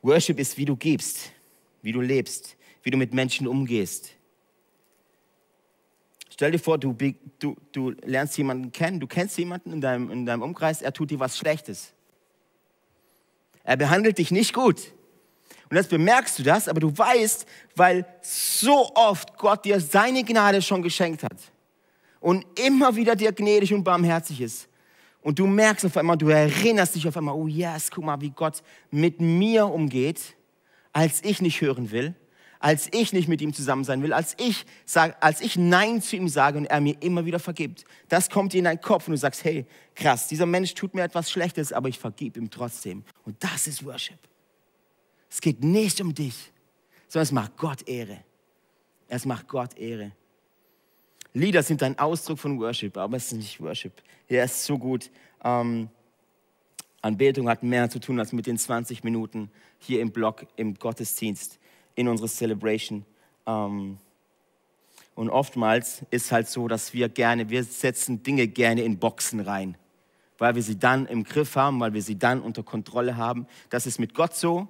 Worship 0.02 0.40
ist, 0.40 0.58
wie 0.58 0.66
du 0.66 0.76
gibst 0.76 1.34
wie 1.82 1.92
du 1.92 2.02
lebst, 2.02 2.58
wie 2.84 2.92
du 2.92 2.98
mit 2.98 3.14
Menschen 3.14 3.48
umgehst. 3.48 4.12
Stell 6.30 6.52
dir 6.52 6.60
vor, 6.60 6.78
du, 6.78 6.96
du, 7.40 7.56
du 7.72 7.90
lernst 8.06 8.38
jemanden 8.38 8.72
kennen, 8.72 9.00
du 9.00 9.08
kennst 9.08 9.38
jemanden 9.38 9.74
in 9.74 9.82
deinem, 9.82 10.10
in 10.10 10.26
deinem 10.26 10.42
Umkreis, 10.42 10.82
er 10.82 10.94
tut 10.94 11.12
dir 11.12 11.20
was 11.20 11.38
Schlechtes. 11.38 11.94
Er 13.64 13.76
behandelt 13.78 14.18
dich 14.18 14.32
nicht 14.32 14.54
gut. 14.54 14.94
Und 15.70 15.76
jetzt 15.78 15.90
bemerkst 15.90 16.40
du 16.40 16.44
das, 16.44 16.68
aber 16.68 16.80
du 16.80 16.98
weißt, 16.98 17.46
weil 17.76 18.06
so 18.22 18.90
oft 18.96 19.38
Gott 19.38 19.66
dir 19.66 19.80
seine 19.80 20.24
Gnade 20.24 20.62
schon 20.62 20.82
geschenkt 20.82 21.24
hat 21.24 21.38
und 22.20 22.46
immer 22.60 22.96
wieder 22.96 23.16
dir 23.16 23.32
gnädig 23.32 23.74
und 23.74 23.84
barmherzig 23.84 24.42
ist, 24.42 24.70
Und 25.22 25.38
du 25.38 25.46
merkst 25.46 25.86
auf 25.86 25.98
einmal, 25.98 26.18
du 26.18 26.30
erinnerst 26.30 26.96
dich 26.96 27.08
auf 27.08 27.18
einmal, 27.18 27.36
oh 27.36 27.48
yes, 27.48 27.92
guck 27.92 28.06
mal, 28.06 28.22
wie 28.22 28.30
Gott 28.30 28.64
mit 28.90 29.20
mir 29.20 29.68
umgeht, 29.68 30.36
als 31.00 31.24
ich 31.24 31.42
nicht 31.42 31.62
hören 31.62 31.92
will, 31.92 32.14
als 32.60 32.90
ich 32.92 33.14
nicht 33.14 33.30
mit 33.30 33.40
ihm 33.40 33.54
zusammen 33.54 33.86
sein 33.86 34.04
will, 34.04 34.12
als 34.12 34.36
ich, 34.38 34.66
sag, 34.84 35.16
als 35.24 35.40
ich 35.40 35.56
Nein 35.56 36.02
zu 36.02 36.18
ihm 36.18 36.28
sage 36.28 36.58
und 36.58 36.66
er 36.66 36.82
mir 36.82 37.02
immer 37.02 37.24
wieder 37.24 37.40
vergibt. 37.40 37.86
Das 38.10 38.30
kommt 38.30 38.52
dir 38.52 38.58
in 38.58 38.66
deinen 38.66 38.82
Kopf 38.82 39.08
und 39.08 39.12
du 39.12 39.18
sagst, 39.18 39.46
hey, 39.46 39.66
krass, 39.96 40.28
dieser 40.28 40.46
Mensch 40.46 40.74
tut 40.74 40.94
mir 40.94 41.04
etwas 41.04 41.32
Schlechtes, 41.32 41.72
aber 41.72 41.88
ich 41.88 41.98
vergib 41.98 42.36
ihm 42.36 42.50
trotzdem. 42.50 43.06
Und 43.24 43.42
das 43.42 43.66
ist 43.66 43.86
Worship. 43.86 44.20
Es 45.30 45.40
geht 45.40 45.64
nicht 45.64 46.02
um 46.02 46.14
dich, 46.14 46.52
sondern 47.08 47.24
es 47.24 47.32
macht 47.32 47.56
Gott 47.56 47.88
Ehre. 47.88 48.18
Es 49.08 49.24
macht 49.24 49.48
Gott 49.48 49.78
Ehre. 49.78 50.12
Lieder 51.32 51.64
sind 51.64 51.82
ein 51.82 51.98
Ausdruck 51.98 52.40
von 52.40 52.60
Worship, 52.60 52.98
aber 52.98 53.16
es 53.16 53.28
ist 53.28 53.38
nicht 53.38 53.62
Worship. 53.62 53.94
Es 54.28 54.52
ist 54.52 54.66
so 54.66 54.78
gut. 54.78 55.10
Ähm, 55.46 55.90
Anbetung 57.02 57.48
hat 57.48 57.64
mehr 57.64 57.90
zu 57.90 58.00
tun 58.00 58.20
als 58.20 58.34
mit 58.34 58.46
den 58.46 58.58
20 58.58 59.04
Minuten 59.04 59.50
hier 59.78 60.02
im 60.02 60.12
Blog, 60.12 60.46
im 60.56 60.76
Gottesdienst, 60.76 61.60
in 61.96 62.08
unserer 62.08 62.28
Celebration. 62.28 63.06
Ähm, 63.46 63.98
und 65.16 65.30
oftmals 65.30 66.04
ist 66.12 66.32
halt 66.32 66.48
so, 66.48 66.68
dass 66.68 66.94
wir 66.94 67.10
gerne, 67.10 67.50
wir 67.50 67.64
setzen 67.64 68.24
Dinge 68.24 68.48
gerne 68.48 68.84
in 68.84 69.00
Boxen 69.00 69.42
rein, 69.42 69.78
weil 70.38 70.56
wir 70.56 70.64
sie 70.64 70.80
dann 70.80 71.06
im 71.08 71.24
Griff 71.24 71.56
haben, 71.56 71.80
weil 71.80 71.94
wir 71.94 72.02
sie 72.02 72.18
dann 72.18 72.42
unter 72.42 72.64
Kontrolle 72.64 73.18
haben. 73.18 73.46
Das 73.70 73.86
ist 73.86 74.00
mit 74.00 74.14
Gott 74.14 74.36
so, 74.36 74.68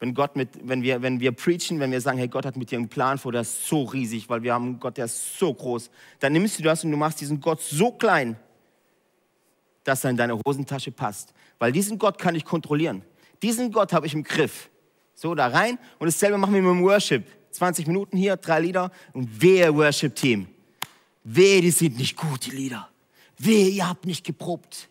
wenn, 0.00 0.14
Gott 0.14 0.34
mit, 0.34 0.48
wenn, 0.62 0.82
wir, 0.82 1.02
wenn 1.02 1.20
wir 1.20 1.32
preachen, 1.32 1.78
wenn 1.78 1.90
wir 1.90 2.00
sagen, 2.00 2.18
hey, 2.18 2.28
Gott 2.28 2.46
hat 2.46 2.56
mit 2.56 2.70
dir 2.70 2.78
einen 2.78 2.88
Plan 2.88 3.18
vor, 3.18 3.32
der 3.32 3.42
ist 3.42 3.66
so 3.66 3.82
riesig, 3.82 4.28
weil 4.28 4.42
wir 4.42 4.54
haben 4.54 4.64
einen 4.64 4.80
Gott, 4.80 4.96
der 4.96 5.04
ist 5.04 5.38
so 5.38 5.52
groß, 5.52 5.90
dann 6.20 6.32
nimmst 6.32 6.58
du 6.58 6.62
das 6.62 6.84
und 6.84 6.90
du 6.90 6.96
machst 6.96 7.20
diesen 7.20 7.40
Gott 7.40 7.60
so 7.60 7.92
klein, 7.92 8.36
dass 9.84 10.04
er 10.04 10.10
in 10.10 10.16
deine 10.16 10.40
Hosentasche 10.46 10.90
passt. 10.90 11.34
Weil 11.60 11.70
diesen 11.70 11.98
Gott 11.98 12.18
kann 12.18 12.34
ich 12.34 12.44
kontrollieren. 12.44 13.02
Diesen 13.42 13.70
Gott 13.70 13.92
habe 13.92 14.06
ich 14.06 14.14
im 14.14 14.24
Griff. 14.24 14.70
So, 15.14 15.34
da 15.36 15.46
rein. 15.46 15.78
Und 15.98 16.06
dasselbe 16.06 16.38
machen 16.38 16.54
wir 16.54 16.62
mit 16.62 16.70
dem 16.70 16.82
Worship. 16.82 17.24
20 17.52 17.86
Minuten 17.86 18.16
hier, 18.16 18.36
drei 18.36 18.60
Lieder 18.60 18.90
und 19.12 19.40
wehe 19.40 19.72
Worship-Team. 19.74 20.48
Wehe, 21.24 21.60
die 21.60 21.70
sind 21.70 21.98
nicht 21.98 22.16
gut, 22.16 22.46
die 22.46 22.52
Lieder. 22.52 22.88
Wehe, 23.38 23.68
ihr 23.68 23.88
habt 23.88 24.06
nicht 24.06 24.24
geprobt. 24.24 24.88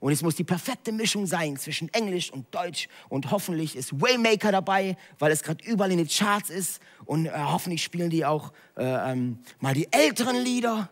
Und 0.00 0.12
es 0.12 0.20
muss 0.20 0.34
die 0.34 0.44
perfekte 0.44 0.92
Mischung 0.92 1.26
sein 1.26 1.56
zwischen 1.56 1.88
Englisch 1.94 2.30
und 2.30 2.54
Deutsch. 2.54 2.88
Und 3.08 3.30
hoffentlich 3.30 3.74
ist 3.74 3.98
Waymaker 3.98 4.52
dabei, 4.52 4.98
weil 5.18 5.32
es 5.32 5.42
gerade 5.42 5.64
überall 5.64 5.90
in 5.92 5.98
den 5.98 6.08
Charts 6.08 6.50
ist. 6.50 6.82
Und 7.06 7.24
äh, 7.24 7.32
hoffentlich 7.34 7.82
spielen 7.82 8.10
die 8.10 8.26
auch 8.26 8.52
äh, 8.76 8.84
ähm, 8.84 9.38
mal 9.60 9.72
die 9.72 9.90
älteren 9.90 10.36
Lieder. 10.36 10.90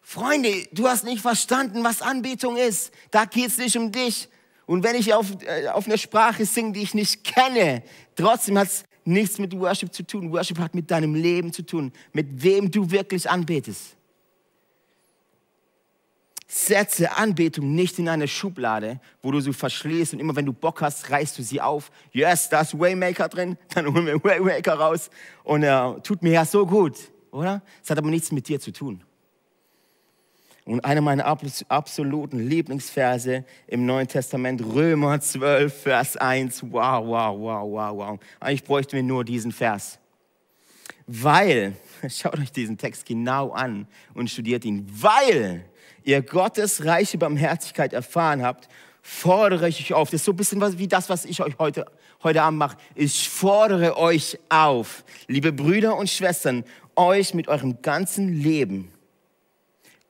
Freunde, 0.00 0.68
du 0.70 0.86
hast 0.86 1.02
nicht 1.02 1.22
verstanden, 1.22 1.82
was 1.82 2.00
Anbetung 2.00 2.56
ist. 2.56 2.92
Da 3.10 3.24
geht 3.24 3.48
es 3.48 3.58
nicht 3.58 3.76
um 3.76 3.90
dich. 3.90 4.28
Und 4.66 4.82
wenn 4.82 4.96
ich 4.96 5.14
auf, 5.14 5.26
äh, 5.44 5.68
auf 5.68 5.86
einer 5.86 5.96
Sprache 5.96 6.44
singe, 6.44 6.72
die 6.72 6.82
ich 6.82 6.94
nicht 6.94 7.24
kenne, 7.24 7.82
trotzdem 8.16 8.58
hat 8.58 8.66
es 8.66 8.84
nichts 9.06 9.38
mit 9.38 9.58
Worship 9.58 9.94
zu 9.94 10.02
tun. 10.02 10.32
Worship 10.32 10.58
hat 10.58 10.74
mit 10.74 10.90
deinem 10.90 11.14
Leben 11.14 11.52
zu 11.52 11.62
tun, 11.62 11.92
mit 12.12 12.42
wem 12.42 12.70
du 12.70 12.90
wirklich 12.90 13.30
anbetest. 13.30 13.96
Setze 16.48 17.16
Anbetung 17.16 17.74
nicht 17.74 17.98
in 17.98 18.08
eine 18.08 18.28
Schublade, 18.28 19.00
wo 19.22 19.32
du 19.32 19.40
sie 19.40 19.52
verschließt 19.52 20.14
und 20.14 20.20
immer 20.20 20.34
wenn 20.36 20.46
du 20.46 20.52
Bock 20.52 20.80
hast, 20.80 21.10
reißt 21.10 21.38
du 21.38 21.42
sie 21.42 21.60
auf. 21.60 21.90
Yes, 22.12 22.48
da 22.48 22.60
ist 22.60 22.78
Waymaker 22.78 23.28
drin, 23.28 23.56
dann 23.74 23.86
holen 23.92 24.06
wir 24.06 24.22
Waymaker 24.22 24.74
raus 24.74 25.10
und 25.42 25.62
äh, 25.62 26.00
tut 26.02 26.22
mir 26.22 26.32
ja 26.32 26.44
so 26.44 26.66
gut, 26.66 26.96
oder? 27.30 27.62
Es 27.82 27.90
hat 27.90 27.98
aber 27.98 28.10
nichts 28.10 28.30
mit 28.30 28.48
dir 28.48 28.60
zu 28.60 28.72
tun. 28.72 29.02
Und 30.66 30.84
einer 30.84 31.00
meiner 31.00 31.26
absoluten 31.68 32.40
Lieblingsverse 32.40 33.44
im 33.68 33.86
Neuen 33.86 34.08
Testament, 34.08 34.60
Römer 34.64 35.20
12, 35.20 35.82
Vers 35.82 36.16
1. 36.16 36.64
Wow, 36.64 37.06
wow, 37.06 37.38
wow, 37.38 37.70
wow, 37.70 37.96
wow. 37.96 38.20
Eigentlich 38.40 38.64
bräuchten 38.64 38.94
wir 38.94 39.04
nur 39.04 39.24
diesen 39.24 39.52
Vers. 39.52 40.00
Weil, 41.06 41.76
schaut 42.08 42.40
euch 42.40 42.50
diesen 42.50 42.78
Text 42.78 43.06
genau 43.06 43.52
an 43.52 43.86
und 44.12 44.28
studiert 44.28 44.64
ihn, 44.64 44.84
weil 44.90 45.64
ihr 46.02 46.20
Gottes 46.20 46.84
reiche 46.84 47.16
Barmherzigkeit 47.16 47.92
erfahren 47.92 48.42
habt, 48.42 48.68
fordere 49.02 49.68
ich 49.68 49.78
euch 49.78 49.94
auf. 49.94 50.10
Das 50.10 50.22
ist 50.22 50.24
so 50.24 50.32
ein 50.32 50.36
bisschen 50.36 50.78
wie 50.80 50.88
das, 50.88 51.08
was 51.08 51.26
ich 51.26 51.40
euch 51.42 51.56
heute, 51.60 51.86
heute 52.24 52.42
Abend 52.42 52.58
mache. 52.58 52.76
Ich 52.96 53.28
fordere 53.28 53.96
euch 53.96 54.36
auf, 54.48 55.04
liebe 55.28 55.52
Brüder 55.52 55.96
und 55.96 56.10
Schwestern, 56.10 56.64
euch 56.96 57.34
mit 57.34 57.46
eurem 57.46 57.82
ganzen 57.82 58.34
Leben 58.34 58.90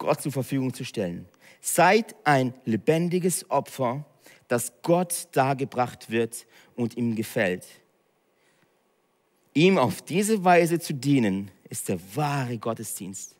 Gott 0.06 0.22
zur 0.22 0.32
Verfügung 0.32 0.72
zu 0.72 0.84
stellen. 0.84 1.26
Seid 1.60 2.14
ein 2.24 2.54
lebendiges 2.64 3.50
Opfer, 3.50 4.04
das 4.48 4.72
Gott 4.82 5.28
dargebracht 5.32 6.10
wird 6.10 6.46
und 6.76 6.96
ihm 6.96 7.16
gefällt. 7.16 7.66
Ihm 9.52 9.78
auf 9.78 10.02
diese 10.02 10.44
Weise 10.44 10.78
zu 10.78 10.94
dienen, 10.94 11.50
ist 11.68 11.88
der 11.88 11.98
wahre 12.14 12.56
Gottesdienst 12.58 13.36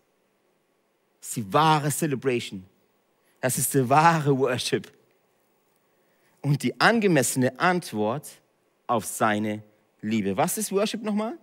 ist 1.27 1.37
die 1.37 1.53
wahre 1.53 1.91
Celebration. 1.91 2.65
Das 3.41 3.59
ist 3.59 3.75
der 3.75 3.89
wahre 3.89 4.37
Worship. 4.39 4.93
Und 6.41 6.63
die 6.63 6.81
angemessene 6.81 7.59
Antwort 7.59 8.29
auf 8.87 9.05
seine 9.05 9.63
Liebe. 10.01 10.37
Was 10.37 10.57
ist 10.57 10.71
Worship 10.71 11.03
nochmal? 11.03 11.37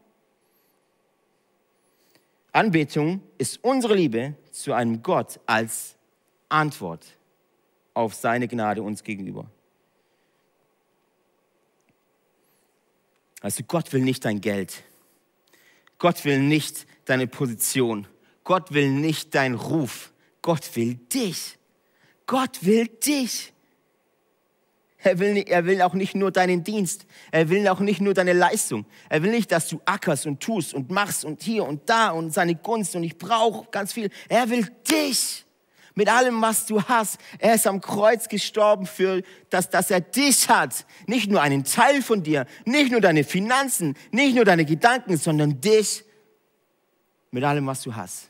Anbetung 2.53 3.21
ist 3.37 3.63
unsere 3.63 3.95
Liebe 3.95 4.35
zu 4.51 4.73
einem 4.73 5.01
Gott 5.01 5.39
als 5.47 5.95
Antwort 6.49 7.05
auf 7.95 8.13
seine 8.13 8.47
Gnade 8.47 8.83
uns 8.83 9.03
gegenüber. 9.03 9.49
Also 13.41 13.63
Gott 13.63 13.91
will 13.91 14.01
nicht 14.01 14.23
dein 14.23 14.39
Geld. 14.39 14.83
Gott 15.97 16.25
will 16.25 16.39
nicht 16.39 16.85
deine 17.05 17.27
Position. 17.27 18.07
Gott 18.43 18.71
will 18.71 18.89
nicht 18.89 19.35
deinen 19.35 19.55
Ruf. 19.55 20.13
Gott 20.41 20.75
will 20.75 20.95
dich. 20.95 21.57
Gott 22.25 22.65
will 22.65 22.87
dich. 22.87 23.52
Er 25.03 25.19
will, 25.19 25.43
er 25.47 25.65
will 25.65 25.81
auch 25.81 25.93
nicht 25.93 26.15
nur 26.15 26.31
deinen 26.31 26.63
Dienst. 26.63 27.05
Er 27.31 27.49
will 27.49 27.67
auch 27.67 27.79
nicht 27.79 27.99
nur 27.99 28.13
deine 28.13 28.33
Leistung. 28.33 28.85
Er 29.09 29.21
will 29.21 29.31
nicht, 29.31 29.51
dass 29.51 29.67
du 29.67 29.81
ackerst 29.85 30.25
und 30.25 30.39
tust 30.39 30.73
und 30.73 30.89
machst 30.89 31.25
und 31.25 31.43
hier 31.43 31.65
und 31.65 31.89
da 31.89 32.11
und 32.11 32.33
seine 32.33 32.55
Gunst 32.55 32.95
und 32.95 33.03
ich 33.03 33.17
brauche 33.17 33.69
ganz 33.69 33.91
viel. 33.91 34.09
Er 34.29 34.49
will 34.49 34.65
dich 34.89 35.45
mit 35.95 36.09
allem, 36.09 36.41
was 36.41 36.65
du 36.65 36.81
hast. 36.81 37.19
Er 37.37 37.55
ist 37.55 37.67
am 37.67 37.81
Kreuz 37.81 38.29
gestorben 38.29 38.85
für 38.85 39.21
das, 39.49 39.69
dass 39.69 39.91
er 39.91 40.01
dich 40.01 40.47
hat. 40.47 40.85
Nicht 41.05 41.29
nur 41.29 41.41
einen 41.41 41.65
Teil 41.65 42.01
von 42.01 42.23
dir, 42.23 42.45
nicht 42.65 42.91
nur 42.91 43.01
deine 43.01 43.23
Finanzen, 43.23 43.95
nicht 44.11 44.35
nur 44.35 44.45
deine 44.45 44.65
Gedanken, 44.65 45.17
sondern 45.17 45.59
dich 45.59 46.05
mit 47.31 47.43
allem, 47.43 47.67
was 47.67 47.81
du 47.81 47.93
hast. 47.93 48.29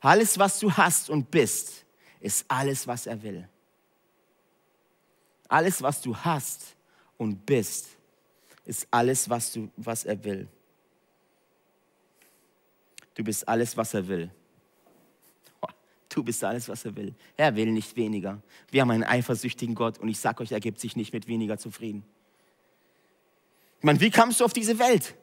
Alles, 0.00 0.38
was 0.38 0.58
du 0.60 0.72
hast 0.72 1.10
und 1.10 1.30
bist, 1.30 1.84
ist 2.20 2.44
alles, 2.48 2.86
was 2.86 3.06
er 3.06 3.22
will. 3.22 3.48
Alles, 5.52 5.82
was 5.82 6.00
du 6.00 6.16
hast 6.16 6.76
und 7.18 7.44
bist, 7.44 7.88
ist 8.64 8.88
alles, 8.90 9.28
was, 9.28 9.52
du, 9.52 9.70
was 9.76 10.04
er 10.04 10.24
will. 10.24 10.48
Du 13.12 13.22
bist 13.22 13.46
alles, 13.46 13.76
was 13.76 13.92
er 13.92 14.08
will. 14.08 14.30
Du 16.08 16.22
bist 16.22 16.42
alles, 16.42 16.70
was 16.70 16.86
er 16.86 16.96
will. 16.96 17.14
Er 17.36 17.54
will 17.54 17.70
nicht 17.70 17.94
weniger. 17.96 18.40
Wir 18.70 18.80
haben 18.80 18.92
einen 18.92 19.04
eifersüchtigen 19.04 19.74
Gott 19.74 19.98
und 19.98 20.08
ich 20.08 20.18
sage 20.18 20.42
euch, 20.42 20.52
er 20.52 20.60
gibt 20.60 20.80
sich 20.80 20.96
nicht 20.96 21.12
mit 21.12 21.26
weniger 21.26 21.58
zufrieden. 21.58 22.02
Ich 23.78 23.84
meine, 23.84 24.00
wie 24.00 24.10
kamst 24.10 24.40
du 24.40 24.46
auf 24.46 24.54
diese 24.54 24.78
Welt? 24.78 25.14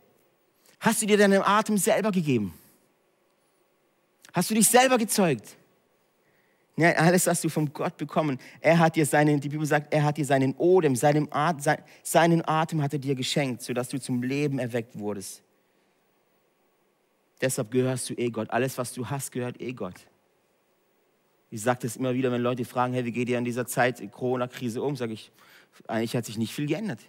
Hast 0.80 1.02
du 1.02 1.08
dir 1.08 1.18
deinen 1.18 1.42
Atem 1.42 1.80
selber 1.80 2.12
gegeben? 2.12 2.54
Hast 4.32 4.52
du 4.52 4.54
dich 4.54 4.68
selber 4.68 5.00
gezeugt? 5.00 5.58
Ja, 6.80 6.92
alles 6.94 7.28
hast 7.28 7.44
du 7.44 7.50
von 7.50 7.74
Gott 7.74 7.98
bekommen. 7.98 8.38
Er 8.62 8.80
hat 8.80 8.96
dir 8.96 9.06
seinen, 9.06 9.42
die 9.42 9.50
Bibel 9.50 9.66
sagt, 9.66 9.94
er 9.94 10.02
hat 10.02 10.16
dir 10.16 10.24
seinen 10.24 10.56
Odem, 10.56 10.96
seinen, 10.96 11.28
Atem, 11.30 11.76
seinen 12.04 12.48
Atem 12.48 12.82
hat 12.82 12.94
er 12.94 13.00
dir 13.00 13.16
geschenkt, 13.16 13.62
sodass 13.64 13.90
du 13.90 14.00
zum 14.00 14.24
Leben 14.24 14.60
erweckt 14.60 14.98
wurdest. 14.98 15.44
Deshalb 17.42 17.72
gehörst 17.72 18.10
du 18.10 18.14
eh 18.14 18.30
Gott. 18.30 18.50
Alles, 18.52 18.78
was 18.78 18.94
du 18.94 19.10
hast, 19.10 19.34
gehört 19.34 19.60
eh 19.62 19.74
Gott. 19.74 19.96
Ich 21.50 21.62
sage 21.62 21.80
das 21.82 21.98
immer 21.98 22.14
wieder, 22.14 22.32
wenn 22.32 22.42
Leute 22.42 22.64
fragen, 22.64 22.94
hey, 22.94 23.04
wie 23.04 23.12
geht 23.12 23.28
ihr 23.28 23.38
in 23.38 23.44
dieser 23.44 23.68
Zeit, 23.68 24.02
Corona-Krise 24.14 24.82
um? 24.82 24.96
Sage 24.96 25.12
ich, 25.12 25.34
eigentlich 25.86 26.16
hat 26.16 26.24
sich 26.24 26.38
nicht 26.38 26.54
viel 26.54 26.68
geändert. 26.68 27.02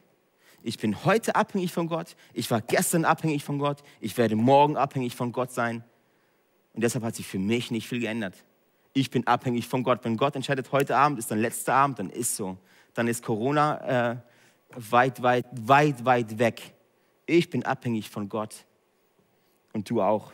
Ich 0.64 0.78
bin 0.78 1.04
heute 1.04 1.36
abhängig 1.36 1.70
von 1.70 1.86
Gott. 1.86 2.16
Ich 2.32 2.50
war 2.50 2.60
gestern 2.60 3.04
abhängig 3.04 3.44
von 3.44 3.60
Gott. 3.60 3.84
Ich 4.00 4.18
werde 4.18 4.34
morgen 4.34 4.76
abhängig 4.76 5.14
von 5.14 5.30
Gott 5.30 5.52
sein. 5.52 5.84
Und 6.72 6.82
deshalb 6.82 7.04
hat 7.04 7.14
sich 7.14 7.28
für 7.28 7.38
mich 7.38 7.70
nicht 7.70 7.86
viel 7.86 8.00
geändert. 8.00 8.34
Ich 8.92 9.10
bin 9.10 9.26
abhängig 9.26 9.68
von 9.68 9.82
Gott. 9.82 10.00
Wenn 10.04 10.16
Gott 10.16 10.34
entscheidet, 10.36 10.72
heute 10.72 10.96
Abend 10.96 11.18
ist 11.18 11.30
dein 11.30 11.38
letzter 11.38 11.74
Abend, 11.74 11.98
dann 11.98 12.10
ist 12.10 12.36
so. 12.36 12.58
Dann 12.94 13.06
ist 13.06 13.22
Corona 13.22 14.12
äh, 14.12 14.16
weit, 14.74 15.22
weit, 15.22 15.46
weit, 15.52 16.04
weit 16.04 16.38
weg. 16.38 16.74
Ich 17.26 17.50
bin 17.50 17.64
abhängig 17.64 18.10
von 18.10 18.28
Gott. 18.28 18.66
Und 19.72 19.88
du 19.88 20.02
auch. 20.02 20.32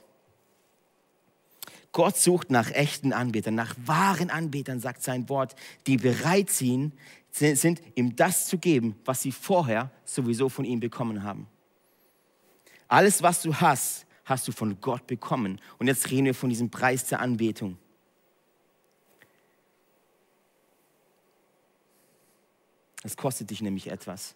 Gott 1.92 2.16
sucht 2.16 2.50
nach 2.50 2.70
echten 2.70 3.12
Anbetern, 3.12 3.54
nach 3.54 3.74
wahren 3.84 4.30
Anbetern, 4.30 4.80
sagt 4.80 5.02
sein 5.02 5.28
Wort, 5.28 5.54
die 5.86 5.96
bereit 5.96 6.50
sind, 6.50 6.92
sind, 7.30 7.80
ihm 7.94 8.16
das 8.16 8.48
zu 8.48 8.58
geben, 8.58 8.96
was 9.04 9.22
sie 9.22 9.32
vorher 9.32 9.90
sowieso 10.04 10.48
von 10.48 10.64
ihm 10.64 10.80
bekommen 10.80 11.22
haben. 11.22 11.46
Alles, 12.88 13.22
was 13.22 13.42
du 13.42 13.54
hast, 13.54 14.06
hast 14.24 14.46
du 14.46 14.52
von 14.52 14.80
Gott 14.80 15.06
bekommen. 15.06 15.60
Und 15.78 15.86
jetzt 15.86 16.10
reden 16.10 16.26
wir 16.26 16.34
von 16.34 16.50
diesem 16.50 16.70
Preis 16.70 17.06
der 17.06 17.20
Anbetung. 17.20 17.78
Es 23.06 23.16
kostet 23.16 23.50
dich 23.50 23.62
nämlich 23.62 23.88
etwas. 23.88 24.34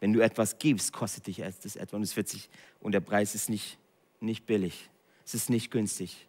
Wenn 0.00 0.12
du 0.12 0.20
etwas 0.20 0.58
gibst, 0.58 0.92
kostet 0.92 1.26
dich 1.26 1.38
das 1.38 1.74
etwas. 1.76 1.94
Und, 1.94 2.02
es 2.02 2.14
wird 2.14 2.28
sich, 2.28 2.50
und 2.78 2.92
der 2.92 3.00
Preis 3.00 3.34
ist 3.34 3.48
nicht, 3.48 3.78
nicht 4.20 4.44
billig. 4.44 4.90
Es 5.24 5.32
ist 5.32 5.48
nicht 5.48 5.70
günstig. 5.70 6.28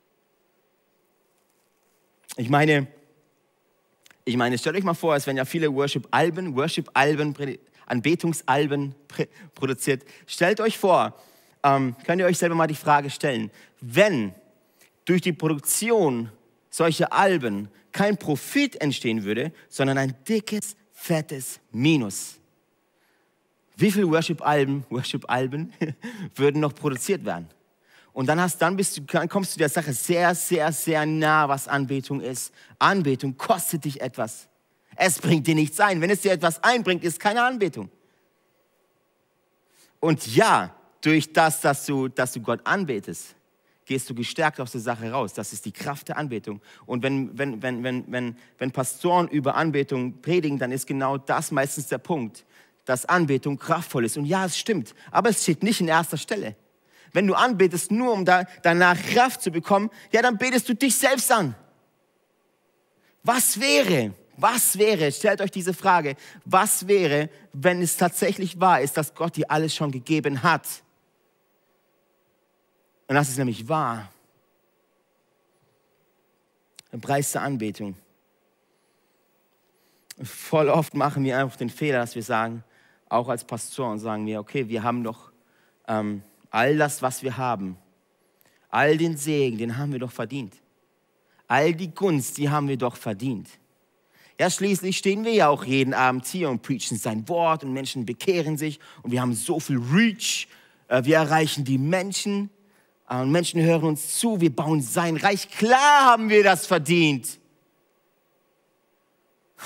Ich 2.38 2.48
meine, 2.48 2.88
ich 4.24 4.38
meine, 4.38 4.58
stellt 4.58 4.78
euch 4.78 4.86
mal 4.86 4.94
vor, 4.94 5.14
es 5.14 5.28
werden 5.28 5.36
ja 5.36 5.44
viele 5.44 5.74
Worship-Alben, 5.74 6.56
Worship-Alben, 6.56 7.36
Anbetungsalben 7.86 8.96
produziert. 9.54 10.06
Stellt 10.26 10.62
euch 10.62 10.78
vor, 10.78 11.22
ähm, 11.64 11.98
könnt 12.06 12.22
ihr 12.22 12.28
euch 12.28 12.38
selber 12.38 12.56
mal 12.56 12.68
die 12.68 12.76
Frage 12.76 13.10
stellen, 13.10 13.52
wenn 13.82 14.34
durch 15.04 15.20
die 15.20 15.34
Produktion 15.34 16.32
solcher 16.70 17.12
Alben 17.12 17.70
kein 17.92 18.18
Profit 18.18 18.82
entstehen 18.82 19.24
würde, 19.24 19.52
sondern 19.70 19.98
ein 19.98 20.16
dickes, 20.28 20.76
fettes 20.92 21.60
Minus. 21.72 22.36
Wie 23.76 23.92
viele 23.92 24.10
Worship-Alben 24.10 24.86
Worship 24.90 25.30
-Alben 25.30 25.72
würden 26.36 26.62
noch 26.62 26.76
produziert 26.76 27.26
werden? 27.26 27.50
Und 28.14 28.28
dann, 28.28 28.40
hast, 28.42 28.62
dann, 28.62 28.76
bist 28.76 28.98
du, 28.98 29.28
kommst 29.28 29.56
du 29.56 29.60
der 29.60 29.70
Sache 29.70 29.94
sehr, 29.94 30.36
sehr, 30.36 30.72
sehr 30.72 31.06
nah, 31.06 31.48
was 31.48 31.68
Anbetung 31.68 32.20
ist. 32.20 32.54
Anbetung 32.78 33.38
kostet 33.38 33.86
dich 33.86 34.02
etwas. 34.02 34.50
Es 34.96 35.20
bringt 35.20 35.48
dir 35.48 35.56
nichts 35.56 35.80
ein. 35.80 36.02
Wenn 36.02 36.10
es 36.10 36.22
dir 36.22 36.34
etwas 36.34 36.62
einbringt, 36.64 37.04
ist 37.04 37.20
keine 37.20 37.42
Anbetung. 37.44 37.90
Und 40.02 40.28
ja, 40.36 40.76
durch 41.00 41.32
das, 41.32 41.62
dass 41.62 41.86
du, 41.86 42.10
dass 42.10 42.34
du 42.34 42.42
Gott 42.42 42.60
anbetest, 42.66 43.36
gehst 43.92 44.10
du 44.10 44.16
gestärkt 44.16 44.62
aus 44.62 44.72
der 44.72 44.80
Sache 44.80 45.12
raus. 45.12 45.34
Das 45.34 45.52
ist 45.52 45.66
die 45.66 45.74
Kraft 45.74 46.08
der 46.08 46.18
Anbetung. 46.18 46.62
Und 46.86 47.04
wenn, 47.04 47.38
wenn, 47.38 47.62
wenn, 47.62 47.84
wenn, 47.84 48.10
wenn, 48.10 48.38
wenn 48.58 48.72
Pastoren 48.72 49.28
über 49.28 49.56
Anbetung 49.56 50.22
predigen, 50.22 50.58
dann 50.58 50.72
ist 50.72 50.88
genau 50.88 51.18
das 51.18 51.52
meistens 51.52 51.88
der 51.88 51.98
Punkt, 51.98 52.46
dass 52.86 53.06
Anbetung 53.06 53.60
kraftvoll 53.60 54.06
ist. 54.06 54.16
Und 54.16 54.24
ja, 54.24 54.46
es 54.46 54.58
stimmt, 54.58 54.96
aber 55.12 55.28
es 55.28 55.44
steht 55.44 55.62
nicht 55.62 55.82
in 55.82 55.90
erster 55.90 56.16
Stelle. 56.16 56.56
Wenn 57.12 57.28
du 57.28 57.34
anbetest, 57.34 57.92
nur 57.92 58.14
um 58.14 58.24
da, 58.24 58.46
danach 58.64 58.98
Kraft 58.98 59.42
zu 59.42 59.52
bekommen, 59.52 59.90
ja, 60.14 60.22
dann 60.22 60.38
betest 60.38 60.70
du 60.70 60.74
dich 60.74 60.96
selbst 60.96 61.30
an. 61.30 61.54
Was 63.24 63.60
wäre, 63.60 64.14
was 64.38 64.78
wäre, 64.78 65.12
stellt 65.12 65.42
euch 65.42 65.52
diese 65.52 65.74
Frage, 65.74 66.16
was 66.46 66.88
wäre, 66.88 67.30
wenn 67.52 67.82
es 67.82 67.98
tatsächlich 67.98 68.62
wahr 68.62 68.80
ist, 68.80 68.96
dass 68.96 69.16
Gott 69.16 69.36
dir 69.36 69.52
alles 69.52 69.76
schon 69.76 69.92
gegeben 69.92 70.44
hat? 70.44 70.66
Und 73.12 73.16
das 73.16 73.28
ist 73.28 73.38
nämlich 73.38 73.68
wahr. 73.68 74.10
Ein 76.94 77.02
Preis 77.02 77.34
der 77.34 77.42
Anbetung. 77.42 77.98
Voll 80.24 80.70
oft 80.70 80.94
machen 80.94 81.26
wir 81.26 81.38
einfach 81.38 81.58
den 81.58 81.70
Fehler, 81.70 82.00
dass 82.00 82.16
wir 82.16 82.24
sagen, 82.24 82.64
auch 83.10 83.28
als 83.28 83.44
Pastoren 83.44 84.00
sagen 84.00 84.26
wir, 84.28 84.40
okay, 84.40 84.70
wir 84.70 84.84
haben 84.84 85.04
doch 85.04 85.34
ähm, 85.90 86.24
all 86.52 86.78
das, 86.78 87.02
was 87.02 87.22
wir 87.22 87.36
haben, 87.36 87.76
all 88.70 88.96
den 88.96 89.18
Segen, 89.18 89.58
den 89.58 89.76
haben 89.76 89.92
wir 89.92 90.00
doch 90.00 90.14
verdient. 90.14 90.56
All 91.50 91.74
die 91.74 91.94
Gunst, 91.94 92.38
die 92.38 92.50
haben 92.50 92.70
wir 92.70 92.78
doch 92.78 92.96
verdient. 92.96 93.50
Ja, 94.40 94.50
schließlich 94.50 94.96
stehen 94.98 95.26
wir 95.26 95.34
ja 95.34 95.50
auch 95.50 95.66
jeden 95.66 95.94
Abend 95.94 96.26
hier 96.28 96.50
und 96.50 96.62
preachen 96.62 96.96
sein 96.96 97.28
Wort 97.28 97.66
und 97.66 97.74
Menschen 97.74 98.06
bekehren 98.06 98.58
sich 98.58 98.80
und 99.04 99.12
wir 99.12 99.20
haben 99.20 99.34
so 99.34 99.60
viel 99.60 99.80
Reach. 99.80 100.48
Äh, 100.88 101.04
wir 101.04 101.18
erreichen 101.18 101.66
die 101.66 101.78
Menschen 101.78 102.50
und 103.20 103.32
Menschen 103.32 103.62
hören 103.62 103.84
uns 103.84 104.18
zu. 104.18 104.40
Wir 104.40 104.56
bauen 104.56 104.82
sein 104.82 105.18
Reich. 105.18 105.50
Klar 105.50 106.06
haben 106.06 106.30
wir 106.30 106.44
das 106.44 106.66
verdient. 106.66 107.40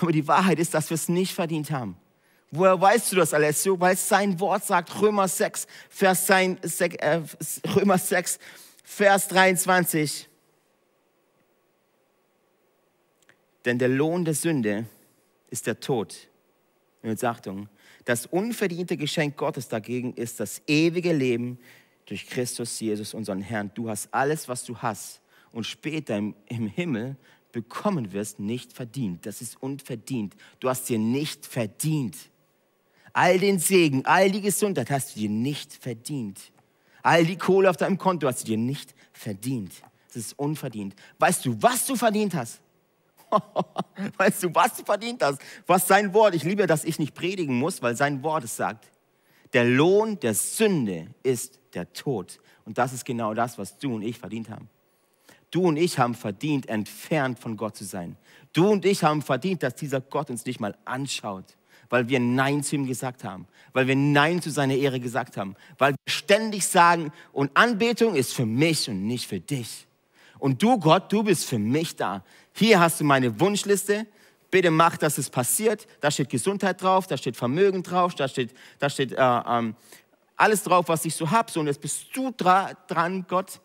Aber 0.02 0.12
die 0.12 0.28
Wahrheit 0.28 0.60
ist, 0.60 0.74
dass 0.74 0.90
wir 0.90 0.96
es 0.96 1.08
nicht 1.08 1.34
verdient 1.34 1.70
haben. 1.70 1.96
Woher 2.52 2.80
weißt 2.80 3.12
du 3.12 3.18
das, 3.18 3.34
Alessio? 3.34 3.80
Weil 3.80 3.98
sein 3.98 4.40
Wort 4.40 4.66
sagt, 4.66 5.02
Römer 5.02 5.28
6, 5.28 5.68
Vers, 5.90 6.26
sein, 6.26 6.58
äh, 7.00 7.22
Römer 7.76 7.98
6, 7.98 8.40
Vers 8.84 9.28
23. 9.28 10.28
Denn 13.66 13.78
der 13.78 13.90
Lohn 13.90 14.26
der 14.26 14.36
Sünde 14.36 14.86
ist 15.50 15.68
der 15.68 15.80
Tod. 15.80 16.16
Und 17.04 17.10
jetzt 17.10 17.24
Achtung, 17.24 17.70
das 18.06 18.26
unverdiente 18.26 18.98
Geschenk 18.98 19.38
Gottes 19.38 19.68
dagegen 19.68 20.14
ist 20.14 20.40
das 20.40 20.62
ewige 20.68 21.14
Leben 21.14 21.60
durch 22.06 22.28
Christus 22.28 22.80
Jesus, 22.80 23.13
unseren 23.13 23.41
Herrn. 23.41 23.72
Du 23.74 23.89
hast 23.89 24.13
alles, 24.13 24.48
was 24.48 24.63
du 24.63 24.78
hast 24.78 25.22
und 25.52 25.65
später 25.65 26.18
im, 26.18 26.36
im 26.48 26.68
Himmel 26.68 27.18
bekommen 27.52 28.12
wirst, 28.12 28.39
nicht 28.39 28.74
verdient. 28.74 29.26
Das 29.26 29.41
ist 29.41 29.62
unverdient. 29.62 30.36
Du 30.60 30.70
hast 30.70 30.89
dir 30.89 31.00
nicht 31.00 31.46
verdient. 31.46 32.18
All 33.13 33.39
den 33.39 33.60
Segen, 33.60 34.06
all 34.06 34.30
die 34.30 34.41
Gesundheit 34.41 34.89
hast 34.89 35.15
du 35.15 35.22
dir 35.22 35.30
nicht 35.30 35.74
verdient. 35.74 36.52
All 37.02 37.26
die 37.26 37.38
Kohle 37.38 37.70
auf 37.70 37.78
deinem 37.78 37.98
Konto 37.98 38.28
hast 38.28 38.41
du 38.41 38.48
dir 38.48 38.58
nicht 38.58 38.94
verdient. 39.13 39.72
Es 40.10 40.18
ist 40.18 40.39
unverdient. 40.39 40.96
Weißt 41.18 41.46
du, 41.46 41.56
was 41.62 41.86
du 41.86 41.96
verdient 41.96 42.34
hast? 42.36 42.60
weißt 44.18 44.44
du, 44.44 44.54
was 44.54 44.76
du 44.76 44.84
verdient 44.84 45.24
hast? 45.24 45.39
Was 45.65 45.88
sein 45.88 46.13
Wort, 46.13 46.36
ich 46.36 46.44
liebe, 46.44 46.68
dass 46.68 46.84
ich 46.84 47.00
nicht 47.00 47.15
predigen 47.15 47.58
muss, 47.58 47.82
weil 47.82 47.96
sein 47.96 48.22
Wort 48.24 48.44
es 48.44 48.56
sagt. 48.56 48.86
Der 49.56 49.63
Lohn 49.63 50.20
der 50.20 50.36
Sünde 50.36 51.08
ist 51.24 51.60
der 51.74 51.91
Tod. 51.94 52.39
Und 52.65 52.78
das 52.78 52.94
ist 52.94 53.06
genau 53.06 53.34
das, 53.34 53.58
was 53.58 53.80
du 53.80 53.96
und 53.96 54.04
ich 54.04 54.20
verdient 54.20 54.50
haben. 54.50 54.70
Du 55.50 55.63
und 55.63 55.78
ich 55.78 55.98
haben 55.98 56.13
verdient, 56.13 56.70
entfernt 56.70 57.39
von 57.39 57.58
Gott 57.58 57.76
zu 57.76 57.86
sein. 57.86 58.18
Du 58.54 58.70
und 58.70 58.86
ich 58.86 59.04
haben 59.04 59.24
verdient, 59.24 59.63
dass 59.63 59.76
dieser 59.76 60.02
Gott 60.02 60.30
uns 60.30 60.46
nicht 60.46 60.60
mal 60.60 60.78
anschaut 60.86 61.56
weil 61.89 62.10
wir 62.10 62.20
Nein 62.20 62.63
zu 62.63 62.76
ihm 62.76 62.88
gesagt 62.88 63.24
haben, 63.24 63.48
weil 63.74 63.88
wir 63.88 63.96
Nein 63.96 64.41
zu 64.41 64.50
seiner 64.50 64.76
Ehre 64.76 65.00
gesagt 65.00 65.38
haben, 65.38 65.56
weil 65.78 65.94
wir 65.94 66.12
ständig 66.12 66.65
sagen, 66.65 67.12
und 67.32 67.52
Anbetung 67.54 68.15
ist 68.15 68.34
für 68.34 68.46
mich 68.46 68.89
und 68.89 69.06
nicht 69.06 69.28
für 69.28 69.39
dich. 69.39 69.88
Und 70.39 70.62
du, 70.62 70.80
Gott, 70.80 71.12
du 71.12 71.24
bist 71.24 71.46
für 71.46 71.60
mich 71.60 71.96
da. 71.96 72.24
Hier 72.54 72.80
hast 72.80 73.00
du 73.00 73.04
meine 73.04 73.39
Wunschliste. 73.39 74.06
Bitte 74.56 74.72
mach, 74.72 74.96
dass 74.96 75.18
es 75.18 75.30
passiert. 75.30 75.86
Da 76.00 76.10
steht 76.10 76.30
Gesundheit 76.30 76.82
drauf, 76.82 77.08
da 77.08 77.18
steht 77.18 77.36
Vermögen 77.36 77.84
drauf, 77.84 78.15
da 78.15 78.26
steht, 78.30 78.54
da 78.80 78.89
steht 78.89 79.12
äh, 79.12 79.18
ähm, 79.18 79.76
alles 80.38 80.63
drauf, 80.63 80.88
was 80.88 81.04
ich 81.04 81.13
so 81.13 81.30
habe. 81.30 81.52
So, 81.52 81.60
und 81.60 81.68
jetzt 81.68 81.82
bist 81.82 82.06
du 82.13 82.32
dra 82.32 82.74
dran, 82.88 83.26
Gott, 83.28 83.60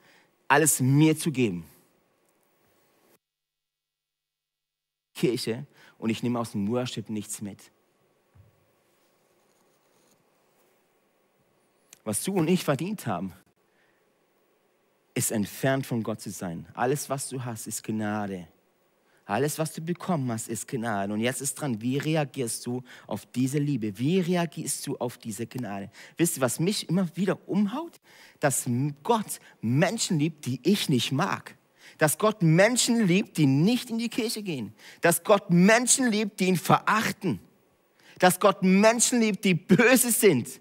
alles 0.48 0.80
mir 0.80 1.16
zu 1.16 1.30
geben. 1.30 1.64
Kirche 5.14 5.64
und 5.96 6.10
ich 6.10 6.24
nehme 6.24 6.40
aus 6.40 6.50
dem 6.50 6.68
Worship 6.68 7.08
nichts 7.08 7.40
mit. 7.40 7.70
was 12.02 12.24
du 12.24 12.32
und 12.32 12.48
ich 12.48 12.64
verdient 12.64 13.06
haben, 13.06 13.32
ist 15.14 15.30
entfernt 15.30 15.86
von 15.86 16.02
Gott 16.02 16.20
zu 16.20 16.32
sein. 16.32 16.66
Alles, 16.74 17.08
was 17.08 17.28
du 17.28 17.44
hast, 17.44 17.68
ist 17.68 17.84
Gnade. 17.84 18.48
Alles, 19.30 19.60
was 19.60 19.72
du 19.72 19.80
bekommen 19.80 20.28
hast, 20.32 20.48
ist 20.48 20.66
Gnade. 20.66 21.12
Und 21.12 21.20
jetzt 21.20 21.40
ist 21.40 21.54
dran, 21.54 21.80
wie 21.80 21.98
reagierst 21.98 22.66
du 22.66 22.82
auf 23.06 23.26
diese 23.26 23.60
Liebe? 23.60 23.96
Wie 23.96 24.18
reagierst 24.18 24.84
du 24.88 24.96
auf 24.96 25.18
diese 25.18 25.46
Gnade? 25.46 25.88
Wisst 26.16 26.38
ihr, 26.38 26.40
was 26.40 26.58
mich 26.58 26.88
immer 26.88 27.06
wieder 27.14 27.38
umhaut? 27.48 28.00
Dass 28.40 28.64
Gott 29.04 29.38
Menschen 29.60 30.18
liebt, 30.18 30.46
die 30.46 30.58
ich 30.64 30.88
nicht 30.88 31.12
mag. 31.12 31.56
Dass 31.96 32.18
Gott 32.18 32.42
Menschen 32.42 33.06
liebt, 33.06 33.36
die 33.36 33.46
nicht 33.46 33.90
in 33.90 33.98
die 33.98 34.08
Kirche 34.08 34.42
gehen. 34.42 34.74
Dass 35.00 35.22
Gott 35.22 35.48
Menschen 35.48 36.10
liebt, 36.10 36.40
die 36.40 36.46
ihn 36.46 36.56
verachten. 36.56 37.38
Dass 38.18 38.40
Gott 38.40 38.64
Menschen 38.64 39.20
liebt, 39.20 39.44
die 39.44 39.54
böse 39.54 40.10
sind. 40.10 40.59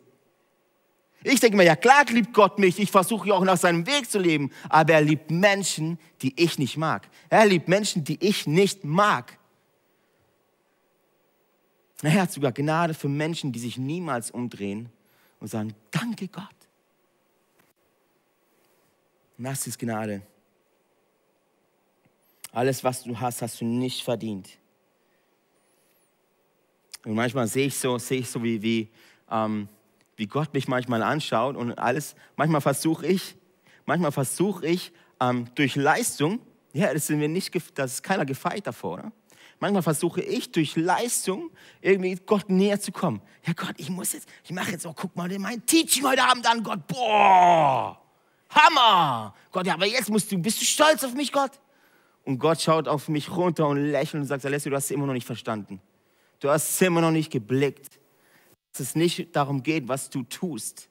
Ich 1.24 1.40
denke 1.40 1.58
mir, 1.58 1.64
ja 1.64 1.76
klar 1.76 2.06
liebt 2.06 2.34
Gott 2.34 2.60
mich, 2.60 2.80
ich 2.80 2.92
versuche 2.92 3.30
ja 3.30 3.34
auch 3.36 3.44
nach 3.44 3.58
seinem 3.58 3.86
Weg 3.86 4.10
zu 4.10 4.20
leben, 4.20 4.52
aber 4.70 4.94
er 4.94 5.02
liebt 5.02 5.30
Menschen, 5.32 6.00
die 6.22 6.34
ich 6.42 6.58
nicht 6.58 6.78
mag. 6.78 7.10
Er 7.30 7.46
liebt 7.46 7.68
Menschen, 7.68 8.04
die 8.04 8.18
ich 8.26 8.48
nicht 8.48 8.86
mag. 8.86 9.38
Er 12.02 12.22
hat 12.22 12.32
sogar 12.32 12.54
Gnade 12.54 12.94
für 12.94 13.10
Menschen, 13.10 13.52
die 13.52 13.60
sich 13.60 13.78
niemals 13.78 14.32
umdrehen 14.32 14.90
und 15.42 15.50
sagen, 15.50 15.76
danke 15.92 16.30
Gott. 16.30 16.46
Das 19.38 19.68
ist 19.68 19.80
Gnade. 19.80 20.22
Alles, 22.52 22.84
was 22.84 23.04
du 23.04 23.20
hast, 23.20 23.42
hast 23.42 23.60
du 23.62 23.66
nicht 23.66 24.04
verdient. 24.04 24.50
Und 27.06 27.14
manchmal 27.14 27.48
sehe 27.48 27.68
ich 27.68 27.78
so, 27.78 27.98
sehe 27.98 28.20
ich 28.20 28.30
so 28.30 28.42
wie, 28.44 28.62
wie 28.62 28.90
ähm, 29.30 29.68
wie 30.20 30.28
Gott 30.28 30.54
mich 30.54 30.68
manchmal 30.68 31.02
anschaut 31.02 31.56
und 31.56 31.80
alles. 31.80 32.14
Manchmal 32.36 32.60
versuche 32.60 33.08
ich, 33.08 33.38
manchmal 33.86 34.12
versuche 34.12 34.68
ich, 34.68 34.92
ähm, 35.22 35.48
durch 35.56 35.78
Leistung, 35.78 36.40
ja, 36.74 36.94
das 36.94 37.08
sind 37.08 37.22
wir 37.22 37.30
nicht, 37.30 37.56
das 37.76 37.94
ist 37.94 38.04
keiner 38.04 38.26
gefeit 38.26 38.68
davor, 38.68 38.96
oder? 38.96 39.12
Manchmal 39.62 39.82
versuche 39.82 40.22
ich 40.22 40.52
durch 40.52 40.76
Leistung 40.76 41.52
irgendwie 41.82 42.16
Gott 42.26 42.50
näher 42.50 42.80
zu 42.80 42.92
kommen. 42.92 43.22
Ja 43.46 43.54
Gott, 43.54 43.76
ich 43.78 43.90
muss 43.90 44.14
jetzt, 44.14 44.28
ich 44.44 44.52
mache 44.52 44.72
jetzt 44.72 44.86
auch, 44.86 44.96
guck 44.96 45.16
mal, 45.16 45.30
mein 45.40 45.66
Teaching 45.66 46.06
heute 46.06 46.24
Abend 46.24 46.50
an, 46.50 46.64
Gott, 46.64 46.86
boah, 46.88 48.00
Hammer. 48.50 49.34
Gott, 49.52 49.68
ja, 49.68 49.74
aber 49.74 49.86
jetzt 49.86 50.10
musst 50.10 50.32
du, 50.32 50.38
bist 50.38 50.62
du 50.62 50.66
stolz 50.66 51.04
auf 51.04 51.14
mich, 51.14 51.32
Gott? 51.32 51.52
Und 52.26 52.40
Gott 52.40 52.62
schaut 52.62 52.90
auf 52.90 53.08
mich 53.08 53.32
runter 53.32 53.68
und 53.68 53.78
lächelt 53.78 54.22
und 54.22 54.28
sagt, 54.28 54.46
Alessio, 54.46 54.70
du 54.70 54.76
hast 54.76 54.86
es 54.86 54.92
immer 54.92 55.06
noch 55.06 55.14
nicht 55.14 55.26
verstanden. 55.26 55.82
Du 56.40 56.50
hast 56.50 56.70
es 56.70 56.82
immer 56.82 57.02
noch 57.02 57.12
nicht 57.12 57.32
geblickt. 57.32 57.99
Dass 58.72 58.82
es 58.82 58.96
nicht 58.96 59.36
darum 59.36 59.64
geht, 59.64 59.88
was 59.88 60.10
du 60.10 60.24
tust. 60.24 60.90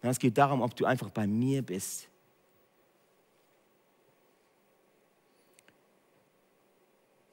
Es 0.00 0.18
geht 0.18 0.38
darum, 0.38 0.62
ob 0.62 0.74
du 0.76 0.86
einfach 0.86 1.10
bei 1.10 1.26
mir 1.26 1.62
bist. 1.62 2.08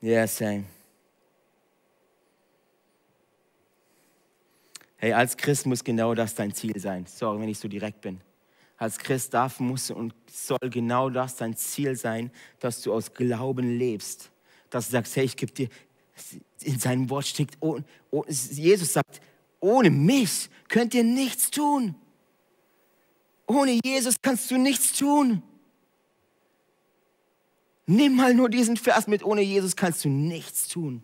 Ja, 0.01 0.28
same. 0.28 0.65
Hey, 4.97 5.13
als 5.13 5.38
Christ 5.38 5.65
muss 5.65 5.84
genau 5.84 6.13
das 6.13 6.36
dein 6.36 6.54
Ziel 6.54 6.80
sein. 6.80 7.06
Sorry, 7.06 7.39
wenn 7.39 7.49
ich 7.49 7.60
so 7.60 7.67
direkt 7.67 8.01
bin. 8.01 8.21
Als 8.78 8.97
Christ 8.97 9.34
darf, 9.34 9.60
muss 9.60 9.89
und 9.91 10.13
soll 10.30 10.69
genau 10.69 11.10
das 11.10 11.36
dein 11.36 11.56
Ziel 11.56 11.95
sein, 11.95 12.32
dass 12.60 12.82
du 12.82 12.93
aus 12.93 13.13
Glauben 13.13 13.78
lebst. 13.78 14.32
Dass 14.69 14.88
du 14.88 14.93
sagst, 14.93 15.15
hey, 15.15 15.25
ich 15.25 15.38
gebe 15.38 15.51
dir, 15.51 15.69
in 16.62 16.80
seinem 16.80 17.10
Wort 17.10 17.28
steckt, 17.28 17.58
oh, 17.60 17.80
oh, 18.12 18.23
Jesus 18.28 18.93
sagt, 18.93 19.21
ohne 19.60 19.89
mich 19.89 20.49
könnt 20.67 20.93
ihr 20.93 21.04
nichts 21.04 21.51
tun. 21.51 21.95
Ohne 23.47 23.80
Jesus 23.84 24.15
kannst 24.21 24.49
du 24.49 24.58
nichts 24.58 24.93
tun. 24.93 25.43
Nimm 27.86 28.15
mal 28.15 28.34
nur 28.34 28.49
diesen 28.49 28.78
Vers 28.78 29.08
mit, 29.08 29.23
ohne 29.23 29.41
Jesus 29.41 29.75
kannst 29.75 30.04
du 30.06 30.10
nichts 30.10 30.67
tun. 30.67 31.04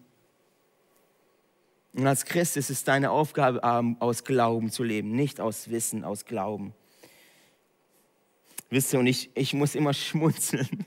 Und 1.93 2.07
als 2.07 2.25
Christ 2.25 2.57
ist 2.57 2.69
es 2.69 2.83
deine 2.83 3.11
Aufgabe, 3.11 3.63
aus 3.99 4.23
Glauben 4.23 4.71
zu 4.71 4.83
leben, 4.83 5.11
nicht 5.11 5.39
aus 5.39 5.69
Wissen, 5.69 6.03
aus 6.03 6.25
Glauben. 6.25 6.73
Wisst 8.69 8.93
ihr, 8.93 8.99
und 8.99 9.07
ich, 9.07 9.29
ich 9.35 9.53
muss 9.53 9.75
immer 9.75 9.93
schmunzeln, 9.93 10.85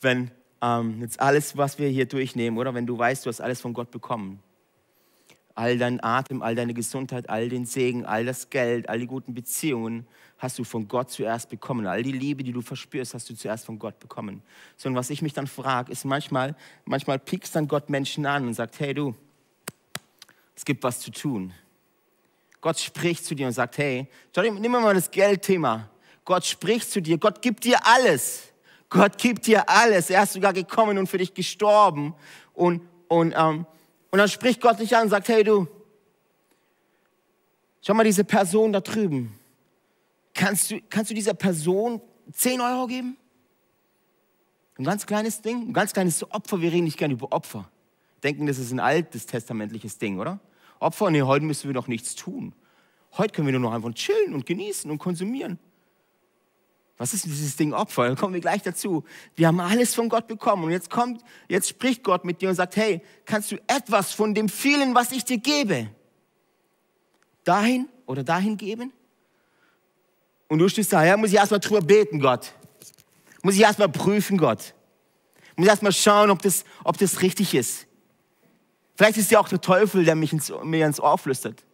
wenn 0.00 0.30
ähm, 0.62 1.00
jetzt 1.00 1.20
alles, 1.20 1.56
was 1.56 1.78
wir 1.78 1.88
hier 1.88 2.06
durchnehmen, 2.06 2.58
oder 2.58 2.74
wenn 2.74 2.86
du 2.86 2.98
weißt, 2.98 3.24
du 3.24 3.28
hast 3.28 3.40
alles 3.40 3.60
von 3.60 3.72
Gott 3.72 3.90
bekommen. 3.90 4.40
All 5.54 5.76
dein 5.76 6.02
Atem, 6.02 6.42
all 6.42 6.54
deine 6.54 6.74
Gesundheit, 6.74 7.28
all 7.28 7.48
den 7.48 7.66
Segen, 7.66 8.06
all 8.06 8.24
das 8.24 8.48
Geld, 8.50 8.88
all 8.88 9.00
die 9.00 9.06
guten 9.06 9.34
Beziehungen 9.34 10.06
hast 10.38 10.58
du 10.58 10.64
von 10.64 10.86
Gott 10.86 11.10
zuerst 11.10 11.50
bekommen. 11.50 11.86
All 11.86 12.02
die 12.02 12.12
Liebe, 12.12 12.44
die 12.44 12.52
du 12.52 12.62
verspürst, 12.62 13.12
hast 13.12 13.28
du 13.28 13.34
zuerst 13.34 13.66
von 13.66 13.78
Gott 13.78 13.98
bekommen. 13.98 14.42
Sondern 14.76 14.98
was 14.98 15.10
ich 15.10 15.20
mich 15.20 15.32
dann 15.32 15.48
frage, 15.48 15.90
ist 15.90 16.04
manchmal, 16.04 16.54
manchmal 16.84 17.18
piekst 17.18 17.56
dann 17.56 17.66
Gott 17.66 17.90
Menschen 17.90 18.24
an 18.24 18.46
und 18.46 18.54
sagt, 18.54 18.78
hey 18.78 18.94
du, 18.94 19.14
es 20.54 20.64
gibt 20.64 20.82
was 20.84 21.00
zu 21.00 21.10
tun. 21.10 21.52
Gott 22.60 22.78
spricht 22.78 23.24
zu 23.24 23.34
dir 23.34 23.46
und 23.46 23.52
sagt, 23.52 23.78
hey, 23.78 24.06
nimm 24.36 24.72
mal 24.72 24.94
das 24.94 25.10
Geldthema. 25.10 25.88
Gott 26.24 26.44
spricht 26.44 26.90
zu 26.90 27.00
dir, 27.00 27.18
Gott 27.18 27.40
gibt 27.42 27.64
dir 27.64 27.78
alles. 27.84 28.52
Gott 28.90 29.18
gibt 29.18 29.46
dir 29.46 29.68
alles. 29.68 30.10
Er 30.10 30.22
ist 30.22 30.32
sogar 30.32 30.52
gekommen 30.52 30.98
und 30.98 31.06
für 31.06 31.18
dich 31.18 31.34
gestorben. 31.34 32.14
Und, 32.54 32.82
und, 33.08 33.34
ähm, 33.36 33.66
und 34.10 34.18
dann 34.18 34.28
spricht 34.28 34.60
Gott 34.60 34.78
dich 34.80 34.96
an 34.96 35.04
und 35.04 35.10
sagt, 35.10 35.28
hey 35.28 35.44
du, 35.44 35.66
schau 37.82 37.94
mal 37.94 38.04
diese 38.04 38.24
Person 38.24 38.72
da 38.72 38.80
drüben. 38.80 39.38
Kannst 40.34 40.70
du, 40.70 40.80
kannst 40.88 41.10
du 41.10 41.14
dieser 41.14 41.34
Person 41.34 42.00
10 42.32 42.60
Euro 42.60 42.86
geben? 42.86 43.16
Ein 44.78 44.84
ganz 44.84 45.06
kleines 45.06 45.42
Ding, 45.42 45.68
ein 45.68 45.72
ganz 45.72 45.92
kleines 45.92 46.30
Opfer. 46.30 46.60
Wir 46.60 46.72
reden 46.72 46.84
nicht 46.84 46.98
gerne 46.98 47.14
über 47.14 47.32
Opfer. 47.32 47.68
Denken, 48.22 48.46
das 48.46 48.58
ist 48.58 48.70
ein 48.72 48.80
altes 48.80 49.26
testamentliches 49.26 49.98
Ding, 49.98 50.18
oder? 50.18 50.38
Opfer, 50.80 51.10
nee, 51.10 51.22
heute 51.22 51.44
müssen 51.44 51.68
wir 51.68 51.74
doch 51.74 51.88
nichts 51.88 52.14
tun. 52.14 52.54
Heute 53.16 53.34
können 53.34 53.48
wir 53.48 53.52
nur 53.52 53.68
noch 53.68 53.72
einfach 53.72 53.92
chillen 53.94 54.34
und 54.34 54.46
genießen 54.46 54.90
und 54.90 54.98
konsumieren. 54.98 55.58
Was 56.98 57.14
ist 57.14 57.24
dieses 57.24 57.54
Ding 57.56 57.72
Opfer? 57.72 58.08
Da 58.08 58.14
kommen 58.16 58.34
wir 58.34 58.40
gleich 58.40 58.62
dazu. 58.62 59.04
Wir 59.36 59.46
haben 59.46 59.60
alles 59.60 59.94
von 59.94 60.08
Gott 60.08 60.26
bekommen 60.26 60.64
und 60.64 60.70
jetzt 60.72 60.90
kommt, 60.90 61.22
jetzt 61.48 61.68
spricht 61.68 62.02
Gott 62.02 62.24
mit 62.24 62.42
dir 62.42 62.48
und 62.48 62.56
sagt, 62.56 62.76
hey, 62.76 63.00
kannst 63.24 63.52
du 63.52 63.56
etwas 63.68 64.12
von 64.12 64.34
dem 64.34 64.48
vielen, 64.48 64.94
was 64.96 65.12
ich 65.12 65.24
dir 65.24 65.38
gebe, 65.38 65.88
dahin 67.44 67.88
oder 68.06 68.24
dahin 68.24 68.56
geben? 68.56 68.92
Und 70.48 70.58
du 70.58 70.68
stehst 70.68 70.92
da, 70.92 71.04
ja, 71.04 71.16
muss 71.16 71.30
ich 71.30 71.36
erstmal 71.36 71.60
drüber 71.60 71.82
beten, 71.82 72.18
Gott. 72.18 72.52
Muss 73.42 73.54
ich 73.54 73.60
erstmal 73.60 73.88
prüfen, 73.88 74.36
Gott. 74.36 74.74
Muss 75.54 75.66
ich 75.66 75.70
erstmal 75.70 75.92
schauen, 75.92 76.30
ob 76.30 76.42
das, 76.42 76.64
ob 76.82 76.98
das 76.98 77.22
richtig 77.22 77.54
ist. 77.54 77.86
Vielleicht 78.96 79.18
ist 79.18 79.30
ja 79.30 79.38
auch 79.38 79.48
der 79.48 79.60
Teufel, 79.60 80.04
der 80.04 80.16
mich 80.16 80.32
ins, 80.32 80.52
mir 80.64 80.84
ins 80.84 80.98
Ohr 80.98 81.16
flüstert. 81.16 81.64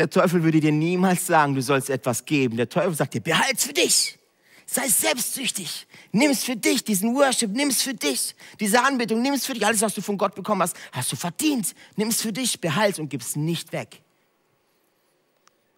Der 0.00 0.08
Teufel 0.08 0.42
würde 0.42 0.60
dir 0.60 0.72
niemals 0.72 1.26
sagen, 1.26 1.54
du 1.54 1.60
sollst 1.60 1.90
etwas 1.90 2.24
geben. 2.24 2.56
Der 2.56 2.70
Teufel 2.70 2.94
sagt 2.94 3.12
dir, 3.12 3.20
behalt's 3.20 3.66
für 3.66 3.74
dich. 3.74 4.18
Sei 4.64 4.88
selbstsüchtig. 4.88 5.86
Nimm's 6.10 6.42
für 6.42 6.56
dich, 6.56 6.82
diesen 6.82 7.14
Worship, 7.14 7.50
nimm's 7.50 7.82
für 7.82 7.92
dich. 7.92 8.34
Diese 8.58 8.82
Anbetung, 8.82 9.20
nimm's 9.20 9.44
für 9.44 9.52
dich. 9.52 9.66
Alles, 9.66 9.82
was 9.82 9.92
du 9.92 10.00
von 10.00 10.16
Gott 10.16 10.34
bekommen 10.34 10.62
hast, 10.62 10.74
hast 10.92 11.12
du 11.12 11.16
verdient. 11.16 11.74
Nimm's 11.96 12.22
für 12.22 12.32
dich, 12.32 12.62
behalt's 12.62 12.98
und 12.98 13.10
gib's 13.10 13.36
nicht 13.36 13.74
weg. 13.74 14.00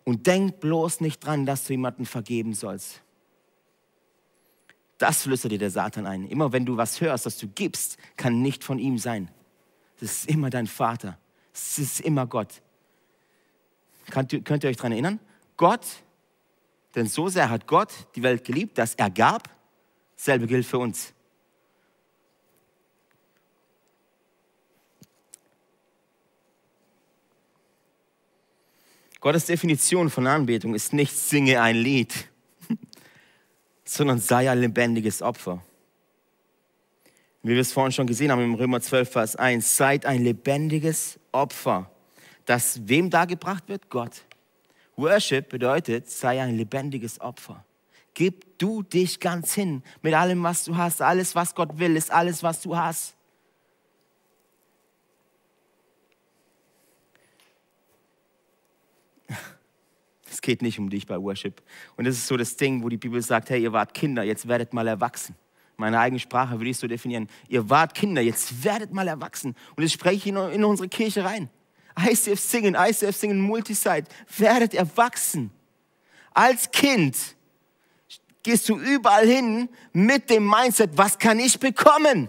Und 0.04 0.28
denk 0.28 0.60
bloß 0.60 1.00
nicht 1.00 1.26
dran, 1.26 1.44
dass 1.44 1.64
du 1.64 1.72
jemanden 1.72 2.06
vergeben 2.06 2.54
sollst. 2.54 3.00
Das 4.98 5.22
flüstert 5.22 5.50
dir 5.50 5.58
der 5.58 5.72
Satan 5.72 6.06
ein. 6.06 6.28
Immer 6.28 6.52
wenn 6.52 6.64
du 6.64 6.76
was 6.76 7.00
hörst, 7.00 7.26
das 7.26 7.38
du 7.38 7.48
gibst, 7.48 7.96
kann 8.16 8.40
nicht 8.40 8.62
von 8.62 8.78
ihm 8.78 8.98
sein. 8.98 9.32
Das 9.98 10.12
ist 10.12 10.28
immer 10.28 10.48
dein 10.48 10.68
Vater. 10.68 11.18
Es 11.52 11.80
ist 11.80 12.00
immer 12.02 12.28
Gott. 12.28 12.62
Könnt, 14.12 14.44
könnt 14.44 14.62
ihr 14.62 14.68
euch 14.68 14.76
daran 14.76 14.92
erinnern? 14.92 15.20
Gott, 15.56 15.86
denn 16.94 17.06
so 17.06 17.30
sehr 17.30 17.48
hat 17.48 17.66
Gott 17.66 17.88
die 18.14 18.22
Welt 18.22 18.44
geliebt, 18.44 18.76
dass 18.76 18.94
er 18.94 19.08
gab. 19.08 19.48
Selbe 20.16 20.46
gilt 20.46 20.66
für 20.66 20.76
uns. 20.76 21.14
Gottes 29.20 29.46
Definition 29.46 30.10
von 30.10 30.26
Anbetung 30.26 30.74
ist 30.74 30.92
nicht 30.92 31.16
singe 31.16 31.62
ein 31.62 31.76
Lied, 31.76 32.28
sondern 33.84 34.18
sei 34.18 34.50
ein 34.50 34.60
lebendiges 34.60 35.22
Opfer. 35.22 35.64
Wie 37.42 37.52
wir 37.52 37.60
es 37.60 37.72
vorhin 37.72 37.92
schon 37.92 38.06
gesehen 38.06 38.30
haben 38.30 38.42
im 38.42 38.56
Römer 38.56 38.82
12, 38.82 39.10
Vers 39.10 39.36
1, 39.36 39.74
seid 39.74 40.04
ein 40.04 40.22
lebendiges 40.22 41.18
Opfer 41.32 41.90
das 42.44 42.86
wem 42.88 43.10
dargebracht 43.10 43.68
wird? 43.68 43.88
Gott. 43.88 44.24
Worship 44.96 45.48
bedeutet, 45.48 46.10
sei 46.10 46.40
ein 46.40 46.56
lebendiges 46.56 47.20
Opfer. 47.20 47.64
Gib 48.14 48.58
du 48.58 48.82
dich 48.82 49.20
ganz 49.20 49.54
hin 49.54 49.82
mit 50.02 50.12
allem, 50.14 50.42
was 50.42 50.64
du 50.64 50.76
hast. 50.76 51.00
Alles, 51.00 51.34
was 51.34 51.54
Gott 51.54 51.78
will, 51.78 51.96
ist 51.96 52.10
alles, 52.10 52.42
was 52.42 52.60
du 52.60 52.76
hast. 52.76 53.16
Es 60.30 60.40
geht 60.40 60.62
nicht 60.62 60.78
um 60.78 60.88
dich 60.88 61.06
bei 61.06 61.20
Worship. 61.20 61.62
Und 61.96 62.06
das 62.06 62.16
ist 62.16 62.26
so 62.26 62.38
das 62.38 62.56
Ding, 62.56 62.82
wo 62.82 62.88
die 62.88 62.96
Bibel 62.96 63.20
sagt, 63.20 63.50
hey, 63.50 63.62
ihr 63.62 63.72
wart 63.72 63.92
Kinder, 63.92 64.22
jetzt 64.22 64.48
werdet 64.48 64.72
mal 64.72 64.88
erwachsen. 64.88 65.36
Meine 65.76 66.00
eigene 66.00 66.18
Sprache 66.18 66.58
würde 66.58 66.70
ich 66.70 66.78
so 66.78 66.86
definieren. 66.86 67.28
Ihr 67.48 67.68
wart 67.68 67.94
Kinder, 67.94 68.22
jetzt 68.22 68.64
werdet 68.64 68.92
mal 68.92 69.08
erwachsen. 69.08 69.54
Und 69.76 69.84
das 69.84 69.92
spreche 69.92 70.16
ich 70.16 70.26
in 70.26 70.64
unsere 70.64 70.88
Kirche 70.88 71.24
rein. 71.24 71.50
ICF 71.98 72.40
singen, 72.40 72.74
ICF 72.74 73.16
singen 73.16 73.40
Multisite, 73.40 74.04
werdet 74.38 74.74
erwachsen. 74.74 75.50
Als 76.32 76.70
Kind 76.70 77.16
gehst 78.42 78.68
du 78.68 78.78
überall 78.78 79.26
hin 79.26 79.68
mit 79.92 80.30
dem 80.30 80.48
Mindset, 80.48 80.96
was 80.96 81.18
kann 81.18 81.38
ich 81.38 81.58
bekommen? 81.58 82.28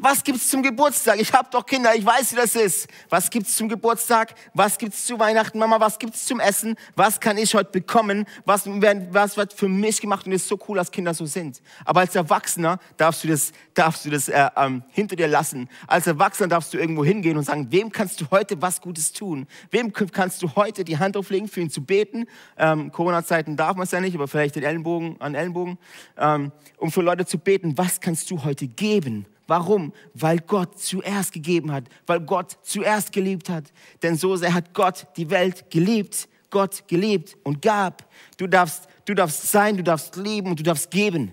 Was 0.00 0.22
gibt's 0.22 0.48
zum 0.48 0.62
Geburtstag? 0.62 1.20
Ich 1.20 1.32
habe 1.32 1.48
doch 1.50 1.66
Kinder, 1.66 1.92
ich 1.92 2.06
weiß, 2.06 2.30
wie 2.30 2.36
das 2.36 2.54
ist. 2.54 2.86
Was 3.08 3.30
gibt's 3.30 3.56
zum 3.56 3.68
Geburtstag? 3.68 4.32
Was 4.54 4.78
gibt's 4.78 5.04
zu 5.04 5.18
Weihnachten, 5.18 5.58
Mama? 5.58 5.80
Was 5.80 5.98
gibt's 5.98 6.24
zum 6.24 6.38
Essen? 6.38 6.76
Was 6.94 7.18
kann 7.18 7.36
ich 7.36 7.52
heute 7.52 7.72
bekommen? 7.72 8.24
Was, 8.44 8.64
was 8.64 9.36
wird 9.36 9.52
für 9.52 9.66
mich 9.66 10.00
gemacht? 10.00 10.24
Und 10.24 10.32
es 10.34 10.42
ist 10.42 10.48
so 10.50 10.58
cool, 10.68 10.76
dass 10.76 10.92
Kinder 10.92 11.14
so 11.14 11.26
sind. 11.26 11.60
Aber 11.84 11.98
als 11.98 12.14
Erwachsener 12.14 12.78
darfst 12.96 13.24
du 13.24 13.28
das, 13.28 13.50
darfst 13.74 14.04
du 14.04 14.10
das 14.10 14.28
äh, 14.28 14.48
ähm, 14.56 14.84
hinter 14.90 15.16
dir 15.16 15.26
lassen. 15.26 15.68
Als 15.88 16.06
Erwachsener 16.06 16.46
darfst 16.46 16.72
du 16.72 16.78
irgendwo 16.78 17.04
hingehen 17.04 17.36
und 17.36 17.42
sagen, 17.42 17.66
wem 17.72 17.90
kannst 17.90 18.20
du 18.20 18.26
heute 18.30 18.62
was 18.62 18.80
Gutes 18.80 19.12
tun? 19.12 19.48
Wem 19.72 19.92
kannst 19.92 20.44
du 20.44 20.54
heute 20.54 20.84
die 20.84 20.98
Hand 20.98 21.16
auflegen, 21.16 21.48
für 21.48 21.60
ihn 21.60 21.70
zu 21.70 21.82
beten? 21.82 22.26
Ähm, 22.56 22.92
Corona-Zeiten 22.92 23.56
darf 23.56 23.74
man 23.74 23.82
es 23.82 23.90
ja 23.90 24.00
nicht, 24.00 24.14
aber 24.14 24.28
vielleicht 24.28 24.54
den 24.54 24.62
Ellenbogen 24.62 25.20
an 25.20 25.34
Ellenbogen. 25.34 25.76
Ähm, 26.16 26.52
um 26.76 26.92
für 26.92 27.02
Leute 27.02 27.26
zu 27.26 27.36
beten, 27.36 27.76
was 27.76 28.00
kannst 28.00 28.30
du 28.30 28.44
heute 28.44 28.68
geben? 28.68 29.26
Warum? 29.48 29.94
Weil 30.12 30.38
Gott 30.40 30.78
zuerst 30.78 31.32
gegeben 31.32 31.72
hat, 31.72 31.84
weil 32.06 32.20
Gott 32.20 32.58
zuerst 32.62 33.12
geliebt 33.12 33.48
hat. 33.48 33.72
Denn 34.02 34.14
so 34.14 34.36
sehr 34.36 34.52
hat 34.52 34.74
Gott 34.74 35.06
die 35.16 35.30
Welt 35.30 35.70
geliebt, 35.70 36.28
Gott 36.50 36.86
geliebt 36.86 37.36
und 37.44 37.62
gab. 37.62 38.08
Du 38.36 38.46
darfst, 38.46 38.86
du 39.06 39.14
darfst 39.14 39.50
sein, 39.50 39.78
du 39.78 39.82
darfst 39.82 40.16
lieben 40.16 40.50
und 40.50 40.60
du 40.60 40.62
darfst 40.62 40.90
geben. 40.90 41.32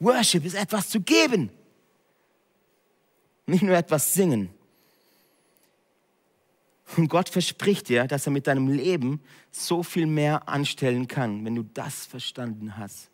Worship 0.00 0.44
ist 0.46 0.54
etwas 0.54 0.88
zu 0.88 1.02
geben. 1.02 1.50
Nicht 3.46 3.62
nur 3.62 3.76
etwas 3.76 4.14
singen. 4.14 4.48
Und 6.96 7.08
Gott 7.08 7.28
verspricht 7.28 7.90
dir, 7.90 8.06
dass 8.06 8.26
er 8.26 8.32
mit 8.32 8.46
deinem 8.46 8.68
Leben 8.68 9.20
so 9.50 9.82
viel 9.82 10.06
mehr 10.06 10.48
anstellen 10.48 11.06
kann, 11.06 11.44
wenn 11.44 11.54
du 11.54 11.62
das 11.62 12.06
verstanden 12.06 12.78
hast. 12.78 13.10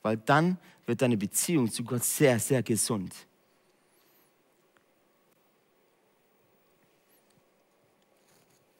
Weil 0.00 0.16
dann 0.16 0.56
wird 0.86 1.02
deine 1.02 1.18
Beziehung 1.18 1.70
zu 1.70 1.84
Gott 1.84 2.04
sehr, 2.04 2.38
sehr 2.38 2.62
gesund. 2.62 3.14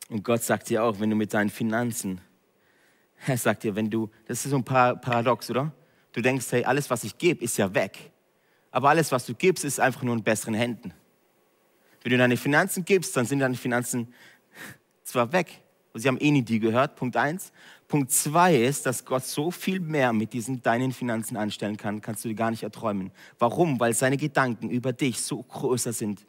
Und 0.08 0.22
Gott 0.22 0.42
sagt 0.42 0.68
dir 0.68 0.84
auch, 0.84 1.00
wenn 1.00 1.10
du 1.10 1.16
mit 1.16 1.32
deinen 1.32 1.50
Finanzen, 1.50 2.20
er 3.26 3.38
sagt 3.38 3.62
dir, 3.62 3.74
wenn 3.74 3.90
du, 3.90 4.10
das 4.26 4.44
ist 4.44 4.50
so 4.50 4.56
ein 4.56 4.64
Paradox, 4.64 5.50
oder? 5.50 5.72
Du 6.12 6.20
denkst, 6.20 6.46
hey, 6.50 6.64
alles, 6.64 6.88
was 6.90 7.04
ich 7.04 7.18
gebe, 7.18 7.42
ist 7.42 7.56
ja 7.56 7.74
weg. 7.74 8.12
Aber 8.70 8.90
alles, 8.90 9.10
was 9.12 9.26
du 9.26 9.34
gibst, 9.34 9.64
ist 9.64 9.80
einfach 9.80 10.02
nur 10.02 10.14
in 10.14 10.22
besseren 10.22 10.54
Händen. 10.54 10.92
Wenn 12.02 12.10
du 12.12 12.18
deine 12.18 12.36
Finanzen 12.36 12.84
gibst, 12.84 13.16
dann 13.16 13.24
sind 13.24 13.38
deine 13.38 13.56
Finanzen 13.56 14.12
zwar 15.02 15.32
weg, 15.32 15.60
sie 15.94 16.08
haben 16.08 16.18
eh 16.18 16.30
nie 16.30 16.42
die 16.42 16.60
gehört, 16.60 16.96
Punkt 16.96 17.16
eins. 17.16 17.52
Punkt 17.88 18.10
zwei 18.10 18.56
ist, 18.56 18.86
dass 18.86 19.04
Gott 19.04 19.24
so 19.24 19.50
viel 19.50 19.80
mehr 19.80 20.12
mit 20.12 20.32
diesen 20.32 20.62
deinen 20.62 20.92
Finanzen 20.92 21.36
anstellen 21.36 21.76
kann, 21.76 22.00
kannst 22.00 22.24
du 22.24 22.28
dir 22.28 22.34
gar 22.34 22.50
nicht 22.50 22.62
erträumen. 22.62 23.12
Warum? 23.38 23.78
Weil 23.78 23.94
seine 23.94 24.16
Gedanken 24.16 24.70
über 24.70 24.92
dich 24.92 25.20
so 25.20 25.42
größer 25.42 25.92
sind 25.92 26.26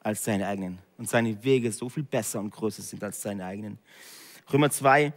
als 0.00 0.24
seine 0.24 0.46
eigenen 0.46 0.78
und 1.00 1.08
seine 1.08 1.42
Wege 1.42 1.72
so 1.72 1.88
viel 1.88 2.02
besser 2.02 2.40
und 2.40 2.50
größer 2.50 2.82
sind 2.82 3.02
als 3.02 3.22
seine 3.22 3.46
eigenen. 3.46 3.78
Römer 4.52 4.70
2, 4.70 5.14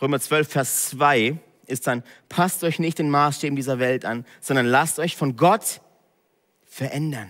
Römer 0.00 0.18
12, 0.18 0.48
Vers 0.48 0.90
2 0.90 1.38
ist 1.66 1.86
dann, 1.86 2.02
passt 2.30 2.64
euch 2.64 2.78
nicht 2.78 2.98
den 2.98 3.10
Maßstäben 3.10 3.54
dieser 3.54 3.78
Welt 3.78 4.06
an, 4.06 4.24
sondern 4.40 4.64
lasst 4.64 4.98
euch 4.98 5.14
von 5.14 5.36
Gott 5.36 5.82
verändern 6.64 7.28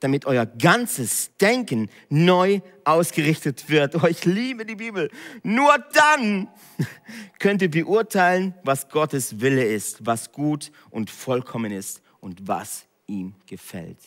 damit 0.00 0.24
euer 0.24 0.46
ganzes 0.46 1.36
Denken 1.36 1.90
neu 2.08 2.60
ausgerichtet 2.84 3.68
wird. 3.68 4.02
Oh, 4.02 4.06
ich 4.06 4.24
liebe 4.24 4.64
die 4.64 4.76
Bibel. 4.76 5.10
Nur 5.42 5.76
dann 5.92 6.48
könnt 7.38 7.60
ihr 7.60 7.70
beurteilen, 7.70 8.54
was 8.64 8.88
Gottes 8.88 9.40
Wille 9.40 9.62
ist, 9.62 10.06
was 10.06 10.32
gut 10.32 10.72
und 10.88 11.10
vollkommen 11.10 11.70
ist 11.70 12.00
und 12.20 12.48
was 12.48 12.86
ihm 13.06 13.34
gefällt. 13.46 13.98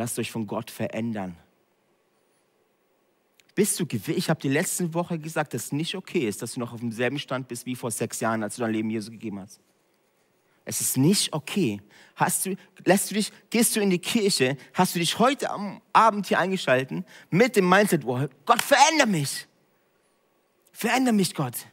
Lasst 0.00 0.18
euch 0.18 0.30
von 0.30 0.46
Gott 0.46 0.70
verändern. 0.70 1.36
Bist 3.54 3.78
du 3.78 3.86
Ich 4.06 4.30
habe 4.30 4.40
die 4.40 4.48
letzte 4.48 4.94
Woche 4.94 5.18
gesagt, 5.18 5.52
dass 5.52 5.64
es 5.64 5.72
nicht 5.72 5.94
okay 5.94 6.26
ist, 6.26 6.40
dass 6.40 6.54
du 6.54 6.60
noch 6.60 6.72
auf 6.72 6.80
demselben 6.80 7.18
Stand 7.18 7.48
bist 7.48 7.66
wie 7.66 7.76
vor 7.76 7.90
sechs 7.90 8.18
Jahren, 8.20 8.42
als 8.42 8.56
du 8.56 8.62
dein 8.62 8.72
Leben 8.72 8.88
Jesus 8.88 9.10
gegeben 9.10 9.40
hast. 9.40 9.60
Es 10.64 10.80
ist 10.80 10.96
nicht 10.96 11.34
okay. 11.34 11.82
Hast 12.16 12.46
du, 12.46 12.56
lässt 12.86 13.10
du 13.10 13.16
dich, 13.16 13.30
gehst 13.50 13.76
du 13.76 13.80
in 13.80 13.90
die 13.90 13.98
Kirche, 13.98 14.56
hast 14.72 14.94
du 14.94 15.00
dich 15.00 15.18
heute 15.18 15.50
am 15.50 15.82
Abend 15.92 16.28
hier 16.28 16.38
eingeschalten 16.38 17.04
mit 17.28 17.54
dem 17.56 17.68
Mindset, 17.68 18.02
oh, 18.06 18.26
Gott, 18.46 18.62
verändere 18.62 19.06
mich. 19.06 19.46
Verändere 20.72 21.12
mich, 21.12 21.34
Gott. 21.34 21.66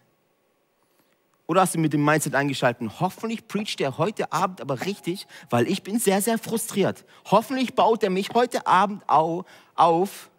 Oder 1.48 1.62
hast 1.62 1.76
du 1.76 1.80
mit 1.80 1.94
dem 1.94 2.04
Mindset 2.04 2.36
eingeschalten, 2.36 3.00
hoffentlich 3.00 3.48
preacht 3.48 3.80
er 3.82 3.98
heute 3.98 4.32
Abend 4.32 4.62
aber 4.62 4.82
richtig, 4.86 5.28
weil 5.50 5.68
ich 5.68 5.82
bin 5.82 5.98
sehr, 5.98 6.22
sehr 6.22 6.38
frustriert. 6.38 7.06
Hoffentlich 7.26 7.74
baut 7.74 8.04
er 8.04 8.10
mich 8.10 8.30
heute 8.34 8.68
Abend 8.68 9.04
auf. 9.08 10.30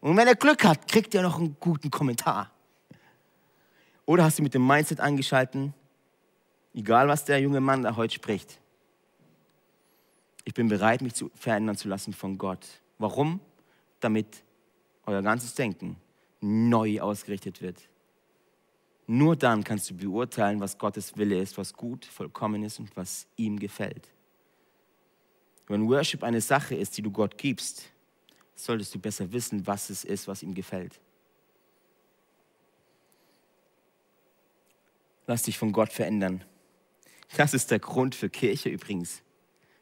Und 0.00 0.16
wenn 0.16 0.26
er 0.26 0.34
Glück 0.34 0.64
hat, 0.64 0.88
kriegt 0.88 1.14
er 1.14 1.22
noch 1.22 1.38
einen 1.38 1.56
guten 1.60 1.90
Kommentar. 1.90 2.50
Oder 4.06 4.24
hast 4.24 4.38
du 4.38 4.42
mit 4.42 4.54
dem 4.54 4.66
Mindset 4.66 5.00
eingeschalten, 5.00 5.74
Egal, 6.76 7.08
was 7.08 7.24
der 7.24 7.40
junge 7.40 7.60
Mann 7.60 7.82
da 7.82 7.96
heute 7.96 8.14
spricht. 8.14 8.60
Ich 10.44 10.52
bin 10.52 10.68
bereit, 10.68 11.00
mich 11.00 11.14
zu 11.14 11.30
verändern 11.34 11.74
zu 11.74 11.88
lassen 11.88 12.12
von 12.12 12.36
Gott. 12.36 12.66
Warum? 12.98 13.40
Damit 14.00 14.44
euer 15.06 15.22
ganzes 15.22 15.54
Denken 15.54 15.96
neu 16.42 17.00
ausgerichtet 17.00 17.62
wird. 17.62 17.88
Nur 19.06 19.36
dann 19.36 19.62
kannst 19.62 19.90
du 19.90 19.96
beurteilen, 19.96 20.60
was 20.60 20.78
Gottes 20.78 21.16
Wille 21.16 21.38
ist, 21.38 21.56
was 21.58 21.74
gut, 21.74 22.04
vollkommen 22.04 22.64
ist 22.64 22.80
und 22.80 22.96
was 22.96 23.28
ihm 23.36 23.58
gefällt. 23.58 24.12
Wenn 25.68 25.88
Worship 25.88 26.22
eine 26.22 26.40
Sache 26.40 26.74
ist, 26.74 26.96
die 26.96 27.02
du 27.02 27.10
Gott 27.10 27.38
gibst, 27.38 27.90
solltest 28.54 28.94
du 28.94 28.98
besser 28.98 29.30
wissen, 29.32 29.66
was 29.66 29.90
es 29.90 30.04
ist, 30.04 30.26
was 30.26 30.42
ihm 30.42 30.54
gefällt. 30.54 31.00
Lass 35.26 35.42
dich 35.42 35.58
von 35.58 35.72
Gott 35.72 35.92
verändern. 35.92 36.44
Das 37.36 37.54
ist 37.54 37.70
der 37.70 37.80
Grund 37.80 38.14
für 38.14 38.30
Kirche 38.30 38.68
übrigens. 38.68 39.22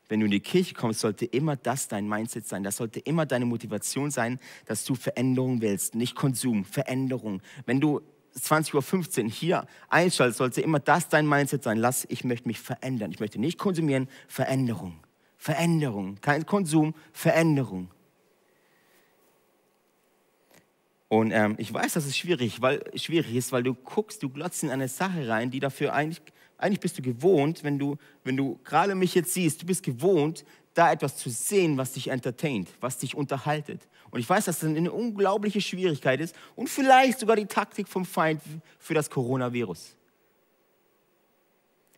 Wenn 0.09 0.21
du 0.21 0.27
in 0.27 0.33
die 0.33 0.41
Kirche 0.41 0.75
kommst, 0.75 1.01
sollte 1.01 1.25
immer 1.25 1.57
das 1.57 1.89
dein 1.89 2.09
Mindset 2.09 2.47
sein. 2.47 2.63
Das 2.63 2.77
sollte 2.77 3.01
immer 3.01 3.27
deine 3.27 3.47
Motivation 3.47 4.11
sein, 4.11 4.39
dass 4.67 4.85
du 4.85 4.95
Veränderung 4.95 5.61
willst, 5.61 5.95
nicht 5.95 6.15
Konsum, 6.15 6.65
Veränderung. 6.65 7.43
Wenn 7.65 7.81
du 7.81 8.03
20.15 8.39 9.25
Uhr 9.25 9.31
hier 9.31 9.67
einschaltest, 9.89 10.39
sollte 10.39 10.61
immer 10.61 10.81
das 10.81 11.09
dein 11.09 11.27
Mindset 11.27 11.63
sein. 11.63 11.79
Lass, 11.79 12.05
ich 12.09 12.25
möchte 12.25 12.49
mich 12.49 12.61
verändern. 12.61 13.11
Ich 13.11 13.21
möchte 13.21 13.41
nicht 13.41 13.59
konsumieren, 13.59 14.09
Veränderung. 14.29 15.01
Veränderung. 15.37 16.21
Kein 16.21 16.47
Konsum, 16.47 16.95
Veränderung. 17.13 17.91
Und 21.09 21.31
ähm, 21.31 21.55
ich 21.59 21.73
weiß, 21.73 21.93
dass 21.93 22.07
es 22.07 22.17
schwierig, 22.17 22.61
weil, 22.61 22.83
schwierig 22.97 23.37
ist, 23.37 23.53
weil 23.53 23.63
du 23.63 23.75
guckst, 23.75 24.23
du 24.23 24.29
glotzt 24.29 24.65
in 24.65 24.71
eine 24.71 24.89
Sache 24.89 25.29
rein, 25.29 25.51
die 25.51 25.61
dafür 25.61 25.93
eigentlich 25.93 26.23
eigentlich 26.59 26.81
bist 26.81 26.99
du 26.99 27.03
gewohnt, 27.03 27.65
wenn 27.65 27.79
du, 27.79 27.97
wenn 28.23 28.37
du 28.37 28.59
gerade 28.65 28.95
mich 28.95 29.15
jetzt 29.15 29.35
siehst, 29.35 29.63
du 29.63 29.67
bist 29.67 29.83
gewohnt, 29.83 30.45
da 30.73 30.91
etwas 30.91 31.17
zu 31.17 31.31
sehen, 31.31 31.77
was 31.77 31.93
dich 31.93 32.09
entertaint, 32.09 32.71
was 32.81 32.99
dich 32.99 33.15
unterhaltet. 33.15 33.87
Und 34.15 34.21
ich 34.21 34.31
weiß, 34.31 34.45
dass 34.45 34.61
das 34.61 34.69
eine 34.69 34.93
unglaubliche 34.93 35.61
Schwierigkeit 35.61 36.21
ist 36.21 36.37
und 36.55 36.71
vielleicht 36.71 37.19
sogar 37.19 37.35
die 37.35 37.47
Taktik 37.47 37.89
vom 37.89 38.05
Feind 38.05 38.41
für 38.79 38.95
das 38.95 39.11
Coronavirus. 39.11 39.97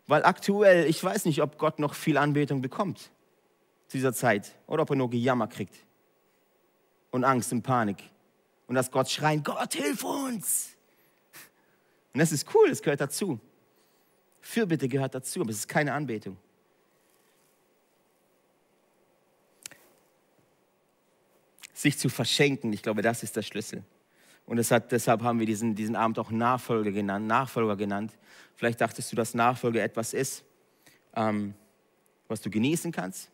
Weil 0.06 0.24
aktuell, 0.24 0.86
ich 0.86 1.04
weiß 1.04 1.26
nicht, 1.26 1.42
ob 1.42 1.58
Gott 1.58 1.78
noch 1.78 1.92
viel 1.92 2.16
Anbetung 2.16 2.62
bekommt 2.62 3.10
zu 3.88 3.98
dieser 3.98 4.14
Zeit 4.14 4.56
oder 4.66 4.84
ob 4.84 4.88
er 4.88 4.96
nur 4.96 5.10
Gejammer 5.10 5.46
kriegt 5.46 5.74
und 7.10 7.22
Angst 7.22 7.52
und 7.52 7.60
Panik. 7.60 8.02
Und 8.66 8.76
dass 8.76 8.90
Gott 8.90 9.10
schreien, 9.10 9.42
Gott, 9.42 9.74
hilf 9.74 10.02
uns. 10.02 10.70
Und 12.14 12.20
das 12.20 12.32
ist 12.32 12.46
cool, 12.54 12.70
das 12.70 12.80
gehört 12.80 13.02
dazu. 13.02 13.38
Fürbitte 14.40 14.88
gehört 14.88 15.14
dazu, 15.14 15.42
aber 15.42 15.50
es 15.50 15.58
ist 15.58 15.68
keine 15.68 15.92
Anbetung. 15.92 16.38
Sich 21.76 21.98
zu 21.98 22.08
verschenken, 22.08 22.72
ich 22.72 22.82
glaube, 22.82 23.02
das 23.02 23.22
ist 23.22 23.36
der 23.36 23.42
Schlüssel. 23.42 23.84
Und 24.46 24.58
hat, 24.70 24.92
deshalb 24.92 25.22
haben 25.22 25.38
wir 25.38 25.46
diesen, 25.46 25.74
diesen 25.74 25.96
Abend 25.96 26.18
auch 26.18 26.30
Nachfolger 26.30 26.92
genannt, 26.92 27.26
Nachfolger 27.26 27.76
genannt. 27.76 28.16
Vielleicht 28.54 28.80
dachtest 28.80 29.10
du, 29.12 29.16
dass 29.16 29.34
Nachfolger 29.34 29.82
etwas 29.82 30.14
ist, 30.14 30.44
ähm, 31.14 31.54
was 32.28 32.40
du 32.40 32.48
genießen 32.48 32.92
kannst. 32.92 33.30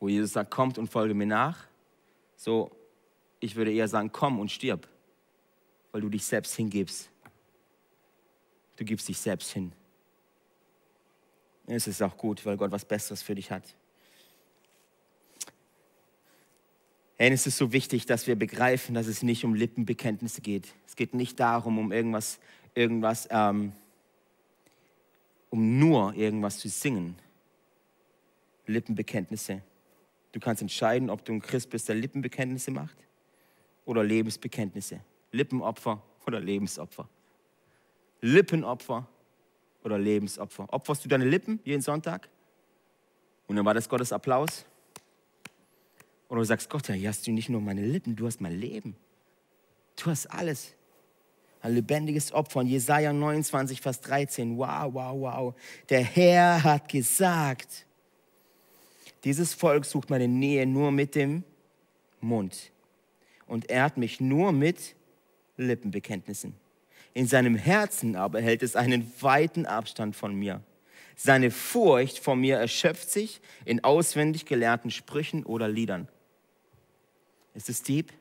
Wo 0.00 0.08
Jesus 0.08 0.32
sagt, 0.32 0.50
kommt 0.50 0.78
und 0.78 0.88
folge 0.88 1.12
mir 1.12 1.26
nach. 1.26 1.66
So, 2.36 2.70
ich 3.40 3.56
würde 3.56 3.72
eher 3.72 3.88
sagen, 3.88 4.10
komm 4.12 4.38
und 4.38 4.50
stirb, 4.50 4.88
weil 5.92 6.00
du 6.00 6.08
dich 6.08 6.24
selbst 6.24 6.54
hingibst 6.54 7.10
Du 8.76 8.84
gibst 8.84 9.08
dich 9.08 9.18
selbst 9.18 9.50
hin. 9.52 9.72
Es 11.66 11.86
ist 11.86 12.02
auch 12.02 12.16
gut, 12.16 12.44
weil 12.46 12.56
Gott 12.56 12.70
was 12.70 12.84
Besseres 12.84 13.22
für 13.22 13.34
dich 13.34 13.50
hat. 13.50 13.74
Hey, 17.18 17.30
es 17.30 17.46
ist 17.46 17.56
so 17.56 17.72
wichtig, 17.72 18.04
dass 18.04 18.26
wir 18.26 18.36
begreifen, 18.36 18.94
dass 18.94 19.06
es 19.06 19.22
nicht 19.22 19.42
um 19.44 19.54
Lippenbekenntnisse 19.54 20.42
geht. 20.42 20.74
Es 20.86 20.96
geht 20.96 21.14
nicht 21.14 21.40
darum, 21.40 21.78
um 21.78 21.90
irgendwas, 21.90 22.38
irgendwas, 22.74 23.26
ähm, 23.30 23.72
um 25.48 25.78
nur 25.78 26.14
irgendwas 26.14 26.58
zu 26.58 26.68
singen. 26.68 27.16
Lippenbekenntnisse. 28.66 29.62
Du 30.32 30.40
kannst 30.40 30.60
entscheiden, 30.60 31.08
ob 31.08 31.24
du 31.24 31.32
ein 31.32 31.40
Christ 31.40 31.70
bist, 31.70 31.88
der 31.88 31.96
Lippenbekenntnisse 31.96 32.70
macht 32.70 32.96
oder 33.86 34.04
Lebensbekenntnisse. 34.04 35.00
Lippenopfer 35.32 36.02
oder 36.26 36.38
Lebensopfer. 36.38 37.08
Lippenopfer 38.20 39.08
oder 39.84 39.98
Lebensopfer. 39.98 40.70
Opferst 40.70 41.06
du 41.06 41.08
deine 41.08 41.24
Lippen 41.24 41.60
jeden 41.64 41.80
Sonntag? 41.80 42.28
Und 43.46 43.56
dann 43.56 43.64
war 43.64 43.72
das 43.72 43.88
Gottes 43.88 44.12
Applaus? 44.12 44.66
Oder 46.28 46.40
du 46.40 46.44
sagst, 46.44 46.68
Gott, 46.70 46.88
ja, 46.88 46.94
hier 46.94 47.08
hast 47.08 47.26
du 47.26 47.32
nicht 47.32 47.48
nur 47.48 47.60
meine 47.60 47.84
Lippen, 47.84 48.16
du 48.16 48.26
hast 48.26 48.40
mein 48.40 48.58
Leben. 48.58 48.96
Du 49.96 50.10
hast 50.10 50.26
alles. 50.26 50.74
Ein 51.62 51.74
lebendiges 51.74 52.32
Opfer. 52.32 52.60
Und 52.60 52.66
Jesaja 52.66 53.12
29, 53.12 53.80
Vers 53.80 54.00
13. 54.00 54.58
Wow, 54.58 54.92
wow, 54.92 55.20
wow. 55.20 55.54
Der 55.88 56.02
Herr 56.02 56.62
hat 56.62 56.88
gesagt, 56.88 57.86
dieses 59.24 59.54
Volk 59.54 59.84
sucht 59.84 60.10
meine 60.10 60.28
Nähe 60.28 60.66
nur 60.66 60.92
mit 60.92 61.14
dem 61.14 61.44
Mund. 62.20 62.70
Und 63.46 63.70
er 63.70 63.84
hat 63.84 63.96
mich 63.96 64.20
nur 64.20 64.52
mit 64.52 64.94
Lippenbekenntnissen. 65.56 66.54
In 67.14 67.26
seinem 67.26 67.56
Herzen 67.56 68.14
aber 68.14 68.40
hält 68.40 68.62
es 68.62 68.76
einen 68.76 69.10
weiten 69.20 69.64
Abstand 69.64 70.16
von 70.16 70.34
mir. 70.34 70.62
Seine 71.16 71.50
Furcht 71.50 72.18
vor 72.18 72.36
mir 72.36 72.58
erschöpft 72.58 73.10
sich 73.10 73.40
in 73.64 73.82
auswendig 73.82 74.44
gelernten 74.44 74.90
Sprüchen 74.90 75.44
oder 75.44 75.66
Liedern. 75.66 76.08
Ist 77.56 77.70
es 77.70 77.82
deep? 77.82 78.12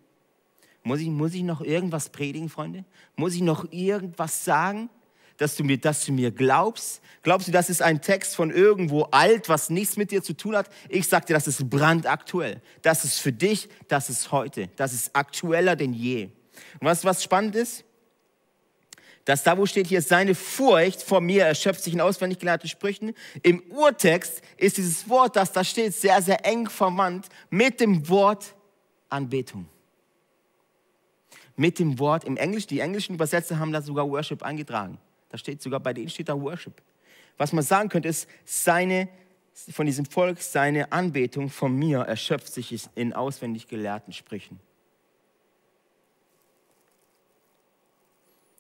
Muss 0.84 1.02
ich, 1.02 1.08
muss 1.08 1.34
ich 1.34 1.44
noch 1.44 1.62
irgendwas 1.62 2.10
predigen, 2.10 2.48
Freunde? 2.48 2.86
Muss 3.16 3.36
ich 3.36 3.42
noch 3.42 3.72
irgendwas 3.72 4.46
sagen, 4.46 4.90
dass 5.38 5.56
du, 5.56 5.64
mir, 5.64 5.78
dass 5.78 6.06
du 6.06 6.14
mir 6.14 6.32
glaubst? 6.32 7.02
Glaubst 7.22 7.48
du, 7.48 7.52
das 7.52 7.70
ist 7.70 7.82
ein 7.82 8.02
Text 8.02 8.36
von 8.36 8.50
irgendwo 8.50 9.02
alt, 9.04 9.50
was 9.50 9.70
nichts 9.70 9.98
mit 9.98 10.12
dir 10.12 10.24
zu 10.24 10.34
tun 10.34 10.56
hat? 10.56 10.70
Ich 10.88 11.08
sage 11.08 11.26
dir, 11.26 11.34
das 11.34 11.48
ist 11.48 11.70
brandaktuell. 11.70 12.62
Das 12.82 13.04
ist 13.04 13.20
für 13.20 13.34
dich, 13.34 13.68
das 13.90 14.10
ist 14.10 14.32
heute. 14.32 14.70
Das 14.78 14.94
ist 14.94 15.14
aktueller 15.14 15.76
denn 15.76 15.94
je. 15.94 16.30
Und 16.80 16.88
was, 16.88 17.04
was 17.04 17.24
spannend 17.24 17.56
ist? 17.56 17.84
dass 19.26 19.42
da, 19.42 19.58
wo 19.58 19.66
steht 19.66 19.88
hier, 19.88 20.04
seine 20.04 20.36
Furcht 20.36 21.02
vor 21.02 21.20
mir 21.20 21.46
erschöpft 21.46 21.82
sich 21.84 21.94
in 21.94 22.00
auswendig 22.00 22.38
gelernten 22.38 22.68
Sprüchen. 22.68 23.14
Im 23.42 23.60
Urtext 23.72 24.44
ist 24.56 24.78
dieses 24.78 25.10
Wort, 25.10 25.36
das 25.36 25.52
da 25.52 25.64
steht, 25.64 25.96
sehr, 25.96 26.22
sehr 26.22 26.46
eng 26.46 26.70
verwandt 26.70 27.26
mit 27.50 27.80
dem 27.80 28.08
Wort 28.08 28.56
Anbetung. 29.10 29.68
Mit 31.56 31.80
dem 31.80 32.00
Wort 32.00 32.24
im 32.26 32.38
Englisch, 32.38 32.68
die 32.68 32.80
englischen 32.80 33.16
Übersetzer 33.16 33.60
haben 33.60 33.72
da 33.72 33.82
sogar 33.82 34.10
Worship 34.10 34.44
eingetragen. 34.44 34.98
Da 35.30 35.38
steht 35.38 35.62
sogar, 35.62 35.80
bei 35.80 35.94
denen 35.94 36.10
steht 36.10 36.30
da 36.30 36.40
Worship. 36.40 36.82
Was 37.38 37.54
man 37.54 37.64
sagen 37.64 37.90
könnte, 37.90 38.10
ist, 38.10 38.28
seine, 38.44 39.10
von 39.54 39.86
diesem 39.86 40.06
Volk, 40.06 40.42
seine 40.42 40.92
Anbetung 40.92 41.50
von 41.50 41.76
mir 41.76 42.00
erschöpft 42.00 42.54
sich 42.54 42.88
in 42.96 43.14
auswendig 43.14 43.68
gelehrten 43.68 44.14
Sprüchen. 44.14 44.60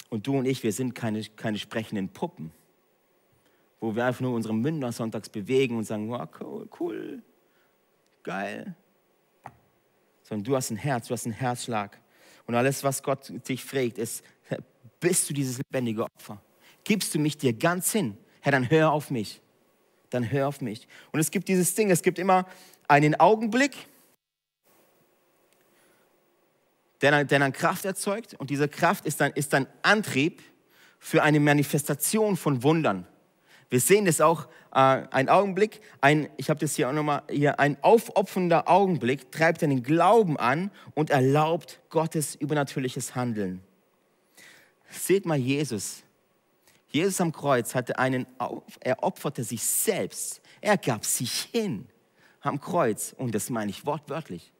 Und 0.09 0.27
du 0.27 0.37
und 0.37 0.45
ich, 0.45 0.63
wir 0.63 0.71
sind 0.71 0.95
keine, 0.95 1.23
keine 1.23 1.57
sprechenden 1.57 2.09
Puppen, 2.09 2.51
wo 3.81 3.95
wir 3.95 4.05
einfach 4.05 4.21
nur 4.21 4.33
unsere 4.33 4.53
Münder 4.53 4.91
sonntags 4.91 5.29
bewegen 5.29 5.77
und 5.77 5.83
sagen, 5.83 6.09
wow, 6.09 6.29
cool, 6.39 6.69
cool, 6.79 7.23
geil. 8.23 8.75
Sondern 10.27 10.43
du 10.43 10.55
hast 10.55 10.71
ein 10.71 10.77
Herz, 10.77 11.07
du 11.07 11.13
hast 11.13 11.25
einen 11.25 11.35
Herzschlag. 11.35 12.01
Und 12.47 12.55
alles, 12.55 12.83
was 12.83 13.03
Gott 13.03 13.31
dich 13.47 13.63
fragt, 13.63 13.97
ist, 13.97 14.23
bist 14.99 15.29
du 15.29 15.33
dieses 15.33 15.57
lebendige 15.57 16.03
Opfer? 16.03 16.41
Gibst 16.83 17.13
du 17.13 17.19
mich 17.19 17.37
dir 17.37 17.53
ganz 17.53 17.91
hin? 17.91 18.17
Herr, 18.41 18.51
dann 18.51 18.69
hör 18.69 18.91
auf 18.91 19.11
mich. 19.11 19.41
Dann 20.09 20.31
hör 20.31 20.47
auf 20.47 20.61
mich. 20.61 20.87
Und 21.11 21.19
es 21.19 21.31
gibt 21.31 21.47
dieses 21.47 21.75
Ding, 21.75 21.91
es 21.91 22.01
gibt 22.01 22.19
immer 22.19 22.45
einen 22.87 23.15
Augenblick, 23.15 23.75
der 27.01 27.11
dann, 27.11 27.27
der 27.27 27.39
dann 27.39 27.53
Kraft 27.53 27.85
erzeugt 27.85 28.33
und 28.35 28.49
diese 28.49 28.67
Kraft 28.67 29.05
ist 29.05 29.21
dann, 29.21 29.31
ist 29.33 29.53
dann 29.53 29.67
Antrieb 29.83 30.41
für 30.97 31.21
eine 31.21 31.39
Manifestation 31.39 32.35
von 32.35 32.63
Wundern. 32.63 33.07
Wir 33.69 33.79
sehen 33.79 34.05
das 34.05 34.21
auch, 34.21 34.47
äh, 34.71 34.77
ein 35.11 35.29
Augenblick, 35.29 35.81
ein, 36.01 36.29
ich 36.37 36.49
habe 36.49 36.59
das 36.59 36.75
hier 36.75 36.89
auch 36.89 36.93
nochmal, 36.93 37.23
hier, 37.29 37.59
ein 37.59 37.77
aufopfernder 37.81 38.69
Augenblick 38.69 39.31
treibt 39.31 39.63
einen 39.63 39.83
Glauben 39.83 40.37
an 40.37 40.71
und 40.93 41.09
erlaubt 41.09 41.81
Gottes 41.89 42.35
übernatürliches 42.35 43.15
Handeln. 43.15 43.61
Seht 44.89 45.25
mal 45.25 45.37
Jesus. 45.37 46.03
Jesus 46.87 47.19
am 47.19 47.31
Kreuz 47.31 47.75
hatte 47.75 47.99
einen, 47.99 48.25
er 48.79 49.03
opferte 49.03 49.43
sich 49.43 49.63
selbst. 49.63 50.41
Er 50.61 50.77
gab 50.77 51.03
sich 51.03 51.49
hin 51.51 51.87
am 52.41 52.61
Kreuz 52.61 53.13
und 53.17 53.35
das 53.35 53.49
meine 53.49 53.71
ich 53.71 53.85
wortwörtlich. 53.85 54.51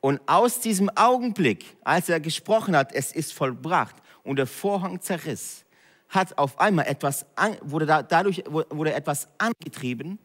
Und 0.00 0.20
aus 0.26 0.60
diesem 0.60 0.90
Augenblick, 0.90 1.76
als 1.82 2.08
er 2.08 2.20
gesprochen 2.20 2.76
hat, 2.76 2.92
es 2.92 3.12
ist 3.12 3.32
vollbracht 3.32 3.96
und 4.22 4.36
der 4.36 4.46
Vorhang 4.46 5.00
zerriss, 5.00 5.64
hat 6.08 6.38
auf 6.38 6.58
einmal 6.58 6.86
etwas, 6.86 7.26
wurde 7.62 7.86
da, 7.86 8.02
dadurch 8.02 8.44
wurde 8.46 8.94
etwas 8.94 9.28
angetrieben 9.38 10.18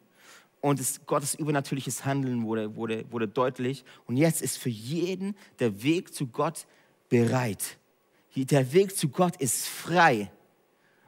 und 0.64 0.80
es, 0.80 1.04
Gottes 1.04 1.34
übernatürliches 1.34 2.06
Handeln 2.06 2.42
wurde, 2.42 2.74
wurde, 2.74 3.04
wurde 3.10 3.28
deutlich. 3.28 3.84
Und 4.06 4.16
jetzt 4.16 4.40
ist 4.40 4.56
für 4.56 4.70
jeden 4.70 5.36
der 5.58 5.82
Weg 5.82 6.14
zu 6.14 6.26
Gott 6.26 6.66
bereit. 7.10 7.76
Der 8.34 8.72
Weg 8.72 8.96
zu 8.96 9.10
Gott 9.10 9.36
ist 9.36 9.68
frei. 9.68 10.30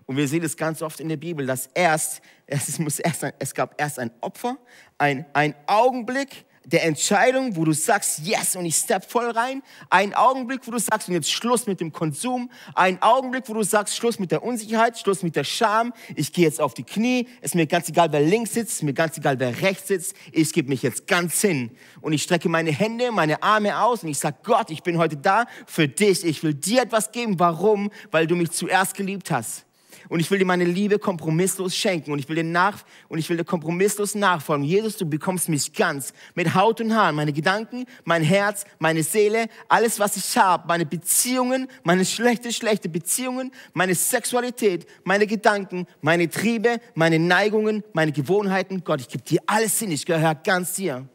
Und 0.04 0.16
wir 0.18 0.28
sehen 0.28 0.44
es 0.44 0.58
ganz 0.58 0.82
oft 0.82 1.00
in 1.00 1.08
der 1.08 1.16
Bibel, 1.16 1.46
dass 1.46 1.68
erst, 1.72 2.20
es, 2.46 2.78
muss 2.78 2.98
erst 2.98 3.24
ein, 3.24 3.32
es 3.38 3.54
gab 3.54 3.80
erst 3.80 3.98
ein 3.98 4.10
Opfer, 4.20 4.58
ein, 4.98 5.24
ein 5.32 5.54
Augenblick, 5.66 6.44
der 6.66 6.84
Entscheidung, 6.84 7.54
wo 7.54 7.64
du 7.64 7.72
sagst, 7.72 8.20
yes, 8.24 8.56
und 8.56 8.66
ich 8.66 8.74
step 8.74 9.08
voll 9.08 9.30
rein. 9.30 9.62
Ein 9.88 10.14
Augenblick, 10.14 10.66
wo 10.66 10.72
du 10.72 10.78
sagst, 10.78 11.08
und 11.08 11.14
jetzt 11.14 11.30
Schluss 11.30 11.66
mit 11.66 11.80
dem 11.80 11.92
Konsum. 11.92 12.50
Ein 12.74 13.00
Augenblick, 13.02 13.48
wo 13.48 13.54
du 13.54 13.62
sagst, 13.62 13.96
Schluss 13.96 14.18
mit 14.18 14.32
der 14.32 14.42
Unsicherheit, 14.42 14.98
Schluss 14.98 15.22
mit 15.22 15.36
der 15.36 15.44
Scham. 15.44 15.92
Ich 16.16 16.32
gehe 16.32 16.44
jetzt 16.44 16.60
auf 16.60 16.74
die 16.74 16.82
Knie. 16.82 17.28
Ist 17.40 17.54
mir 17.54 17.68
ganz 17.68 17.88
egal, 17.88 18.10
wer 18.10 18.20
links 18.20 18.54
sitzt, 18.54 18.72
ist 18.72 18.82
mir 18.82 18.94
ganz 18.94 19.16
egal, 19.16 19.38
wer 19.38 19.62
rechts 19.62 19.88
sitzt. 19.88 20.16
Ich 20.32 20.52
gebe 20.52 20.68
mich 20.68 20.82
jetzt 20.82 21.06
ganz 21.06 21.40
hin. 21.40 21.70
Und 22.00 22.12
ich 22.12 22.24
strecke 22.24 22.48
meine 22.48 22.72
Hände, 22.72 23.12
meine 23.12 23.44
Arme 23.44 23.80
aus 23.80 24.02
und 24.02 24.08
ich 24.08 24.18
sage, 24.18 24.38
Gott, 24.42 24.70
ich 24.70 24.82
bin 24.82 24.98
heute 24.98 25.16
da 25.16 25.46
für 25.66 25.86
dich. 25.86 26.24
Ich 26.24 26.42
will 26.42 26.54
dir 26.54 26.82
etwas 26.82 27.12
geben. 27.12 27.38
Warum? 27.38 27.92
Weil 28.10 28.26
du 28.26 28.34
mich 28.34 28.50
zuerst 28.50 28.94
geliebt 28.94 29.30
hast 29.30 29.65
und 30.08 30.20
ich 30.20 30.30
will 30.30 30.38
dir 30.38 30.44
meine 30.44 30.64
Liebe 30.64 30.98
kompromisslos 30.98 31.74
schenken 31.74 32.12
und 32.12 32.18
ich 32.18 32.28
will 32.28 32.36
dir 32.36 32.44
nach 32.44 32.84
und 33.08 33.18
ich 33.18 33.28
will 33.28 33.36
dir 33.36 33.44
kompromisslos 33.44 34.14
nachfolgen. 34.14 34.64
Jesus, 34.64 34.96
du 34.96 35.06
bekommst 35.06 35.48
mich 35.48 35.72
ganz 35.72 36.12
mit 36.34 36.54
Haut 36.54 36.80
und 36.80 36.94
Haaren, 36.94 37.16
meine 37.16 37.32
Gedanken, 37.32 37.86
mein 38.04 38.22
Herz, 38.22 38.64
meine 38.78 39.02
Seele, 39.02 39.46
alles 39.68 39.98
was 39.98 40.16
ich 40.16 40.36
habe, 40.36 40.66
meine 40.68 40.86
Beziehungen, 40.86 41.68
meine 41.84 42.04
schlechte 42.04 42.52
schlechte 42.52 42.88
Beziehungen, 42.88 43.52
meine 43.74 43.94
Sexualität, 43.94 44.86
meine 45.04 45.26
Gedanken, 45.26 45.86
meine 46.00 46.28
Triebe, 46.30 46.80
meine 46.94 47.18
Neigungen, 47.18 47.82
meine 47.92 48.12
Gewohnheiten. 48.12 48.84
Gott, 48.84 49.00
ich 49.00 49.08
gebe 49.08 49.24
dir 49.24 49.40
alles 49.46 49.78
hin, 49.78 49.90
ich 49.90 50.06
gehöre 50.06 50.34
ganz 50.34 50.74
dir. 50.74 51.08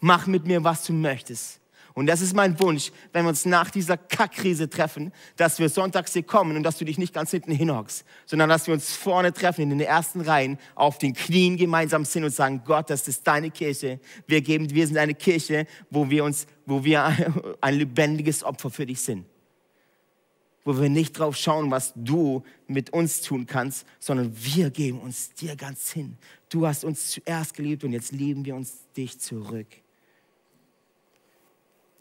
Mach 0.00 0.26
mit 0.26 0.46
mir, 0.46 0.62
was 0.62 0.84
du 0.84 0.92
möchtest. 0.92 1.60
Und 1.96 2.08
das 2.08 2.20
ist 2.20 2.34
mein 2.34 2.60
Wunsch, 2.60 2.92
wenn 3.14 3.24
wir 3.24 3.30
uns 3.30 3.46
nach 3.46 3.70
dieser 3.70 3.96
Kackkrise 3.96 4.68
treffen, 4.68 5.14
dass 5.36 5.58
wir 5.58 5.70
sonntags 5.70 6.12
hier 6.12 6.24
kommen 6.24 6.54
und 6.54 6.62
dass 6.62 6.76
du 6.76 6.84
dich 6.84 6.98
nicht 6.98 7.14
ganz 7.14 7.30
hinten 7.30 7.52
hinhockst, 7.52 8.04
sondern 8.26 8.50
dass 8.50 8.66
wir 8.66 8.74
uns 8.74 8.94
vorne 8.94 9.32
treffen 9.32 9.62
in 9.62 9.70
den 9.70 9.80
ersten 9.80 10.20
Reihen, 10.20 10.58
auf 10.74 10.98
den 10.98 11.14
Knien 11.14 11.56
gemeinsam 11.56 12.04
sind 12.04 12.24
und 12.24 12.34
sagen, 12.34 12.60
Gott, 12.66 12.90
das 12.90 13.08
ist 13.08 13.26
deine 13.26 13.50
Kirche. 13.50 13.98
Wir 14.26 14.42
geben, 14.42 14.68
wir 14.68 14.86
sind 14.86 14.98
eine 14.98 15.14
Kirche, 15.14 15.66
wo 15.88 16.10
wir 16.10 16.22
uns, 16.24 16.46
wo 16.66 16.84
wir 16.84 17.56
ein 17.62 17.74
lebendiges 17.76 18.44
Opfer 18.44 18.68
für 18.68 18.84
dich 18.84 19.00
sind. 19.00 19.24
Wo 20.66 20.78
wir 20.78 20.90
nicht 20.90 21.18
drauf 21.18 21.34
schauen, 21.34 21.70
was 21.70 21.94
du 21.96 22.42
mit 22.66 22.90
uns 22.90 23.22
tun 23.22 23.46
kannst, 23.46 23.86
sondern 24.00 24.36
wir 24.36 24.68
geben 24.68 25.00
uns 25.00 25.32
dir 25.32 25.56
ganz 25.56 25.92
hin. 25.92 26.18
Du 26.50 26.66
hast 26.66 26.84
uns 26.84 27.12
zuerst 27.12 27.54
geliebt 27.54 27.84
und 27.84 27.92
jetzt 27.92 28.12
lieben 28.12 28.44
wir 28.44 28.54
uns 28.54 28.84
dich 28.94 29.18
zurück. 29.18 29.68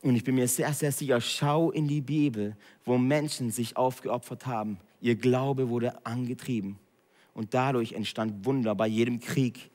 Und 0.05 0.15
ich 0.15 0.23
bin 0.23 0.35
mir 0.35 0.47
sehr, 0.47 0.71
sehr 0.71 0.91
sicher, 0.91 1.19
schau 1.19 1.71
in 1.71 1.87
die 1.87 1.99
Bibel, 1.99 2.55
wo 2.83 2.95
Menschen 2.95 3.49
sich 3.49 3.75
aufgeopfert 3.75 4.45
haben. 4.45 4.77
Ihr 5.01 5.15
Glaube 5.15 5.69
wurde 5.69 6.05
angetrieben. 6.05 6.77
Und 7.33 7.55
dadurch 7.55 7.93
entstand 7.93 8.45
Wunder 8.45 8.75
bei 8.75 8.85
jedem 8.85 9.19
Krieg. 9.19 9.71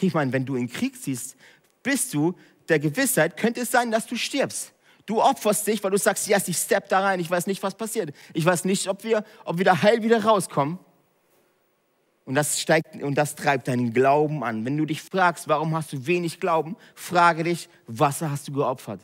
Ich 0.00 0.14
meine, 0.14 0.32
wenn 0.32 0.46
du 0.46 0.56
in 0.56 0.70
Krieg 0.70 0.96
siehst, 0.96 1.36
bist 1.82 2.14
du 2.14 2.34
der 2.70 2.78
Gewissheit, 2.78 3.36
könnte 3.36 3.60
es 3.60 3.70
sein, 3.70 3.90
dass 3.90 4.06
du 4.06 4.16
stirbst. 4.16 4.72
Du 5.04 5.20
opferst 5.20 5.66
dich, 5.66 5.84
weil 5.84 5.90
du 5.90 5.98
sagst, 5.98 6.26
yes, 6.28 6.48
ich 6.48 6.56
step 6.56 6.88
da 6.88 7.00
rein, 7.00 7.20
ich 7.20 7.30
weiß 7.30 7.46
nicht, 7.46 7.62
was 7.62 7.74
passiert. 7.74 8.14
Ich 8.32 8.46
weiß 8.46 8.64
nicht, 8.64 8.88
ob 8.88 9.04
wir, 9.04 9.22
ob 9.44 9.58
wir 9.58 9.66
da 9.66 9.82
heil 9.82 10.02
wieder 10.02 10.24
rauskommen. 10.24 10.78
Und 12.24 12.36
das 12.36 12.58
steigt 12.58 13.02
und 13.02 13.16
das 13.16 13.34
treibt 13.34 13.68
deinen 13.68 13.92
Glauben 13.92 14.42
an. 14.42 14.64
Wenn 14.64 14.78
du 14.78 14.86
dich 14.86 15.02
fragst, 15.02 15.46
warum 15.46 15.76
hast 15.76 15.92
du 15.92 16.06
wenig 16.06 16.40
Glauben, 16.40 16.74
frage 16.94 17.44
dich, 17.44 17.68
was 17.86 18.22
hast 18.22 18.48
du 18.48 18.52
geopfert? 18.52 19.02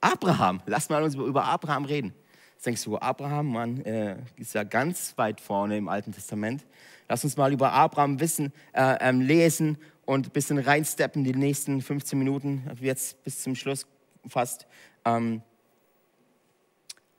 Abraham, 0.00 0.60
lass 0.66 0.88
mal 0.88 1.02
uns 1.02 1.14
über 1.14 1.44
Abraham 1.44 1.84
reden. 1.84 2.14
Jetzt 2.54 2.66
denkst 2.66 2.84
du, 2.84 2.98
Abraham, 2.98 3.52
Mann, 3.52 3.84
äh, 3.84 4.16
ist 4.36 4.54
ja 4.54 4.64
ganz 4.64 5.16
weit 5.16 5.40
vorne 5.40 5.76
im 5.76 5.88
Alten 5.88 6.12
Testament. 6.12 6.66
Lass 7.08 7.22
uns 7.22 7.36
mal 7.36 7.52
über 7.52 7.72
Abraham 7.72 8.18
wissen, 8.18 8.52
äh, 8.72 8.96
ähm, 9.00 9.20
lesen 9.20 9.78
und 10.04 10.26
ein 10.26 10.30
bisschen 10.30 10.58
reinsteppen 10.58 11.22
die 11.22 11.34
nächsten 11.34 11.80
15 11.80 12.18
Minuten, 12.18 12.68
jetzt 12.80 13.22
bis 13.24 13.42
zum 13.42 13.54
Schluss 13.54 13.86
fast. 14.26 14.66
Ähm, 15.04 15.42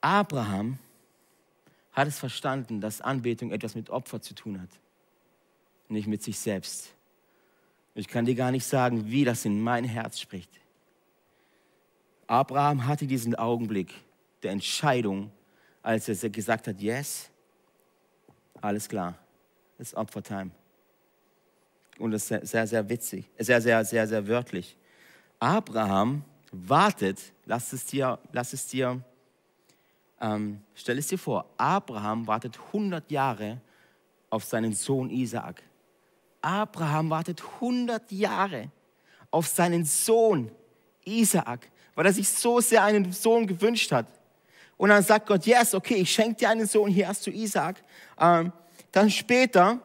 Abraham 0.01 0.79
hat 1.91 2.07
es 2.07 2.19
verstanden, 2.19 2.81
dass 2.81 3.01
Anbetung 3.01 3.51
etwas 3.51 3.75
mit 3.75 3.89
Opfer 3.89 4.21
zu 4.21 4.33
tun 4.33 4.61
hat, 4.61 4.69
nicht 5.87 6.07
mit 6.07 6.23
sich 6.23 6.39
selbst. 6.39 6.95
Ich 7.95 8.07
kann 8.07 8.25
dir 8.25 8.35
gar 8.35 8.51
nicht 8.51 8.65
sagen, 8.65 9.09
wie 9.09 9.25
das 9.25 9.45
in 9.45 9.61
mein 9.61 9.83
Herz 9.83 10.19
spricht. 10.19 10.51
Abraham 12.29 12.85
hatte 12.85 13.07
diesen 13.07 13.33
Augenblick 13.33 13.91
der 14.43 14.51
Entscheidung, 14.51 15.31
als 15.81 16.07
er 16.07 16.29
gesagt 16.29 16.67
hat, 16.67 16.79
yes, 16.79 17.31
alles 18.61 18.87
klar, 18.87 19.17
es 19.79 19.87
ist 19.87 19.93
Opfertime. 19.95 20.51
Und 21.97 22.11
das 22.11 22.29
ist 22.29 22.47
sehr, 22.47 22.67
sehr 22.67 22.87
witzig, 22.87 23.25
sehr, 23.39 23.59
sehr, 23.59 23.83
sehr, 23.83 24.07
sehr 24.07 24.27
wörtlich. 24.27 24.77
Abraham 25.39 26.23
wartet, 26.51 27.19
lass 27.45 27.73
es 27.73 27.87
dir, 27.87 28.19
lass 28.31 28.53
es 28.53 28.67
dir, 28.67 29.03
ähm, 30.21 30.61
stell 30.75 30.99
es 30.99 31.07
dir 31.07 31.17
vor, 31.17 31.49
Abraham 31.57 32.27
wartet 32.27 32.59
100 32.67 33.09
Jahre 33.09 33.59
auf 34.29 34.43
seinen 34.43 34.73
Sohn 34.73 35.09
Isaak. 35.09 35.63
Abraham 36.43 37.09
wartet 37.09 37.41
100 37.55 38.11
Jahre 38.11 38.69
auf 39.31 39.47
seinen 39.47 39.83
Sohn 39.83 40.51
Isaak, 41.05 41.71
weil 41.99 42.05
er 42.05 42.13
sich 42.13 42.29
so 42.29 42.61
sehr 42.61 42.81
einen 42.81 43.11
Sohn 43.11 43.45
gewünscht 43.45 43.91
hat. 43.91 44.05
Und 44.77 44.87
dann 44.87 45.03
sagt 45.03 45.27
Gott, 45.27 45.45
yes, 45.45 45.75
okay, 45.75 45.95
ich 45.95 46.09
schenke 46.09 46.35
dir 46.35 46.49
einen 46.49 46.65
Sohn, 46.65 46.89
hier 46.89 47.09
hast 47.09 47.27
du 47.27 47.29
Isaak. 47.29 47.83
Ähm, 48.17 48.53
dann 48.93 49.09
später 49.09 49.81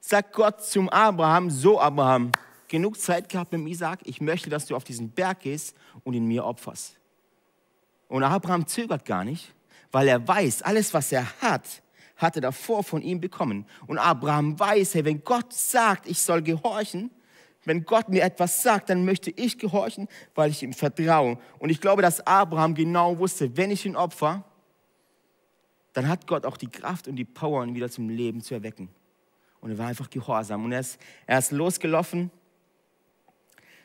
sagt 0.00 0.32
Gott 0.32 0.64
zum 0.64 0.88
Abraham, 0.88 1.50
so 1.50 1.78
Abraham, 1.78 2.32
genug 2.66 2.98
Zeit 2.98 3.28
gehabt 3.28 3.52
mit 3.52 3.68
Isaak, 3.68 3.98
ich 4.04 4.22
möchte, 4.22 4.48
dass 4.48 4.64
du 4.64 4.74
auf 4.74 4.84
diesen 4.84 5.10
Berg 5.10 5.40
gehst 5.40 5.76
und 6.02 6.14
ihn 6.14 6.24
mir 6.24 6.46
opferst. 6.46 6.96
Und 8.08 8.22
Abraham 8.22 8.66
zögert 8.66 9.04
gar 9.04 9.22
nicht, 9.22 9.52
weil 9.92 10.08
er 10.08 10.26
weiß, 10.26 10.62
alles, 10.62 10.94
was 10.94 11.12
er 11.12 11.26
hat, 11.42 11.82
hat 12.16 12.36
er 12.36 12.40
davor 12.40 12.82
von 12.82 13.02
ihm 13.02 13.20
bekommen. 13.20 13.66
Und 13.86 13.98
Abraham 13.98 14.58
weiß, 14.58 14.94
hey, 14.94 15.04
wenn 15.04 15.22
Gott 15.22 15.52
sagt, 15.52 16.08
ich 16.08 16.22
soll 16.22 16.40
gehorchen, 16.40 17.10
wenn 17.68 17.84
Gott 17.84 18.08
mir 18.08 18.22
etwas 18.22 18.62
sagt, 18.62 18.88
dann 18.90 19.04
möchte 19.04 19.30
ich 19.30 19.58
gehorchen, 19.58 20.08
weil 20.34 20.50
ich 20.50 20.62
ihm 20.62 20.72
vertraue. 20.72 21.38
Und 21.58 21.70
ich 21.70 21.80
glaube, 21.80 22.02
dass 22.02 22.26
Abraham 22.26 22.74
genau 22.74 23.18
wusste, 23.18 23.56
wenn 23.56 23.70
ich 23.70 23.84
ihn 23.84 23.94
opfer, 23.94 24.44
dann 25.92 26.08
hat 26.08 26.26
Gott 26.26 26.46
auch 26.46 26.56
die 26.56 26.68
Kraft 26.68 27.08
und 27.08 27.16
die 27.16 27.24
Power, 27.24 27.64
ihn 27.64 27.74
wieder 27.74 27.90
zum 27.90 28.08
Leben 28.08 28.40
zu 28.40 28.54
erwecken. 28.54 28.88
Und 29.60 29.70
er 29.70 29.78
war 29.78 29.88
einfach 29.88 30.08
gehorsam. 30.08 30.64
Und 30.64 30.72
er 30.72 30.80
ist, 30.80 30.98
er 31.26 31.38
ist 31.38 31.52
losgelaufen. 31.52 32.30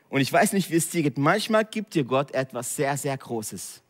Und 0.09 0.21
ich 0.21 0.31
weiß 0.31 0.53
nicht, 0.53 0.69
wie 0.71 0.75
es 0.75 0.89
dir 0.89 1.03
geht. 1.03 1.17
Manchmal 1.17 1.65
gibt 1.65 1.95
dir 1.95 2.03
Gott 2.03 2.33
etwas 2.33 2.75
sehr, 2.75 2.95
sehr 2.97 3.17
Großes. 3.17 3.81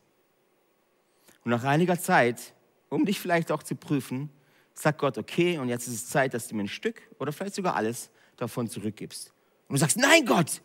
Und 1.44 1.52
nach 1.52 1.66
einiger 1.66 2.00
Zeit, 2.00 2.54
um 2.90 3.06
dich 3.06 3.20
vielleicht 3.20 3.52
auch 3.52 3.62
zu 3.62 3.76
prüfen, 3.76 4.30
sagt 4.74 5.00
Gott, 5.00 5.18
okay, 5.18 5.58
und 5.58 5.70
jetzt 5.70 5.88
ist 5.88 5.94
es 5.94 6.08
Zeit, 6.08 6.34
dass 6.34 6.48
du 6.48 6.56
mir 6.56 6.64
ein 6.64 6.68
Stück 6.68 7.02
oder 7.20 7.32
vielleicht 7.32 7.56
sogar 7.56 7.76
alles 7.76 8.10
davon 8.38 8.68
zurückgibst. 8.68 9.34
Und 9.74 9.80
du 9.80 9.86
sagst, 9.86 9.98
nein 9.98 10.24
Gott, 10.24 10.62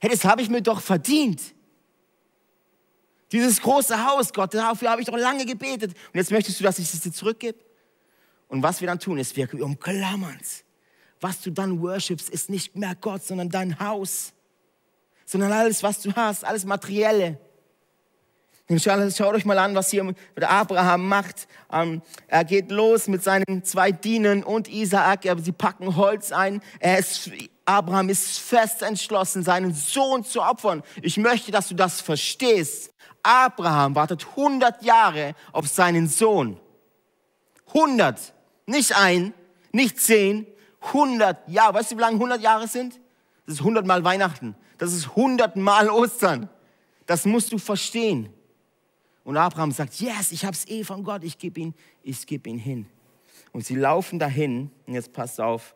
hey, 0.00 0.10
das 0.10 0.22
habe 0.26 0.42
ich 0.42 0.50
mir 0.50 0.60
doch 0.60 0.82
verdient. 0.82 1.40
Dieses 3.32 3.62
große 3.62 4.04
Haus, 4.04 4.34
Gott, 4.34 4.52
dafür 4.52 4.90
habe 4.90 5.00
ich 5.00 5.06
doch 5.06 5.16
lange 5.16 5.46
gebetet. 5.46 5.94
Und 6.12 6.18
jetzt 6.18 6.30
möchtest 6.30 6.60
du, 6.60 6.64
dass 6.64 6.78
ich 6.78 6.92
es 6.92 7.00
dir 7.00 7.10
zurückgebe? 7.10 7.58
Und 8.48 8.62
was 8.62 8.82
wir 8.82 8.86
dann 8.86 8.98
tun, 8.98 9.16
ist, 9.16 9.34
wir 9.34 9.48
umklammern 9.64 10.36
es. 10.42 10.62
Was 11.22 11.40
du 11.40 11.50
dann 11.50 11.80
worshipst, 11.80 12.28
ist 12.28 12.50
nicht 12.50 12.76
mehr 12.76 12.94
Gott, 12.94 13.24
sondern 13.24 13.48
dein 13.48 13.80
Haus. 13.80 14.34
Sondern 15.24 15.52
alles, 15.52 15.82
was 15.82 16.02
du 16.02 16.14
hast, 16.14 16.44
alles 16.44 16.66
Materielle. 16.66 17.40
Schaut 18.78 19.34
euch 19.34 19.44
mal 19.44 19.58
an, 19.58 19.74
was 19.74 19.90
hier 19.90 20.14
Abraham 20.42 21.08
macht. 21.08 21.48
Ähm, 21.72 22.02
er 22.28 22.44
geht 22.44 22.70
los 22.70 23.08
mit 23.08 23.24
seinen 23.24 23.64
zwei 23.64 23.90
Dienern 23.90 24.44
und 24.44 24.68
Isaak. 24.68 25.24
Sie 25.42 25.50
packen 25.50 25.96
Holz 25.96 26.30
ein. 26.30 26.60
Ist, 26.78 27.32
Abraham 27.64 28.08
ist 28.10 28.38
fest 28.38 28.82
entschlossen, 28.82 29.42
seinen 29.42 29.74
Sohn 29.74 30.22
zu 30.22 30.40
opfern. 30.40 30.84
Ich 31.02 31.16
möchte, 31.16 31.50
dass 31.50 31.68
du 31.68 31.74
das 31.74 32.00
verstehst. 32.00 32.92
Abraham 33.24 33.96
wartet 33.96 34.24
100 34.36 34.84
Jahre 34.84 35.34
auf 35.52 35.66
seinen 35.66 36.06
Sohn. 36.06 36.60
100. 37.74 38.32
Nicht 38.66 38.96
ein, 38.96 39.34
nicht 39.72 40.00
zehn, 40.00 40.46
100 40.80 41.48
Jahre. 41.48 41.74
Weißt 41.74 41.90
du, 41.90 41.96
wie 41.96 42.02
lange 42.02 42.16
100 42.16 42.40
Jahre 42.40 42.68
sind? 42.68 43.00
Das 43.46 43.56
ist 43.56 43.60
100 43.60 43.84
Mal 43.84 44.04
Weihnachten. 44.04 44.54
Das 44.78 44.92
ist 44.92 45.08
100 45.08 45.56
Mal 45.56 45.90
Ostern. 45.90 46.48
Das 47.06 47.24
musst 47.24 47.52
du 47.52 47.58
verstehen. 47.58 48.32
Und 49.24 49.36
Abraham 49.36 49.72
sagt, 49.72 50.00
yes, 50.00 50.32
ich 50.32 50.44
habe 50.44 50.54
es 50.54 50.66
eh 50.68 50.84
von 50.84 51.04
Gott, 51.04 51.24
ich 51.24 51.38
gebe 51.38 51.60
ihn, 51.60 51.74
ich 52.02 52.26
gebe 52.26 52.48
ihn 52.48 52.58
hin. 52.58 52.86
Und 53.52 53.64
sie 53.64 53.74
laufen 53.74 54.18
dahin, 54.18 54.70
und 54.86 54.94
jetzt 54.94 55.12
passt 55.12 55.40
auf, 55.40 55.74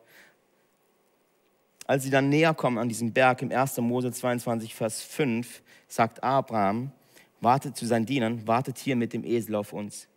als 1.86 2.04
sie 2.04 2.10
dann 2.10 2.30
näher 2.30 2.54
kommen 2.54 2.78
an 2.78 2.88
diesem 2.88 3.12
Berg 3.12 3.42
im 3.42 3.52
1. 3.52 3.78
Mose 3.78 4.10
22, 4.10 4.74
Vers 4.74 5.02
5, 5.02 5.62
sagt 5.86 6.22
Abraham, 6.22 6.92
wartet 7.40 7.76
zu 7.76 7.84
seinen 7.84 8.06
Dienern, 8.06 8.46
wartet 8.46 8.78
hier 8.78 8.96
mit 8.96 9.12
dem 9.12 9.24
Esel 9.24 9.54
auf 9.54 9.72
uns. 9.72 10.08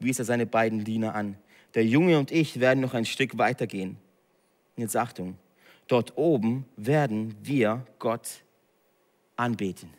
Wies 0.00 0.18
er 0.18 0.24
seine 0.24 0.46
beiden 0.46 0.84
Diener 0.84 1.14
an. 1.14 1.36
Der 1.74 1.84
Junge 1.84 2.18
und 2.18 2.32
ich 2.32 2.58
werden 2.58 2.80
noch 2.80 2.94
ein 2.94 3.04
Stück 3.04 3.38
weitergehen. 3.38 3.98
Und 4.76 4.82
jetzt 4.82 4.96
Achtung, 4.96 5.38
dort 5.86 6.16
oben 6.16 6.66
werden 6.76 7.36
wir 7.42 7.86
Gott 7.98 8.42
anbeten 9.36 9.90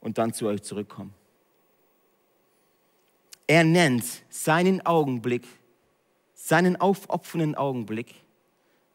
und 0.00 0.18
dann 0.18 0.32
zu 0.32 0.46
euch 0.46 0.62
zurückkommen. 0.62 1.12
Er 3.46 3.64
nennt 3.64 4.04
seinen 4.28 4.84
Augenblick, 4.84 5.46
seinen 6.34 6.76
aufopfernden 6.76 7.54
Augenblick, 7.54 8.14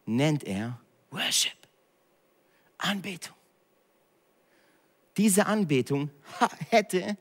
nennt 0.04 0.44
er 0.44 0.78
Worship, 1.10 1.56
Anbetung. 2.78 3.34
Diese 5.16 5.46
Anbetung 5.46 6.10
hätte 6.70 7.16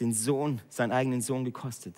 den 0.00 0.12
Sohn, 0.12 0.60
seinen 0.68 0.92
eigenen 0.92 1.20
Sohn 1.20 1.44
gekostet. 1.44 1.94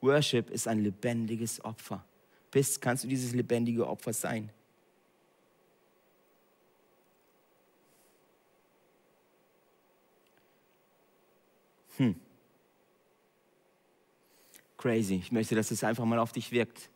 Worship 0.00 0.50
ist 0.50 0.68
ein 0.68 0.80
lebendiges 0.80 1.64
Opfer. 1.64 2.04
Bist, 2.50 2.80
kannst 2.80 3.04
du 3.04 3.08
dieses 3.08 3.32
lebendige 3.32 3.86
Opfer 3.86 4.12
sein? 4.12 4.50
Hm. 11.96 12.16
Crazy. 14.76 15.16
Ich 15.16 15.32
möchte, 15.32 15.54
dass 15.54 15.70
es 15.70 15.82
einfach 15.82 16.04
mal 16.04 16.18
auf 16.18 16.32
dich 16.32 16.52
wirkt. 16.52 16.90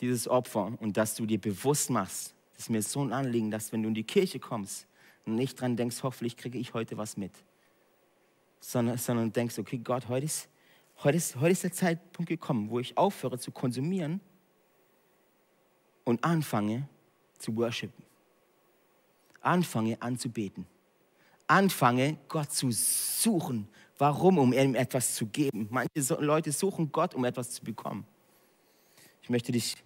Dieses 0.00 0.26
Opfer 0.26 0.72
und 0.80 0.96
dass 0.96 1.14
du 1.14 1.26
dir 1.26 1.40
bewusst 1.40 1.90
machst, 1.90 2.34
das 2.54 2.64
ist 2.64 2.70
mir 2.70 2.82
so 2.82 3.04
ein 3.04 3.12
Anliegen, 3.12 3.50
dass 3.50 3.72
wenn 3.72 3.82
du 3.82 3.88
in 3.88 3.94
die 3.94 4.04
Kirche 4.04 4.40
kommst 4.40 4.86
und 5.24 5.36
nicht 5.36 5.60
dran 5.60 5.76
denkst, 5.76 6.02
hoffentlich 6.02 6.36
kriege 6.36 6.58
ich 6.58 6.74
heute 6.74 6.96
was 6.96 7.16
mit, 7.16 7.32
sondern, 8.60 8.98
sondern 8.98 9.32
denkst, 9.32 9.58
okay, 9.58 9.78
Gott, 9.78 10.08
heute 10.08 10.26
ist, 10.26 10.48
heute, 11.04 11.16
ist, 11.18 11.36
heute 11.36 11.52
ist 11.52 11.62
der 11.62 11.72
Zeitpunkt 11.72 12.28
gekommen, 12.28 12.68
wo 12.68 12.80
ich 12.80 12.96
aufhöre 12.98 13.38
zu 13.38 13.52
konsumieren 13.52 14.20
und 16.04 16.22
anfange 16.24 16.88
zu 17.38 17.54
worshipen. 17.56 18.04
Anfange 19.40 20.00
anzubeten. 20.00 20.66
Anfange 21.46 22.16
Gott 22.28 22.52
zu 22.52 22.70
suchen 22.70 23.68
Warum? 24.02 24.38
Um 24.38 24.52
ihm 24.52 24.74
etwas 24.74 25.14
zu 25.14 25.26
geben. 25.26 25.68
Manche 25.70 26.16
Leute 26.18 26.50
suchen 26.50 26.90
Gott, 26.90 27.14
um 27.14 27.24
etwas 27.24 27.52
zu 27.52 27.62
bekommen. 27.62 28.04
Ich 29.22 29.30
möchte 29.30 29.52
dich, 29.52 29.76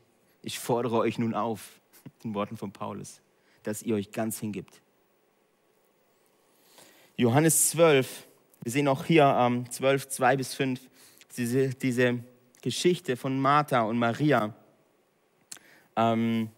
ich 0.40 0.58
fordere 0.58 0.96
euch 0.96 1.18
nun 1.18 1.34
auf, 1.34 1.82
den 2.24 2.32
Worten 2.32 2.56
von 2.56 2.72
Paulus, 2.72 3.20
dass 3.62 3.82
ihr 3.82 3.94
euch 3.94 4.10
ganz 4.12 4.40
hingibt. 4.40 4.80
Johannes 7.18 7.68
12, 7.68 8.26
wir 8.62 8.72
sehen 8.72 8.88
auch 8.88 9.04
hier 9.04 9.24
ähm, 9.38 9.70
12, 9.70 10.08
2 10.08 10.36
bis 10.38 10.54
5, 10.54 10.80
diese, 11.36 11.68
diese 11.74 12.20
Geschichte 12.62 13.18
von 13.18 13.38
Martha 13.38 13.82
und 13.82 13.98
Maria. 13.98 14.54
Ähm, 15.94 16.48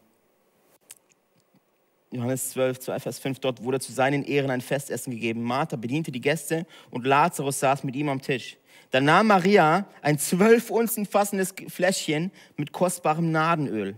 Johannes 2.10 2.50
12, 2.50 2.80
2, 2.80 3.00
Vers 3.00 3.18
5, 3.18 3.38
dort 3.40 3.62
wurde 3.62 3.80
zu 3.80 3.92
seinen 3.92 4.24
Ehren 4.24 4.50
ein 4.50 4.62
Festessen 4.62 5.12
gegeben. 5.12 5.42
Martha 5.42 5.76
bediente 5.76 6.10
die 6.10 6.20
Gäste 6.20 6.66
und 6.90 7.06
Lazarus 7.06 7.60
saß 7.60 7.84
mit 7.84 7.96
ihm 7.96 8.08
am 8.08 8.22
Tisch. 8.22 8.56
Dann 8.90 9.04
nahm 9.04 9.26
Maria 9.26 9.86
ein 10.00 10.18
zwölf 10.18 10.70
Unzen 10.70 11.04
fassendes 11.04 11.54
Fläschchen 11.68 12.30
mit 12.56 12.72
kostbarem 12.72 13.30
Nadenöl, 13.30 13.96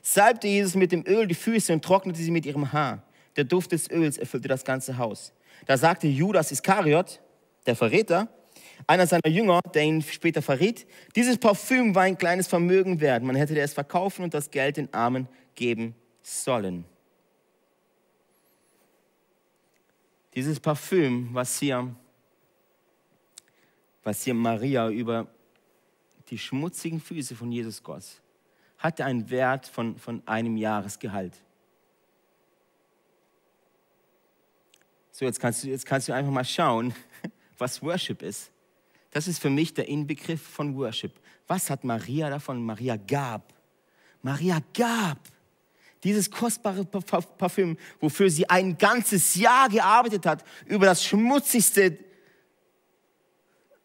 salbte 0.00 0.48
Jesus 0.48 0.74
mit 0.74 0.92
dem 0.92 1.04
Öl 1.06 1.26
die 1.26 1.34
Füße 1.34 1.72
und 1.72 1.84
trocknete 1.84 2.20
sie 2.20 2.30
mit 2.30 2.46
ihrem 2.46 2.72
Haar. 2.72 3.02
Der 3.36 3.44
Duft 3.44 3.72
des 3.72 3.90
Öls 3.90 4.16
erfüllte 4.16 4.48
das 4.48 4.64
ganze 4.64 4.96
Haus. 4.96 5.32
Da 5.66 5.76
sagte 5.76 6.06
Judas 6.06 6.50
Iskariot, 6.50 7.20
der 7.66 7.76
Verräter, 7.76 8.28
einer 8.86 9.06
seiner 9.06 9.28
Jünger, 9.28 9.60
der 9.74 9.82
ihn 9.82 10.02
später 10.02 10.42
verriet, 10.42 10.86
dieses 11.14 11.38
Parfüm 11.38 11.94
war 11.94 12.02
ein 12.02 12.18
kleines 12.18 12.48
Vermögen 12.48 13.00
wert. 13.00 13.22
Man 13.22 13.36
hätte 13.36 13.58
es 13.60 13.74
verkaufen 13.74 14.24
und 14.24 14.34
das 14.34 14.50
Geld 14.50 14.78
den 14.78 14.92
Armen 14.92 15.28
geben 15.54 15.94
sollen. 16.22 16.84
Dieses 20.34 20.58
Parfüm, 20.58 21.28
was 21.32 21.58
hier, 21.58 21.94
was 24.02 24.22
hier 24.24 24.34
Maria 24.34 24.88
über 24.88 25.26
die 26.28 26.38
schmutzigen 26.38 27.00
Füße 27.00 27.36
von 27.36 27.52
Jesus 27.52 27.82
goss, 27.82 28.20
hatte 28.78 29.04
einen 29.04 29.28
Wert 29.28 29.66
von, 29.66 29.96
von 29.98 30.26
einem 30.26 30.56
Jahresgehalt. 30.56 31.36
So, 35.10 35.26
jetzt 35.26 35.38
kannst, 35.38 35.62
du, 35.62 35.68
jetzt 35.68 35.84
kannst 35.84 36.08
du 36.08 36.14
einfach 36.14 36.32
mal 36.32 36.44
schauen, 36.44 36.94
was 37.58 37.82
Worship 37.82 38.22
ist. 38.22 38.50
Das 39.10 39.28
ist 39.28 39.38
für 39.38 39.50
mich 39.50 39.74
der 39.74 39.86
Inbegriff 39.86 40.40
von 40.40 40.74
Worship. 40.76 41.12
Was 41.46 41.68
hat 41.68 41.84
Maria 41.84 42.30
davon? 42.30 42.64
Maria 42.64 42.96
gab. 42.96 43.52
Maria 44.22 44.60
gab. 44.72 45.18
Dieses 46.04 46.30
kostbare 46.30 46.84
Parfüm, 46.84 47.76
wofür 48.00 48.28
sie 48.28 48.48
ein 48.48 48.76
ganzes 48.76 49.34
Jahr 49.34 49.68
gearbeitet 49.68 50.26
hat, 50.26 50.44
über 50.66 50.86
das 50.86 51.04
schmutzigste 51.04 51.98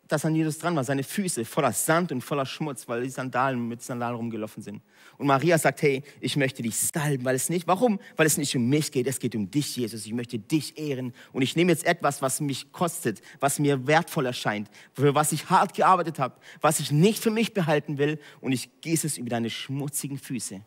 das 0.07 0.25
an 0.25 0.35
Jesus 0.35 0.57
dran 0.57 0.75
war, 0.75 0.83
seine 0.83 1.03
Füße 1.03 1.45
voller 1.45 1.73
Sand 1.73 2.11
und 2.11 2.21
voller 2.21 2.45
Schmutz, 2.45 2.87
weil 2.87 3.03
die 3.03 3.09
Sandalen 3.09 3.67
mit 3.67 3.81
Sandalen 3.81 4.15
rumgelaufen 4.15 4.63
sind. 4.63 4.81
Und 5.17 5.27
Maria 5.27 5.57
sagt, 5.57 5.81
hey, 5.81 6.03
ich 6.19 6.35
möchte 6.37 6.61
dich 6.61 6.77
salben, 6.77 7.25
weil 7.25 7.35
es 7.35 7.49
nicht, 7.49 7.67
warum? 7.67 7.99
Weil 8.15 8.27
es 8.27 8.37
nicht 8.37 8.55
um 8.55 8.67
mich 8.69 8.91
geht, 8.91 9.07
es 9.07 9.19
geht 9.19 9.35
um 9.35 9.49
dich, 9.49 9.75
Jesus. 9.75 10.05
Ich 10.05 10.13
möchte 10.13 10.39
dich 10.39 10.77
ehren 10.77 11.13
und 11.33 11.41
ich 11.41 11.55
nehme 11.55 11.71
jetzt 11.71 11.85
etwas, 11.85 12.21
was 12.21 12.39
mich 12.39 12.71
kostet, 12.71 13.21
was 13.39 13.59
mir 13.59 13.87
wertvoll 13.87 14.25
erscheint, 14.25 14.69
für 14.93 15.15
was 15.15 15.31
ich 15.31 15.49
hart 15.49 15.73
gearbeitet 15.73 16.19
habe, 16.19 16.35
was 16.61 16.79
ich 16.79 16.91
nicht 16.91 17.21
für 17.21 17.31
mich 17.31 17.53
behalten 17.53 17.97
will 17.97 18.19
und 18.41 18.51
ich 18.51 18.81
gieße 18.81 19.07
es 19.07 19.17
über 19.17 19.29
deine 19.29 19.49
schmutzigen 19.49 20.17
Füße. 20.17 20.61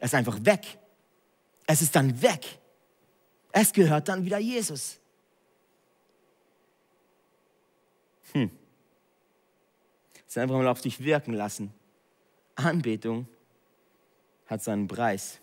Es 0.00 0.10
ist 0.10 0.14
einfach 0.14 0.38
weg. 0.44 0.78
Es 1.66 1.82
ist 1.82 1.94
dann 1.94 2.22
weg. 2.22 2.58
Es 3.52 3.72
gehört 3.72 4.08
dann 4.08 4.24
wieder 4.24 4.38
Jesus. 4.38 4.98
Hm. 8.32 8.50
Es 10.26 10.36
einfach 10.36 10.56
mal 10.56 10.68
auf 10.68 10.80
dich 10.80 11.00
wirken 11.00 11.34
lassen. 11.34 11.72
Anbetung 12.54 13.26
hat 14.46 14.62
seinen 14.62 14.86
Preis. 14.86 15.40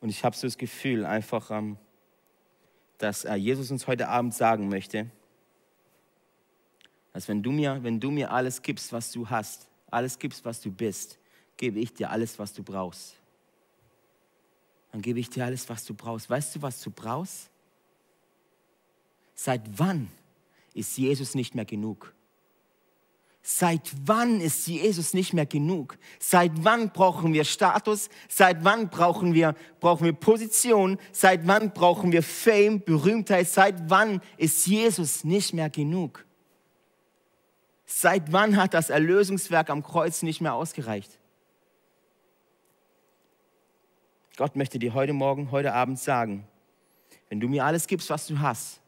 Und 0.00 0.10
ich 0.10 0.24
habe 0.24 0.36
so 0.36 0.46
das 0.46 0.56
Gefühl, 0.56 1.04
einfach, 1.04 1.50
ähm, 1.50 1.76
dass 2.98 3.24
äh, 3.24 3.34
Jesus 3.34 3.70
uns 3.70 3.86
heute 3.86 4.08
Abend 4.08 4.34
sagen 4.34 4.68
möchte, 4.68 5.10
dass 7.18 7.28
wenn 7.28 7.42
du, 7.42 7.50
mir, 7.50 7.82
wenn 7.82 8.00
du 8.00 8.10
mir 8.10 8.30
alles 8.30 8.62
gibst, 8.62 8.92
was 8.92 9.12
du 9.12 9.28
hast, 9.28 9.68
alles 9.90 10.18
gibst, 10.18 10.44
was 10.44 10.60
du 10.60 10.70
bist, 10.70 11.18
gebe 11.56 11.80
ich 11.80 11.92
dir 11.92 12.10
alles, 12.10 12.38
was 12.38 12.52
du 12.52 12.62
brauchst 12.62 13.18
dann 14.92 15.02
gebe 15.02 15.20
ich 15.20 15.30
dir 15.30 15.44
alles, 15.44 15.68
was 15.68 15.84
du 15.84 15.94
brauchst. 15.94 16.30
Weißt 16.30 16.56
du, 16.56 16.62
was 16.62 16.80
du 16.82 16.90
brauchst? 16.90 17.50
Seit 19.34 19.62
wann 19.78 20.08
ist 20.74 20.96
Jesus 20.96 21.34
nicht 21.34 21.54
mehr 21.54 21.64
genug? 21.64 22.14
Seit 23.42 23.92
wann 24.04 24.40
ist 24.40 24.66
Jesus 24.66 25.14
nicht 25.14 25.32
mehr 25.32 25.46
genug? 25.46 25.96
Seit 26.18 26.52
wann 26.64 26.90
brauchen 26.90 27.32
wir 27.32 27.44
Status? 27.44 28.10
Seit 28.28 28.64
wann 28.64 28.90
brauchen 28.90 29.34
wir, 29.34 29.54
brauchen 29.80 30.04
wir 30.04 30.12
Position? 30.12 30.98
Seit 31.12 31.46
wann 31.46 31.72
brauchen 31.72 32.12
wir 32.12 32.22
Fame, 32.22 32.80
Berühmtheit? 32.80 33.48
Seit 33.48 33.88
wann 33.88 34.20
ist 34.36 34.66
Jesus 34.66 35.24
nicht 35.24 35.54
mehr 35.54 35.70
genug? 35.70 36.26
Seit 37.90 38.30
wann 38.32 38.56
hat 38.56 38.74
das 38.74 38.90
Erlösungswerk 38.90 39.70
am 39.70 39.82
Kreuz 39.82 40.22
nicht 40.22 40.42
mehr 40.42 40.52
ausgereicht? 40.52 41.10
Gott 44.36 44.56
möchte 44.56 44.78
dir 44.78 44.92
heute 44.92 45.14
Morgen, 45.14 45.50
heute 45.50 45.72
Abend 45.72 45.98
sagen, 45.98 46.46
wenn 47.30 47.40
du 47.40 47.48
mir 47.48 47.64
alles 47.64 47.86
gibst, 47.86 48.10
was 48.10 48.26
du 48.26 48.38
hast 48.38 48.82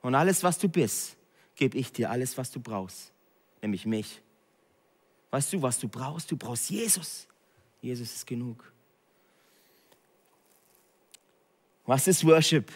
und 0.00 0.14
alles, 0.14 0.42
was 0.42 0.58
du 0.58 0.70
bist, 0.70 1.18
gebe 1.54 1.76
ich 1.76 1.92
dir 1.92 2.10
alles, 2.10 2.38
was 2.38 2.50
du 2.50 2.60
brauchst, 2.60 3.12
nämlich 3.60 3.84
mich. 3.84 4.22
Weißt 5.30 5.52
du, 5.52 5.60
was 5.60 5.78
du 5.78 5.86
brauchst? 5.86 6.30
Du 6.30 6.36
brauchst 6.36 6.70
Jesus. 6.70 7.28
Jesus 7.82 8.10
ist 8.10 8.26
genug. 8.26 8.72
Was 11.84 12.08
ist 12.08 12.26
Worship? 12.26 12.72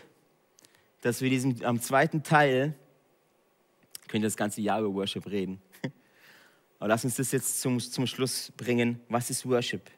Dass 1.00 1.22
wir 1.22 1.30
diesen 1.30 1.64
am 1.64 1.80
zweiten 1.80 2.22
Teil 2.22 2.74
können 4.08 4.22
das 4.22 4.36
ganze 4.36 4.60
Jahr 4.60 4.80
über 4.80 4.92
Worship 4.94 5.26
reden. 5.26 5.60
Aber 6.78 6.88
lass 6.88 7.04
uns 7.04 7.16
das 7.16 7.32
jetzt 7.32 7.60
zum, 7.60 7.80
zum 7.80 8.06
Schluss 8.06 8.52
bringen. 8.56 9.00
Was 9.08 9.30
ist 9.30 9.46
Worship? 9.46 9.90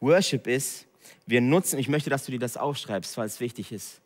Worship 0.00 0.46
ist, 0.46 0.86
wir 1.26 1.40
nutzen, 1.40 1.78
ich 1.78 1.88
möchte, 1.88 2.10
dass 2.10 2.26
du 2.26 2.32
dir 2.32 2.38
das 2.38 2.56
aufschreibst, 2.56 3.16
weil 3.16 3.26
es 3.26 3.40
wichtig 3.40 3.72
ist. 3.72 4.00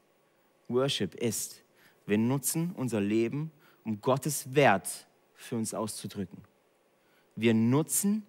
Worship 0.68 1.14
ist, 1.14 1.62
wir 2.06 2.18
nutzen 2.18 2.72
unser 2.76 3.00
Leben, 3.00 3.50
um 3.84 4.00
Gottes 4.00 4.54
Wert 4.54 4.88
für 5.34 5.56
uns 5.56 5.74
auszudrücken. 5.74 6.38
Wir 7.36 7.54
nutzen, 7.54 8.24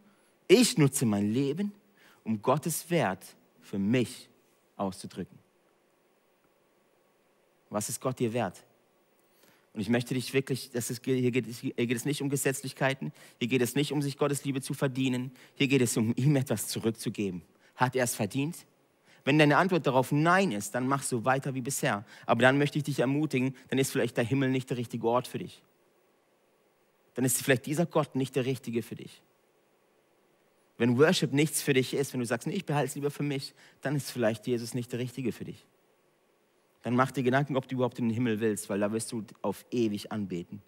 ich 0.48 0.78
nutze 0.78 1.06
mein 1.06 1.32
Leben, 1.32 1.74
um 2.24 2.42
Gottes 2.42 2.90
Wert 2.90 3.26
für 3.62 3.78
mich 3.78 4.30
auszudrücken. 4.78 5.38
Was 7.70 7.90
ist 7.90 8.02
Gott 8.02 8.20
dir 8.20 8.34
wert? 8.34 8.64
Und 9.74 9.80
ich 9.80 9.90
möchte 9.90 10.14
dich 10.14 10.34
wirklich, 10.34 10.70
das 10.72 10.90
ist, 10.90 11.06
hier, 11.06 11.32
geht, 11.32 11.46
hier 11.48 11.74
geht 11.74 11.96
es 11.96 12.06
nicht 12.06 12.22
um 12.22 12.30
Gesetzlichkeiten, 12.30 13.14
hier 13.40 13.48
geht 13.48 13.62
es 13.62 13.76
nicht 13.76 13.94
um 13.94 14.02
sich 14.02 14.18
Gottes 14.18 14.44
Liebe 14.44 14.62
zu 14.62 14.74
verdienen, 14.74 15.32
hier 15.56 15.68
geht 15.68 15.82
es 15.82 15.96
um 15.96 16.14
ihm 16.18 16.36
etwas 16.36 16.68
zurückzugeben. 16.68 17.42
Hat 17.76 17.96
er 17.96 18.04
es 18.04 18.14
verdient? 18.14 18.58
Wenn 19.24 19.38
deine 19.38 19.58
Antwort 19.58 19.88
darauf 19.88 20.12
Nein 20.12 20.52
ist, 20.52 20.76
dann 20.76 20.88
mach 20.88 21.04
so 21.04 21.24
weiter 21.26 21.54
wie 21.54 21.62
bisher. 21.62 22.06
Aber 22.26 22.42
dann 22.42 22.58
möchte 22.58 22.80
ich 22.80 22.84
dich 22.84 23.00
ermutigen, 23.00 23.56
dann 23.70 23.80
ist 23.80 23.92
vielleicht 23.92 24.18
der 24.18 24.24
Himmel 24.24 24.50
nicht 24.50 24.70
der 24.70 24.78
richtige 24.78 25.08
Ort 25.08 25.28
für 25.28 25.38
dich. 25.38 25.62
Dann 27.14 27.24
ist 27.24 27.42
vielleicht 27.42 27.66
dieser 27.66 27.86
Gott 27.86 28.16
nicht 28.16 28.36
der 28.36 28.46
richtige 28.46 28.82
für 28.82 28.96
dich. 28.96 29.22
Wenn 30.78 30.98
Worship 30.98 31.32
nichts 31.32 31.62
für 31.62 31.74
dich 31.74 31.94
ist, 31.94 32.14
wenn 32.14 32.20
du 32.20 32.26
sagst, 32.26 32.48
nee, 32.48 32.56
ich 32.56 32.66
behalte 32.66 32.88
es 32.88 32.96
lieber 32.96 33.12
für 33.12 33.24
mich, 33.24 33.54
dann 33.82 33.96
ist 33.96 34.12
vielleicht 34.12 34.48
Jesus 34.48 34.74
nicht 34.74 34.92
der 34.92 35.00
richtige 35.00 35.32
für 35.32 35.46
dich. 35.46 35.66
Dann 36.84 36.96
mach 36.96 37.12
dir 37.12 37.24
Gedanken, 37.24 37.56
ob 37.56 37.68
du 37.68 37.76
überhaupt 37.76 38.00
in 38.00 38.08
den 38.08 38.14
Himmel 38.14 38.40
willst, 38.40 38.70
weil 38.70 38.80
da 38.80 38.92
wirst 38.92 39.12
du 39.12 39.24
auf 39.42 39.66
ewig 39.72 40.12
anbeten. 40.12 40.62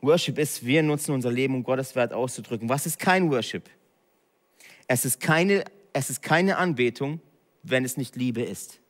Worship 0.00 0.38
ist, 0.38 0.66
wir 0.66 0.82
nutzen 0.82 1.12
unser 1.12 1.30
Leben, 1.30 1.54
um 1.54 1.62
Gottes 1.62 1.94
Wert 1.94 2.12
auszudrücken. 2.12 2.68
Was 2.68 2.86
ist 2.86 2.98
kein 2.98 3.30
Worship? 3.30 3.70
Es 4.88 5.04
ist 5.04 5.20
keine, 5.20 5.64
es 5.92 6.10
ist 6.10 6.22
keine 6.22 6.56
Anbetung, 6.56 7.20
wenn 7.62 7.84
es 7.84 7.96
nicht 7.96 8.16
Liebe 8.16 8.42
ist. 8.42 8.80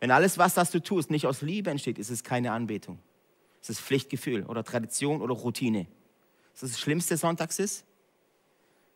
Wenn 0.00 0.10
alles, 0.10 0.38
was 0.38 0.54
das 0.54 0.70
du 0.70 0.80
tust, 0.80 1.10
nicht 1.10 1.26
aus 1.26 1.42
Liebe 1.42 1.70
entsteht, 1.70 1.98
ist 1.98 2.10
es 2.10 2.24
keine 2.24 2.52
Anbetung. 2.52 2.98
Es 3.60 3.70
ist 3.70 3.80
Pflichtgefühl 3.80 4.44
oder 4.44 4.64
Tradition 4.64 5.20
oder 5.20 5.34
Routine. 5.34 5.86
Das 6.54 6.64
ist 6.64 6.74
das 6.74 6.80
Schlimmste 6.80 7.16
sonntags 7.16 7.58
ist. 7.58 7.84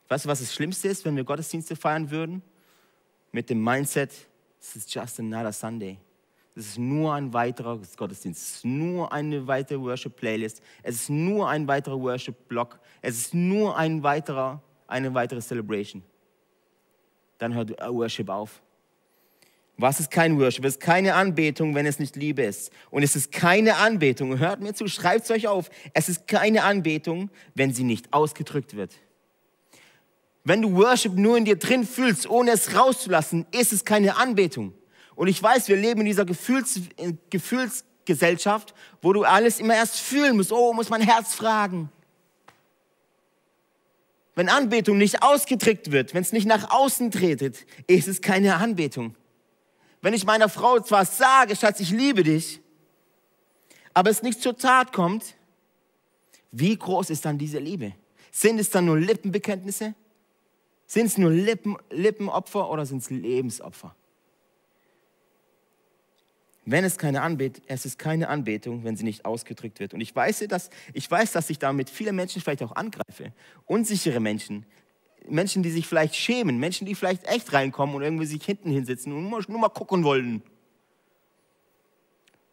Weißt 0.09 0.25
du, 0.25 0.29
was 0.29 0.41
das 0.41 0.55
Schlimmste 0.55 0.89
ist, 0.89 1.05
wenn 1.05 1.17
wir 1.17 1.25
Gottesdienste 1.25 1.77
feiern 1.77 2.11
würden? 2.11 2.43
Mit 3.37 3.51
dem 3.51 3.63
Mindset, 3.63 4.13
es 4.59 4.77
ist 4.77 4.95
just 4.95 5.21
another 5.21 5.53
Sunday. 5.53 5.99
Es 6.55 6.69
ist 6.69 6.79
nur 6.79 7.13
ein 7.13 7.35
weiterer 7.35 7.79
Gottesdienst. 7.95 8.41
Es 8.41 8.55
ist 8.55 8.65
nur 8.65 9.13
eine 9.13 9.47
weitere 9.47 9.79
Worship-Playlist. 9.79 10.63
Es 10.83 10.95
ist 10.95 11.11
nur 11.11 11.47
ein 11.47 11.69
weiterer 11.69 12.01
Worship-Block. 12.01 12.81
Es 13.03 13.19
ist 13.19 13.35
nur 13.35 13.77
ein 13.77 14.03
weiterer, 14.03 14.63
eine 14.87 15.13
weitere 15.13 15.43
Celebration. 15.43 16.03
Dann 17.37 17.53
hört 17.53 17.79
Worship 17.79 18.31
auf. 18.31 18.63
Was 19.77 20.01
ist 20.01 20.11
kein 20.11 20.41
Worship? 20.41 20.65
Es 20.65 20.77
ist 20.77 20.81
keine 20.81 21.13
Anbetung, 21.13 21.75
wenn 21.75 21.85
es 21.85 21.99
nicht 21.99 22.17
Liebe 22.17 22.41
ist. 22.43 22.73
Und 22.91 23.03
es 23.03 23.17
ist 23.17 23.33
keine 23.33 23.77
Anbetung, 23.77 24.39
hört 24.39 24.63
mir 24.63 24.73
zu, 24.73 24.89
schreibt 24.89 25.25
es 25.25 25.31
euch 25.31 25.47
auf. 25.47 25.69
Es 25.93 26.09
ist 26.09 26.27
keine 26.27 26.63
Anbetung, 26.63 27.29
wenn 27.55 27.71
sie 27.75 27.85
nicht 27.85 28.15
ausgedrückt 28.15 28.77
wird. 28.77 28.95
Wenn 30.47 30.63
du 30.63 30.77
Worship 30.77 31.15
nur 31.15 31.37
in 31.37 31.45
dir 31.45 31.57
drin 31.57 31.85
fühlst, 31.85 32.31
ohne 32.31 32.53
es 32.53 32.73
rauszulassen, 32.73 33.47
ist 33.51 33.73
es 33.73 33.85
keine 33.85 34.17
Anbetung. 34.17 34.73
Und 35.17 35.27
ich 35.27 35.43
weiß, 35.43 35.67
wir 35.67 35.75
leben 35.75 36.03
in 36.03 36.07
dieser 36.07 36.25
Gefühls, 36.25 36.83
Gefühlsgesellschaft, 37.31 38.73
wo 39.03 39.13
du 39.13 39.25
alles 39.25 39.59
immer 39.59 39.75
erst 39.75 39.99
fühlen 39.99 40.37
musst. 40.37 40.53
Oh, 40.53 40.73
muss 40.73 40.89
mein 40.89 41.01
Herz 41.01 41.35
fragen. 41.35 41.91
Wenn 44.37 44.49
Anbetung 44.49 44.99
nicht 44.99 45.21
ausgedrückt 45.21 45.91
wird, 45.91 46.15
wenn 46.15 46.23
es 46.23 46.31
nicht 46.31 46.47
nach 46.47 46.71
außen 46.71 47.11
tretet, 47.11 47.67
ist 47.89 48.07
es 48.07 48.21
keine 48.21 48.55
Anbetung. 48.55 49.17
Wenn 50.01 50.15
ich 50.15 50.25
meiner 50.25 50.49
Frau 50.49 50.79
zwar 50.79 51.07
sage, 51.07 51.57
Schatz, 51.57 51.81
ich 51.81 51.91
liebe 51.91 52.23
dich, 52.23 52.61
aber 53.95 54.11
es 54.11 54.23
nicht 54.23 54.41
zur 54.41 54.57
Tat 54.57 54.93
kommt, 54.93 55.35
wie 56.53 56.77
groß 56.77 57.11
ist 57.11 57.25
dann 57.25 57.37
diese 57.37 57.59
Liebe? 57.59 57.95
Sind 58.31 58.61
es 58.61 58.71
dann 58.71 58.85
nur 58.85 58.97
Lippenbekenntnisse? 58.97 59.97
Sind 60.87 61.07
es 61.07 61.19
nur 61.19 61.31
Lippen, 61.31 61.77
Lippenopfer 61.91 62.71
oder 62.71 62.87
sind 62.87 62.99
es 62.99 63.11
Lebensopfer? 63.11 63.95
wenn 66.67 66.85
es 66.85 66.99
keine 66.99 67.23
Anbetung, 67.23 67.65
es 67.69 67.87
ist 67.87 67.99
keine 67.99 68.29
Anbetung, 68.29 68.85
wenn 68.85 68.97
sie 68.97 69.05
nicht 69.05 69.25
ausgedrückt 69.25 69.79
wird. 69.79 69.95
Und 69.95 70.01
ich 70.01 70.15
weiß, 70.15 70.45
dass, 70.49 70.69
ich 70.93 71.09
weiß, 71.09 71.33
dass 71.33 71.49
ich 71.49 71.61
damit 71.61 71.89
viele 71.89 72.13
Menschen 72.13 72.43
vielleicht 72.43 72.63
auch 72.65 72.75
angreife. 72.75 73.33
Unsichere 73.67 74.19
Menschen, 74.19 74.67
Menschen, 75.29 75.63
die 75.63 75.71
sich 75.71 75.87
vielleicht 75.87 76.17
schämen, 76.17 76.59
Menschen, 76.59 76.85
die 76.87 76.97
vielleicht 76.97 77.25
echt 77.29 77.53
reinkommen 77.53 77.95
und 77.95 78.03
irgendwie 78.03 78.27
sich 78.27 78.45
hinten 78.45 78.71
hinsetzen 78.71 79.13
und 79.13 79.31
nur, 79.31 79.43
nur 79.47 79.61
mal 79.61 79.69
gucken 79.69 80.03
wollen. 80.03 80.43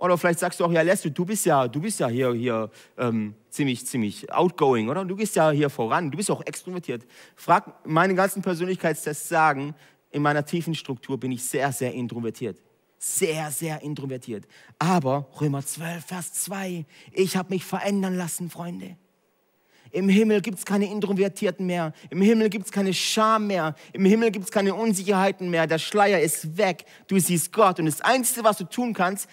Oder 0.04 0.18
vielleicht 0.18 0.40
sagst 0.40 0.60
du 0.60 0.66
auch, 0.66 0.72
ja, 0.74 0.82
Lester, 0.82 1.10
du 1.10 1.24
bist 1.24 1.46
ja, 1.46 1.66
du 1.66 1.80
bist 1.80 2.02
ja 2.02 2.10
hier, 2.10 2.34
hier 2.34 2.70
ähm, 2.98 3.36
ziemlich, 3.50 3.88
ziemlich 3.88 4.30
outgoing, 4.34 4.90
oder? 4.90 5.06
Du 5.06 5.16
gehst 5.16 5.38
ja 5.38 5.50
hier 5.52 5.70
voran, 5.70 6.12
du 6.12 6.18
bist 6.18 6.30
auch 6.30 6.46
extrovertiert. 6.46 7.06
Frag 7.38 7.88
meine 7.88 8.14
ganzen 8.14 8.42
Persönlichkeitstests 8.42 9.30
sagen, 9.30 9.74
in 10.12 10.22
meiner 10.22 10.44
tiefen 10.44 10.76
Struktur 10.76 11.18
bin 11.18 11.32
ich 11.32 11.46
sehr, 11.46 11.72
sehr 11.72 11.94
introvertiert 11.94 12.62
sehr, 13.06 13.52
sehr 13.52 13.82
introvertiert. 13.82 14.46
Aber 14.80 15.28
Römer 15.42 15.62
12, 15.62 16.06
Vers 16.06 16.32
2, 16.34 16.86
ich 17.12 17.36
habe 17.36 17.54
mich 17.54 17.66
verändern 17.66 18.16
lassen, 18.16 18.50
Freunde. 18.50 18.96
Im 19.92 20.08
Himmel 20.08 20.40
gibt 20.40 20.60
es 20.60 20.66
keine 20.66 20.90
Introvertierten 20.90 21.66
mehr. 21.66 21.92
Im 22.10 22.22
Himmel 22.22 22.50
gibt 22.50 22.66
es 22.66 22.72
keine 22.72 22.94
Scham 22.94 23.48
mehr. 23.48 23.76
Im 23.92 24.06
Himmel 24.06 24.32
gibt 24.32 24.46
es 24.46 24.52
keine 24.52 24.74
Unsicherheiten 24.74 25.50
mehr. 25.50 25.68
Der 25.68 25.80
Schleier 25.80 26.22
ist 26.22 26.58
weg. 26.58 26.86
Du 27.08 27.20
siehst 27.20 27.52
Gott. 27.52 27.80
Und 27.80 27.88
das 27.88 28.00
Einzige, 28.00 28.46
was 28.46 28.58
du 28.58 28.64
tun 28.64 28.94
kannst, 28.94 29.28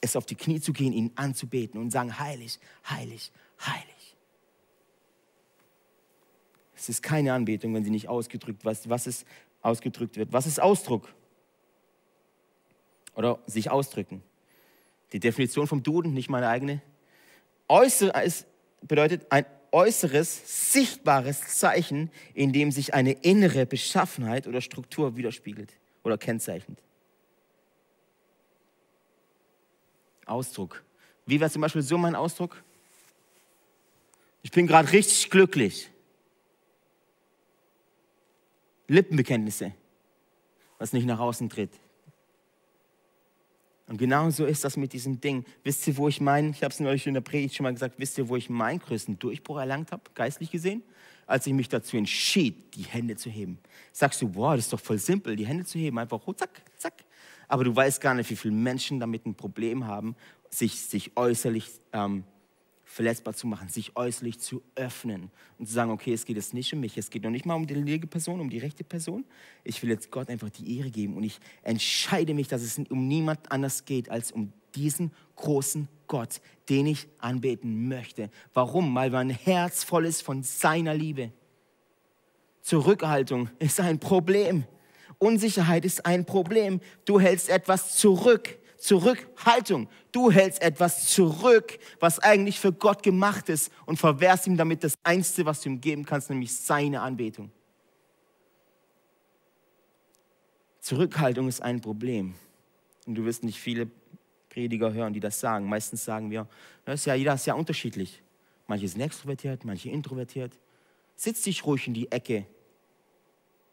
ist 0.00 0.16
auf 0.16 0.26
die 0.26 0.34
Knie 0.34 0.60
zu 0.60 0.72
gehen, 0.72 0.92
ihn 0.92 1.12
anzubeten 1.14 1.80
und 1.80 1.90
sagen, 1.90 2.18
heilig, 2.18 2.58
heilig, 2.88 3.32
heilig. 3.60 4.16
Es 6.74 6.88
ist 6.88 7.02
keine 7.02 7.32
Anbetung, 7.32 7.74
wenn 7.74 7.84
sie 7.84 7.90
nicht 7.90 8.08
ausgedrückt 8.08 8.64
wird. 8.64 8.88
Was 8.88 9.06
ist 9.06 9.26
ausgedrückt 9.62 10.16
wird? 10.16 10.32
Was 10.32 10.46
ist 10.46 10.60
Ausdruck? 10.60 11.12
Oder 13.14 13.40
sich 13.46 13.70
ausdrücken? 13.70 14.22
Die 15.12 15.20
Definition 15.20 15.66
vom 15.66 15.82
Duden, 15.82 16.12
nicht 16.12 16.28
meine 16.28 16.48
eigene. 16.48 16.82
Äußeres 17.68 18.46
bedeutet 18.82 19.26
ein 19.30 19.46
äußeres, 19.72 20.72
sichtbares 20.72 21.58
Zeichen, 21.58 22.10
in 22.34 22.52
dem 22.52 22.70
sich 22.70 22.94
eine 22.94 23.12
innere 23.12 23.66
Beschaffenheit 23.66 24.46
oder 24.46 24.60
Struktur 24.60 25.16
widerspiegelt 25.16 25.72
oder 26.02 26.18
kennzeichnet. 26.18 26.82
Ausdruck. 30.26 30.82
Wie 31.24 31.40
wäre 31.40 31.50
zum 31.50 31.62
Beispiel 31.62 31.82
so 31.82 31.96
mein 31.96 32.14
Ausdruck? 32.14 32.62
Ich 34.42 34.50
bin 34.50 34.66
gerade 34.66 34.92
richtig 34.92 35.30
glücklich. 35.30 35.90
Lippenbekenntnisse, 38.88 39.72
was 40.78 40.92
nicht 40.92 41.06
nach 41.06 41.18
außen 41.18 41.48
tritt. 41.48 41.72
Und 43.88 43.98
genau 43.98 44.30
so 44.30 44.46
ist 44.46 44.64
das 44.64 44.76
mit 44.76 44.92
diesem 44.92 45.20
Ding. 45.20 45.44
Wisst 45.62 45.86
ihr, 45.86 45.96
wo 45.96 46.08
ich 46.08 46.20
meinen, 46.20 46.50
ich 46.50 46.62
habe 46.62 46.72
es 46.72 46.80
neulich 46.80 47.06
in 47.06 47.14
der 47.14 47.20
Predigt 47.20 47.54
schon 47.54 47.64
mal 47.64 47.72
gesagt, 47.72 47.98
wisst 47.98 48.18
ihr, 48.18 48.28
wo 48.28 48.36
ich 48.36 48.50
meinen 48.50 48.80
größten 48.80 49.18
Durchbruch 49.18 49.58
erlangt 49.58 49.92
habe, 49.92 50.02
geistlich 50.14 50.50
gesehen? 50.50 50.82
Als 51.26 51.46
ich 51.46 51.52
mich 51.52 51.68
dazu 51.68 51.96
entschied, 51.96 52.74
die 52.74 52.82
Hände 52.82 53.16
zu 53.16 53.30
heben. 53.30 53.58
Sagst 53.92 54.22
du, 54.22 54.28
boah, 54.28 54.56
das 54.56 54.66
ist 54.66 54.72
doch 54.72 54.80
voll 54.80 54.98
simpel, 54.98 55.36
die 55.36 55.46
Hände 55.46 55.64
zu 55.64 55.78
heben, 55.78 55.98
einfach 55.98 56.20
zack, 56.36 56.62
zack. 56.76 57.04
Aber 57.48 57.64
du 57.64 57.74
weißt 57.74 58.00
gar 58.00 58.14
nicht, 58.14 58.30
wie 58.30 58.36
viele 58.36 58.54
Menschen 58.54 59.00
damit 59.00 59.26
ein 59.26 59.34
Problem 59.34 59.86
haben, 59.86 60.16
sich, 60.50 60.80
sich 60.80 61.16
äußerlich 61.16 61.70
ähm, 61.92 62.24
verletzbar 62.84 63.34
zu 63.34 63.46
machen, 63.46 63.68
sich 63.68 63.96
äußerlich 63.96 64.38
zu 64.38 64.62
öffnen 64.74 65.30
und 65.58 65.66
zu 65.66 65.72
sagen, 65.72 65.90
okay, 65.90 66.12
es 66.12 66.24
geht 66.24 66.36
jetzt 66.36 66.54
nicht 66.54 66.72
um 66.72 66.80
mich, 66.80 66.96
es 66.96 67.10
geht 67.10 67.24
noch 67.24 67.30
nicht 67.30 67.44
mal 67.44 67.54
um 67.54 67.66
die 67.66 67.74
linke 67.74 68.06
Person, 68.06 68.40
um 68.40 68.48
die 68.48 68.58
rechte 68.58 68.84
Person. 68.84 69.24
Ich 69.64 69.82
will 69.82 69.90
jetzt 69.90 70.10
Gott 70.10 70.30
einfach 70.30 70.50
die 70.50 70.78
Ehre 70.78 70.90
geben 70.90 71.16
und 71.16 71.24
ich 71.24 71.38
entscheide 71.62 72.32
mich, 72.32 72.48
dass 72.48 72.62
es 72.62 72.78
um 72.88 73.08
niemand 73.08 73.50
anders 73.50 73.84
geht 73.84 74.08
als 74.08 74.30
um 74.30 74.52
diesen 74.76 75.12
großen 75.34 75.88
Gott, 76.06 76.40
den 76.68 76.86
ich 76.86 77.08
anbeten 77.18 77.88
möchte. 77.88 78.30
Warum? 78.54 78.94
Weil 78.94 79.10
mein 79.10 79.30
Herz 79.30 79.82
voll 79.82 80.06
ist 80.06 80.22
von 80.22 80.42
seiner 80.42 80.94
Liebe. 80.94 81.32
Zurückhaltung 82.62 83.50
ist 83.58 83.80
ein 83.80 83.98
Problem. 83.98 84.64
Unsicherheit 85.18 85.84
ist 85.84 86.04
ein 86.04 86.24
Problem. 86.24 86.80
Du 87.04 87.20
hältst 87.20 87.48
etwas 87.48 87.96
zurück. 87.96 88.58
Zurückhaltung. 88.78 89.88
Du 90.12 90.30
hältst 90.30 90.62
etwas 90.62 91.08
zurück, 91.08 91.78
was 91.98 92.18
eigentlich 92.18 92.60
für 92.60 92.72
Gott 92.72 93.02
gemacht 93.02 93.48
ist 93.48 93.72
und 93.86 93.98
verwehrst 93.98 94.46
ihm 94.46 94.56
damit 94.56 94.84
das 94.84 94.94
Einzige, 95.02 95.46
was 95.46 95.62
du 95.62 95.70
ihm 95.70 95.80
geben 95.80 96.04
kannst, 96.04 96.30
nämlich 96.30 96.54
seine 96.54 97.00
Anbetung. 97.00 97.50
Zurückhaltung 100.80 101.48
ist 101.48 101.62
ein 101.62 101.80
Problem. 101.80 102.34
Und 103.06 103.16
du 103.16 103.24
wirst 103.24 103.42
nicht 103.42 103.58
viele 103.58 103.90
Prediger 104.50 104.92
hören, 104.92 105.12
die 105.12 105.20
das 105.20 105.40
sagen. 105.40 105.68
Meistens 105.68 106.04
sagen 106.04 106.30
wir, 106.30 106.46
das 106.84 107.00
ist 107.00 107.06
ja, 107.06 107.14
jeder 107.14 107.34
ist 107.34 107.46
ja 107.46 107.54
unterschiedlich. 107.54 108.22
Manche 108.66 108.88
sind 108.88 109.00
extrovertiert, 109.00 109.64
manche 109.64 109.90
introvertiert. 109.90 110.58
Sitz 111.14 111.42
dich 111.42 111.64
ruhig 111.64 111.86
in 111.86 111.94
die 111.94 112.10
Ecke 112.12 112.46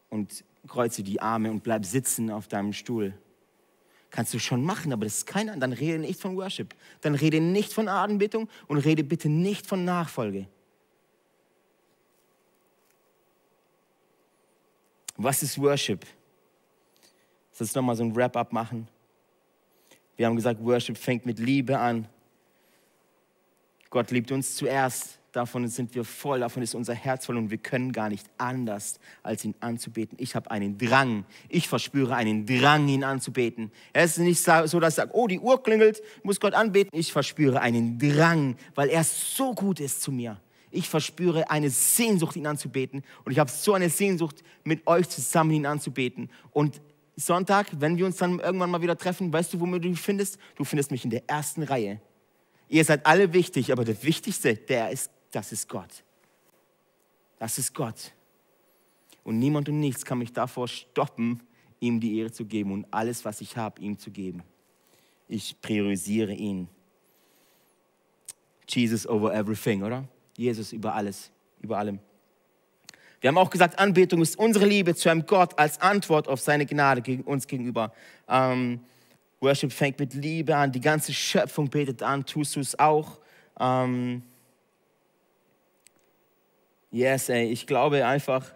und 0.09 0.43
kreuze 0.67 1.03
die 1.03 1.21
Arme 1.21 1.51
und 1.51 1.63
bleib 1.63 1.85
sitzen 1.85 2.29
auf 2.31 2.47
deinem 2.47 2.73
Stuhl. 2.73 3.13
Kannst 4.09 4.33
du 4.33 4.39
schon 4.39 4.63
machen, 4.63 4.93
aber 4.93 5.05
das 5.05 5.17
ist 5.17 5.25
keiner. 5.25 5.57
Dann 5.57 5.73
rede 5.73 5.97
nicht 5.99 6.19
von 6.19 6.35
Worship. 6.37 6.75
Dann 7.01 7.15
rede 7.15 7.41
nicht 7.41 7.73
von 7.73 7.87
Anbetung 7.87 8.47
und 8.67 8.77
rede 8.77 9.03
bitte 9.03 9.27
nicht 9.27 9.65
von 9.65 9.83
Nachfolge. 9.85 10.47
Was 15.17 15.41
ist 15.41 15.59
Worship? 15.59 16.05
Lass 17.51 17.61
uns 17.61 17.75
nochmal 17.75 17.95
so 17.95 18.03
ein 18.03 18.15
Wrap-up 18.15 18.51
machen. 18.53 18.87
Wir 20.15 20.27
haben 20.27 20.35
gesagt, 20.35 20.63
Worship 20.63 20.97
fängt 20.97 21.25
mit 21.25 21.39
Liebe 21.39 21.77
an. 21.77 22.07
Gott 23.89 24.11
liebt 24.11 24.31
uns 24.31 24.55
zuerst 24.55 25.19
davon 25.33 25.67
sind 25.67 25.93
wir 25.95 26.05
voll, 26.05 26.39
davon 26.39 26.63
ist 26.63 26.75
unser 26.75 26.93
Herz 26.93 27.25
voll 27.25 27.37
und 27.37 27.49
wir 27.49 27.57
können 27.57 27.91
gar 27.91 28.07
nicht 28.07 28.25
anders, 28.37 28.99
als 29.23 29.43
ihn 29.43 29.55
anzubeten. 29.59 30.17
Ich 30.21 30.35
habe 30.35 30.49
einen 30.49 30.77
Drang, 30.77 31.25
ich 31.49 31.67
verspüre 31.67 32.15
einen 32.15 32.45
Drang, 32.45 32.87
ihn 32.87 33.03
anzubeten. 33.03 33.71
Es 33.91 34.11
ist 34.11 34.19
nicht 34.19 34.41
so, 34.41 34.79
dass 34.79 34.93
ich 34.93 34.95
sage, 34.95 35.11
oh, 35.13 35.27
die 35.27 35.39
Uhr 35.39 35.61
klingelt, 35.61 36.01
muss 36.21 36.39
Gott 36.39 36.53
anbeten. 36.53 36.97
Ich 36.97 37.11
verspüre 37.11 37.59
einen 37.59 37.97
Drang, 37.97 38.55
weil 38.75 38.89
er 38.89 39.03
so 39.03 39.53
gut 39.53 39.79
ist 39.79 40.01
zu 40.01 40.11
mir. 40.11 40.39
Ich 40.69 40.87
verspüre 40.87 41.49
eine 41.49 41.69
Sehnsucht, 41.69 42.35
ihn 42.35 42.47
anzubeten. 42.47 43.03
Und 43.25 43.31
ich 43.31 43.39
habe 43.39 43.49
so 43.49 43.73
eine 43.73 43.89
Sehnsucht, 43.89 44.43
mit 44.63 44.87
euch 44.87 45.09
zusammen 45.09 45.51
ihn 45.51 45.65
anzubeten. 45.65 46.29
Und 46.51 46.79
Sonntag, 47.15 47.67
wenn 47.79 47.97
wir 47.97 48.05
uns 48.05 48.17
dann 48.17 48.39
irgendwann 48.39 48.71
mal 48.71 48.81
wieder 48.81 48.97
treffen, 48.97 49.31
weißt 49.31 49.53
du, 49.53 49.59
wo 49.59 49.65
du 49.65 49.89
mich 49.89 50.01
findest? 50.01 50.37
Du 50.55 50.63
findest 50.63 50.89
mich 50.89 51.03
in 51.03 51.11
der 51.11 51.27
ersten 51.27 51.63
Reihe. 51.63 52.01
Ihr 52.69 52.85
seid 52.85 53.05
alle 53.05 53.33
wichtig, 53.33 53.71
aber 53.71 53.85
der 53.85 54.01
Wichtigste, 54.01 54.55
der 54.55 54.89
ist 54.89 55.11
das 55.33 55.51
ist 55.51 55.67
Gott. 55.67 56.03
Das 57.39 57.57
ist 57.57 57.73
Gott. 57.73 58.13
Und 59.23 59.39
niemand 59.39 59.67
und 59.69 59.79
nichts 59.79 60.05
kann 60.05 60.19
mich 60.19 60.31
davor 60.31 60.67
stoppen, 60.67 61.41
ihm 61.79 61.99
die 61.99 62.19
Ehre 62.19 62.31
zu 62.31 62.45
geben 62.45 62.71
und 62.71 62.85
alles, 62.91 63.25
was 63.25 63.41
ich 63.41 63.57
habe, 63.57 63.81
ihm 63.81 63.97
zu 63.97 64.11
geben. 64.11 64.43
Ich 65.27 65.59
priorisiere 65.61 66.33
ihn. 66.33 66.67
Jesus 68.67 69.07
over 69.07 69.33
everything, 69.33 69.83
oder? 69.83 70.07
Jesus 70.37 70.71
über 70.71 70.93
alles, 70.93 71.31
über 71.61 71.77
allem. 71.77 71.99
Wir 73.21 73.29
haben 73.29 73.37
auch 73.37 73.49
gesagt, 73.49 73.79
Anbetung 73.79 74.21
ist 74.21 74.37
unsere 74.37 74.65
Liebe 74.65 74.95
zu 74.95 75.09
einem 75.09 75.25
Gott 75.25 75.57
als 75.57 75.79
Antwort 75.81 76.27
auf 76.27 76.41
seine 76.41 76.65
Gnade 76.65 77.01
gegen 77.01 77.23
uns 77.23 77.47
gegenüber. 77.47 77.93
Ähm, 78.27 78.81
Worship 79.39 79.71
fängt 79.71 79.99
mit 79.99 80.13
Liebe 80.13 80.55
an, 80.55 80.71
die 80.71 80.81
ganze 80.81 81.13
Schöpfung 81.13 81.69
betet 81.69 82.03
an, 82.03 82.25
tust 82.25 82.55
du 82.55 82.59
es 82.59 82.77
auch. 82.77 83.19
Ähm, 83.59 84.23
Yes, 86.93 87.27
ey, 87.29 87.49
ich 87.49 87.65
glaube 87.65 88.05
einfach, 88.05 88.53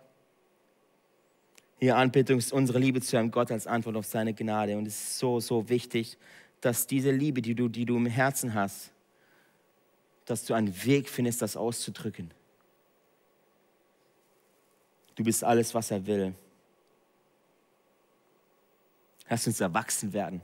hier 1.80 1.98
Anbetung 1.98 2.38
ist 2.38 2.54
unsere 2.54 2.78
Liebe 2.78 3.02
zu 3.02 3.18
einem 3.18 3.32
Gott 3.32 3.52
als 3.52 3.66
Antwort 3.66 3.96
auf 3.96 4.06
seine 4.06 4.36
Gnade. 4.36 4.78
Und 4.78 4.86
es 4.86 4.94
ist 4.94 5.18
so, 5.18 5.40
so 5.40 5.70
wichtig, 5.70 6.20
dass 6.62 6.86
diese 6.86 7.10
Liebe, 7.10 7.42
die 7.42 7.56
du, 7.56 7.68
die 7.68 7.86
du 7.86 7.98
im 7.98 8.06
Herzen 8.06 8.54
hast, 8.54 8.92
dass 10.26 10.46
du 10.46 10.54
einen 10.54 10.86
Weg 10.86 11.10
findest, 11.10 11.42
das 11.42 11.58
auszudrücken. 11.58 12.32
Du 15.16 15.24
bist 15.24 15.44
alles, 15.44 15.74
was 15.74 15.90
er 15.90 16.06
will. 16.06 16.36
Lass 19.28 19.48
uns 19.48 19.60
erwachsen 19.60 20.14
werden 20.14 20.44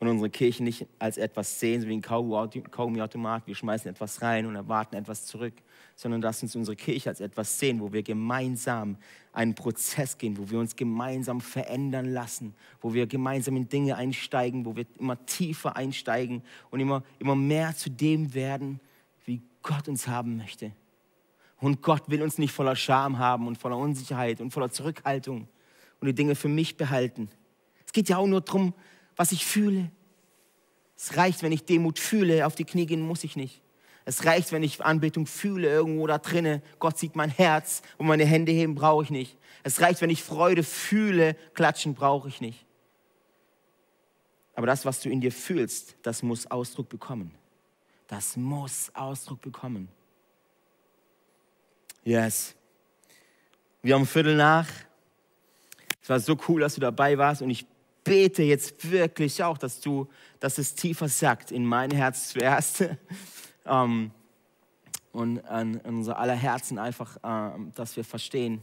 und 0.00 0.06
unsere 0.06 0.30
Kirche 0.30 0.62
nicht 0.62 0.86
als 0.98 1.18
etwas 1.18 1.58
sehen, 1.58 1.80
so 1.80 1.88
wie 1.88 1.96
ein 1.96 2.02
Kaugummiautomat. 2.02 3.46
Wir 3.46 3.54
schmeißen 3.54 3.90
etwas 3.90 4.22
rein 4.22 4.46
und 4.46 4.54
erwarten 4.54 4.94
etwas 4.94 5.26
zurück, 5.26 5.54
sondern 5.96 6.22
lass 6.22 6.42
uns 6.42 6.54
unsere 6.54 6.76
Kirche 6.76 7.08
als 7.08 7.20
etwas 7.20 7.58
sehen, 7.58 7.80
wo 7.80 7.92
wir 7.92 8.04
gemeinsam 8.04 8.96
einen 9.32 9.56
Prozess 9.56 10.16
gehen, 10.16 10.38
wo 10.38 10.48
wir 10.50 10.60
uns 10.60 10.76
gemeinsam 10.76 11.40
verändern 11.40 12.12
lassen, 12.12 12.54
wo 12.80 12.94
wir 12.94 13.08
gemeinsam 13.08 13.56
in 13.56 13.68
Dinge 13.68 13.96
einsteigen, 13.96 14.64
wo 14.64 14.76
wir 14.76 14.86
immer 14.98 15.24
tiefer 15.26 15.76
einsteigen 15.76 16.42
und 16.70 16.78
immer, 16.78 17.02
immer 17.18 17.34
mehr 17.34 17.74
zu 17.74 17.90
dem 17.90 18.34
werden, 18.34 18.80
wie 19.24 19.42
Gott 19.62 19.88
uns 19.88 20.06
haben 20.06 20.36
möchte. 20.36 20.72
Und 21.60 21.82
Gott 21.82 22.08
will 22.08 22.22
uns 22.22 22.38
nicht 22.38 22.52
voller 22.52 22.76
Scham 22.76 23.18
haben 23.18 23.48
und 23.48 23.58
voller 23.58 23.76
Unsicherheit 23.76 24.40
und 24.40 24.52
voller 24.52 24.70
Zurückhaltung 24.70 25.48
und 26.00 26.06
die 26.06 26.14
Dinge 26.14 26.36
für 26.36 26.48
mich 26.48 26.76
behalten. 26.76 27.28
Es 27.84 27.92
geht 27.92 28.08
ja 28.08 28.18
auch 28.18 28.28
nur 28.28 28.42
darum, 28.42 28.74
was 29.18 29.32
ich 29.32 29.44
fühle. 29.44 29.90
Es 30.96 31.16
reicht, 31.16 31.42
wenn 31.42 31.52
ich 31.52 31.64
Demut 31.64 31.98
fühle, 31.98 32.46
auf 32.46 32.54
die 32.54 32.64
Knie 32.64 32.86
gehen 32.86 33.02
muss 33.02 33.24
ich 33.24 33.36
nicht. 33.36 33.60
Es 34.06 34.24
reicht, 34.24 34.52
wenn 34.52 34.62
ich 34.62 34.82
Anbetung 34.82 35.26
fühle 35.26 35.68
irgendwo 35.68 36.06
da 36.06 36.16
drinnen. 36.16 36.62
Gott 36.78 36.96
sieht 36.96 37.14
mein 37.14 37.28
Herz 37.28 37.82
und 37.98 38.06
meine 38.06 38.24
Hände 38.24 38.52
heben 38.52 38.74
brauche 38.74 39.04
ich 39.04 39.10
nicht. 39.10 39.36
Es 39.64 39.82
reicht, 39.82 40.00
wenn 40.00 40.08
ich 40.08 40.22
Freude 40.22 40.62
fühle, 40.62 41.34
klatschen 41.52 41.94
brauche 41.94 42.28
ich 42.28 42.40
nicht. 42.40 42.64
Aber 44.54 44.66
das, 44.66 44.86
was 44.86 45.00
du 45.00 45.10
in 45.10 45.20
dir 45.20 45.32
fühlst, 45.32 45.96
das 46.02 46.22
muss 46.22 46.50
Ausdruck 46.50 46.88
bekommen. 46.88 47.34
Das 48.06 48.36
muss 48.36 48.90
Ausdruck 48.94 49.42
bekommen. 49.42 49.88
Yes. 52.02 52.54
Wir 53.82 53.94
haben 53.94 54.06
Viertel 54.06 54.36
nach. 54.36 54.68
Es 56.02 56.08
war 56.08 56.18
so 56.18 56.38
cool, 56.48 56.62
dass 56.62 56.76
du 56.76 56.80
dabei 56.80 57.18
warst 57.18 57.42
und 57.42 57.50
ich 57.50 57.66
bete 58.08 58.42
jetzt 58.42 58.90
wirklich 58.90 59.42
auch, 59.42 59.58
dass 59.58 59.80
du, 59.80 60.08
dass 60.40 60.58
es 60.58 60.74
tiefer 60.74 61.08
sagt 61.08 61.50
in 61.50 61.64
mein 61.64 61.90
Herz 61.90 62.30
zuerst. 62.30 62.84
ähm, 63.66 64.10
und 65.12 65.44
an, 65.46 65.76
unser 65.80 66.18
aller 66.18 66.34
Herzen 66.34 66.78
einfach, 66.78 67.16
äh, 67.16 67.58
dass 67.74 67.96
wir 67.96 68.04
verstehen, 68.04 68.62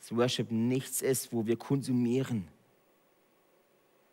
dass 0.00 0.14
Worship 0.14 0.50
nichts 0.50 1.02
ist, 1.02 1.32
wo 1.32 1.46
wir 1.46 1.56
konsumieren. 1.56 2.48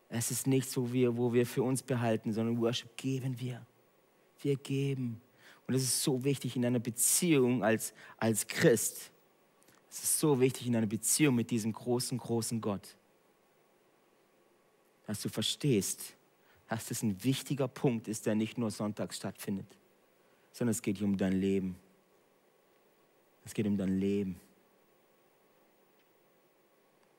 Es 0.09 0.32
ist 0.32 0.47
nichts, 0.47 0.78
wo 0.78 0.91
wir, 0.91 1.18
wo 1.18 1.34
wir 1.34 1.45
für 1.45 1.63
uns 1.63 1.84
behalten, 1.84 2.32
sondern 2.32 2.59
Worship 2.61 2.95
geben 2.95 3.39
wir. 3.39 3.66
Wir 4.41 4.55
geben. 4.55 5.22
Und 5.68 5.74
es 5.74 5.84
ist 5.84 6.03
so 6.03 6.24
wichtig 6.24 6.55
in 6.55 6.66
einer 6.66 6.80
Beziehung 6.80 7.63
als, 7.63 7.93
als 8.18 8.47
Christ. 8.47 9.11
Es 9.89 10.03
ist 10.03 10.20
so 10.20 10.39
wichtig 10.39 10.68
in 10.68 10.76
einer 10.76 10.88
Beziehung 10.88 11.36
mit 11.36 11.49
diesem 11.49 11.74
großen, 11.74 12.18
großen 12.18 12.61
Gott, 12.61 12.95
dass 15.06 15.22
du 15.22 15.30
verstehst, 15.30 16.16
dass 16.68 16.88
das 16.88 17.03
ein 17.03 17.24
wichtiger 17.24 17.68
Punkt 17.68 18.08
ist, 18.08 18.26
der 18.26 18.36
nicht 18.36 18.58
nur 18.58 18.72
sonntags 18.72 19.18
stattfindet, 19.18 19.68
sondern 20.51 20.72
es 20.72 20.82
geht 20.82 20.97
hier 20.97 21.08
um 21.08 21.18
dein 21.18 21.34
Leben. 21.34 21.78
Es 23.43 23.53
geht 23.53 23.68
um 23.68 23.78
dein 23.78 23.99
Leben. 23.99 24.39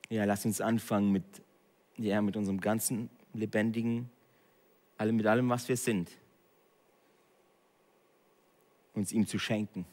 Ja, 0.09 0.25
lass 0.25 0.45
uns 0.45 0.61
anfangen 0.61 1.11
mit, 1.11 1.23
ja, 1.97 2.21
mit 2.21 2.35
unserem 2.35 2.59
ganzen 2.59 3.09
lebendigen, 3.33 4.09
mit 4.99 5.25
allem, 5.25 5.49
was 5.49 5.67
wir 5.69 5.77
sind, 5.77 6.11
uns 8.93 9.11
ihm 9.11 9.27
zu 9.27 9.37
schenken. 9.37 9.85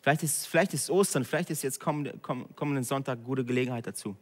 Vielleicht 0.00 0.22
ist, 0.22 0.46
vielleicht 0.46 0.74
ist 0.74 0.90
Ostern, 0.90 1.24
vielleicht 1.24 1.50
ist 1.50 1.62
jetzt 1.62 1.80
kommenden, 1.80 2.20
kommenden 2.22 2.84
Sonntag 2.84 3.24
gute 3.24 3.44
Gelegenheit 3.44 3.86
dazu. 3.86 4.16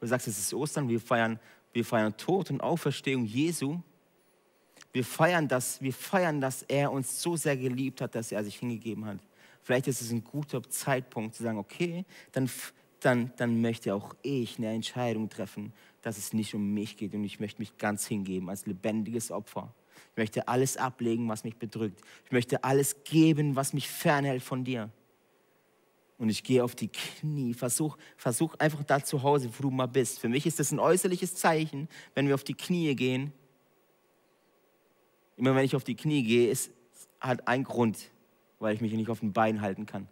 Du 0.00 0.06
sagst, 0.06 0.28
es 0.28 0.38
ist 0.38 0.54
Ostern, 0.54 0.88
wir 0.88 1.00
feiern, 1.00 1.38
wir 1.72 1.84
feiern 1.84 2.16
Tod 2.16 2.50
und 2.50 2.60
Auferstehung 2.60 3.24
Jesu. 3.24 3.80
Wir 4.92 5.04
feiern, 5.04 5.48
das, 5.48 5.82
wir 5.82 5.92
feiern, 5.92 6.40
dass 6.40 6.62
er 6.62 6.90
uns 6.92 7.20
so 7.20 7.36
sehr 7.36 7.56
geliebt 7.56 8.00
hat, 8.00 8.14
dass 8.14 8.32
er 8.32 8.42
sich 8.44 8.56
hingegeben 8.56 9.04
hat. 9.04 9.18
Vielleicht 9.62 9.88
ist 9.88 10.00
es 10.00 10.10
ein 10.10 10.24
guter 10.24 10.62
Zeitpunkt 10.62 11.34
zu 11.34 11.42
sagen, 11.42 11.58
okay, 11.58 12.04
dann, 12.32 12.48
dann, 13.00 13.32
dann 13.36 13.60
möchte 13.60 13.94
auch 13.94 14.14
ich 14.22 14.58
eine 14.58 14.72
Entscheidung 14.72 15.28
treffen, 15.28 15.72
dass 16.00 16.16
es 16.16 16.32
nicht 16.32 16.54
um 16.54 16.72
mich 16.72 16.96
geht 16.96 17.12
und 17.14 17.24
ich 17.24 17.38
möchte 17.38 17.60
mich 17.60 17.76
ganz 17.76 18.06
hingeben 18.06 18.48
als 18.48 18.66
lebendiges 18.66 19.30
Opfer. 19.30 19.74
Ich 20.12 20.16
möchte 20.16 20.48
alles 20.48 20.76
ablegen, 20.76 21.28
was 21.28 21.44
mich 21.44 21.56
bedrückt. 21.56 22.00
Ich 22.24 22.32
möchte 22.32 22.64
alles 22.64 23.04
geben, 23.04 23.56
was 23.56 23.72
mich 23.72 23.88
fernhält 23.88 24.42
von 24.42 24.64
dir. 24.64 24.90
Und 26.18 26.28
ich 26.30 26.42
gehe 26.42 26.64
auf 26.64 26.74
die 26.74 26.88
Knie. 26.88 27.54
Versuch, 27.54 27.96
versuch 28.16 28.54
einfach 28.58 28.82
da 28.82 29.02
zu 29.02 29.22
Hause, 29.22 29.50
wo 29.56 29.62
du 29.62 29.70
mal 29.70 29.86
bist. 29.86 30.18
Für 30.18 30.28
mich 30.28 30.46
ist 30.46 30.58
das 30.58 30.72
ein 30.72 30.80
äußerliches 30.80 31.36
Zeichen, 31.36 31.88
wenn 32.14 32.26
wir 32.26 32.34
auf 32.34 32.44
die 32.44 32.54
Knie 32.54 32.94
gehen. 32.96 33.32
Immer 35.36 35.54
wenn 35.54 35.64
ich 35.64 35.76
auf 35.76 35.84
die 35.84 35.94
Knie 35.94 36.24
gehe, 36.24 36.50
ist, 36.50 36.72
hat 37.20 37.46
ein 37.46 37.62
Grund 37.62 38.10
weil 38.58 38.74
ich 38.74 38.80
mich 38.80 38.92
nicht 38.92 39.10
auf 39.10 39.20
den 39.20 39.32
Beinen 39.32 39.60
halten 39.60 39.86
kann. 39.86 40.08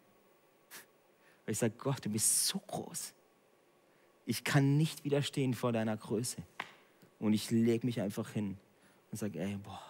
Weil 1.44 1.52
ich 1.52 1.58
sage, 1.58 1.74
Gott, 1.78 2.04
du 2.04 2.10
bist 2.10 2.46
so 2.46 2.58
groß. 2.58 3.14
Ich 4.24 4.44
kann 4.44 4.76
nicht 4.76 5.04
widerstehen 5.04 5.54
vor 5.54 5.72
deiner 5.72 5.96
Größe. 5.96 6.42
Und 7.18 7.32
ich 7.32 7.50
lege 7.50 7.86
mich 7.86 8.00
einfach 8.00 8.30
hin 8.30 8.58
und 9.10 9.18
sage, 9.18 9.40
ey, 9.40 9.56
boah, 9.56 9.82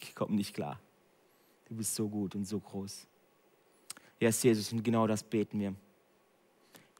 ich 0.00 0.14
komme 0.14 0.34
nicht 0.34 0.54
klar. 0.54 0.80
Du 1.68 1.74
bist 1.76 1.94
so 1.94 2.08
gut 2.08 2.34
und 2.34 2.44
so 2.44 2.58
groß. 2.58 3.06
Ja, 4.20 4.28
yes, 4.28 4.42
Jesus, 4.42 4.72
und 4.72 4.82
genau 4.82 5.06
das 5.06 5.22
beten 5.22 5.60
wir. 5.60 5.74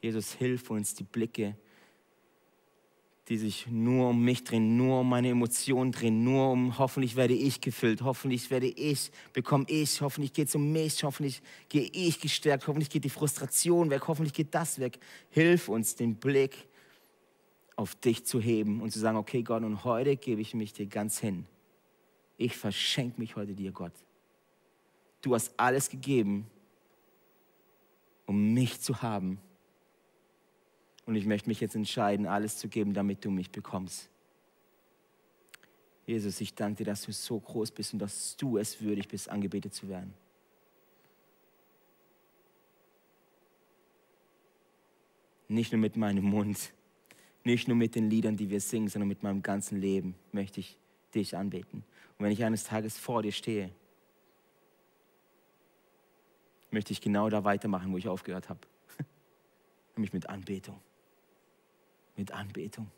Jesus, 0.01 0.33
hilf 0.35 0.71
uns, 0.71 0.95
die 0.95 1.05
Blicke 1.05 1.57
die 3.29 3.37
sich 3.37 3.66
nur 3.66 4.09
um 4.09 4.25
mich 4.25 4.43
drehen, 4.45 4.77
nur 4.77 5.01
um 5.01 5.09
meine 5.09 5.29
Emotionen 5.29 5.93
drehen, 5.93 6.25
nur 6.25 6.51
um 6.51 6.79
hoffentlich 6.79 7.14
werde 7.14 7.35
ich 7.35 7.61
gefüllt, 7.61 8.01
hoffentlich 8.03 8.51
werde 8.51 8.66
ich, 8.66 9.11
bekomme 9.35 9.66
ich, 9.69 10.01
hoffentlich 10.01 10.33
geht 10.33 10.49
es 10.49 10.55
um 10.55 10.73
mich, 10.73 11.05
hoffentlich 11.05 11.43
gehe 11.69 11.91
ich 11.93 12.21
gestärkt, 12.21 12.66
hoffentlich 12.66 12.89
geht 12.89 13.05
die 13.05 13.11
Frustration 13.11 13.91
weg, 13.91 14.09
hoffentlich 14.09 14.33
geht 14.33 14.55
das 14.55 14.79
weg. 14.79 14.99
Hilf 15.31 15.69
uns, 15.69 15.95
den 15.95 16.14
Blick 16.14 16.69
auf 17.77 17.95
dich 17.97 18.25
zu 18.25 18.41
heben 18.41 18.81
und 18.81 18.93
zu 18.93 18.99
sagen, 18.99 19.19
okay 19.19 19.43
Gott, 19.43 19.62
und 19.62 19.85
heute 19.85 20.16
gebe 20.16 20.41
ich 20.41 20.55
mich 20.55 20.73
dir 20.73 20.87
ganz 20.87 21.19
hin. 21.19 21.47
Ich 22.39 22.57
verschenke 22.57 23.21
mich 23.21 23.37
heute 23.37 23.53
dir, 23.53 23.73
Gott. 23.73 23.93
Du 25.23 25.35
hast 25.35 25.53
alles 25.59 25.89
gegeben, 25.89 26.49
um 28.27 28.53
mich 28.55 28.81
zu 28.81 29.03
haben 29.03 29.41
und 31.09 31.14
ich 31.14 31.25
möchte 31.25 31.49
mich 31.49 31.61
jetzt 31.61 31.75
entscheiden, 31.75 32.27
alles 32.27 32.59
zu 32.59 32.69
geben, 32.69 32.93
damit 32.93 33.25
du 33.25 33.31
mich 33.31 33.51
bekommst. 33.51 34.11
Jesus, 36.07 36.39
ich 36.43 36.55
danke 36.55 36.85
dir, 36.85 36.91
dass 36.91 37.03
du 37.03 37.12
so 37.12 37.41
groß 37.41 37.71
bist 37.71 37.95
und 37.95 37.99
dass 37.99 38.37
du 38.37 38.59
es 38.59 38.83
würdig 38.83 39.09
bist, 39.09 39.31
angebetet 39.31 39.73
zu 39.73 39.89
werden. 39.89 40.12
Nicht 45.49 45.73
nur 45.73 45.81
mit 45.81 45.97
meinem 45.97 46.25
Mund, 46.25 46.75
nicht 47.43 47.69
nur 47.69 47.77
mit 47.79 47.95
den 47.95 48.11
Liedern, 48.11 48.37
die 48.37 48.51
wir 48.51 48.61
singen, 48.61 48.89
sondern 48.89 49.09
mit 49.09 49.23
meinem 49.23 49.43
ganzen 49.43 49.81
Leben 49.81 50.14
möchte 50.33 50.61
ich 50.61 50.77
dich 51.14 51.35
anbeten. 51.35 51.85
Und 52.19 52.25
wenn 52.27 52.33
ich 52.33 52.45
eines 52.45 52.64
Tages 52.64 52.99
vor 52.99 53.23
dir 53.23 53.33
stehe, 53.33 53.71
möchte 56.71 56.93
ich 56.93 57.01
genau 57.01 57.29
da 57.29 57.45
weitermachen, 57.45 57.93
wo 57.93 57.99
ich 57.99 58.09
aufgehört 58.09 58.49
habe. 58.49 58.61
Nämlich 59.97 60.12
mit 60.12 60.29
Anbetung 60.29 60.81
mit 62.19 62.33
Anbetung. 62.33 62.91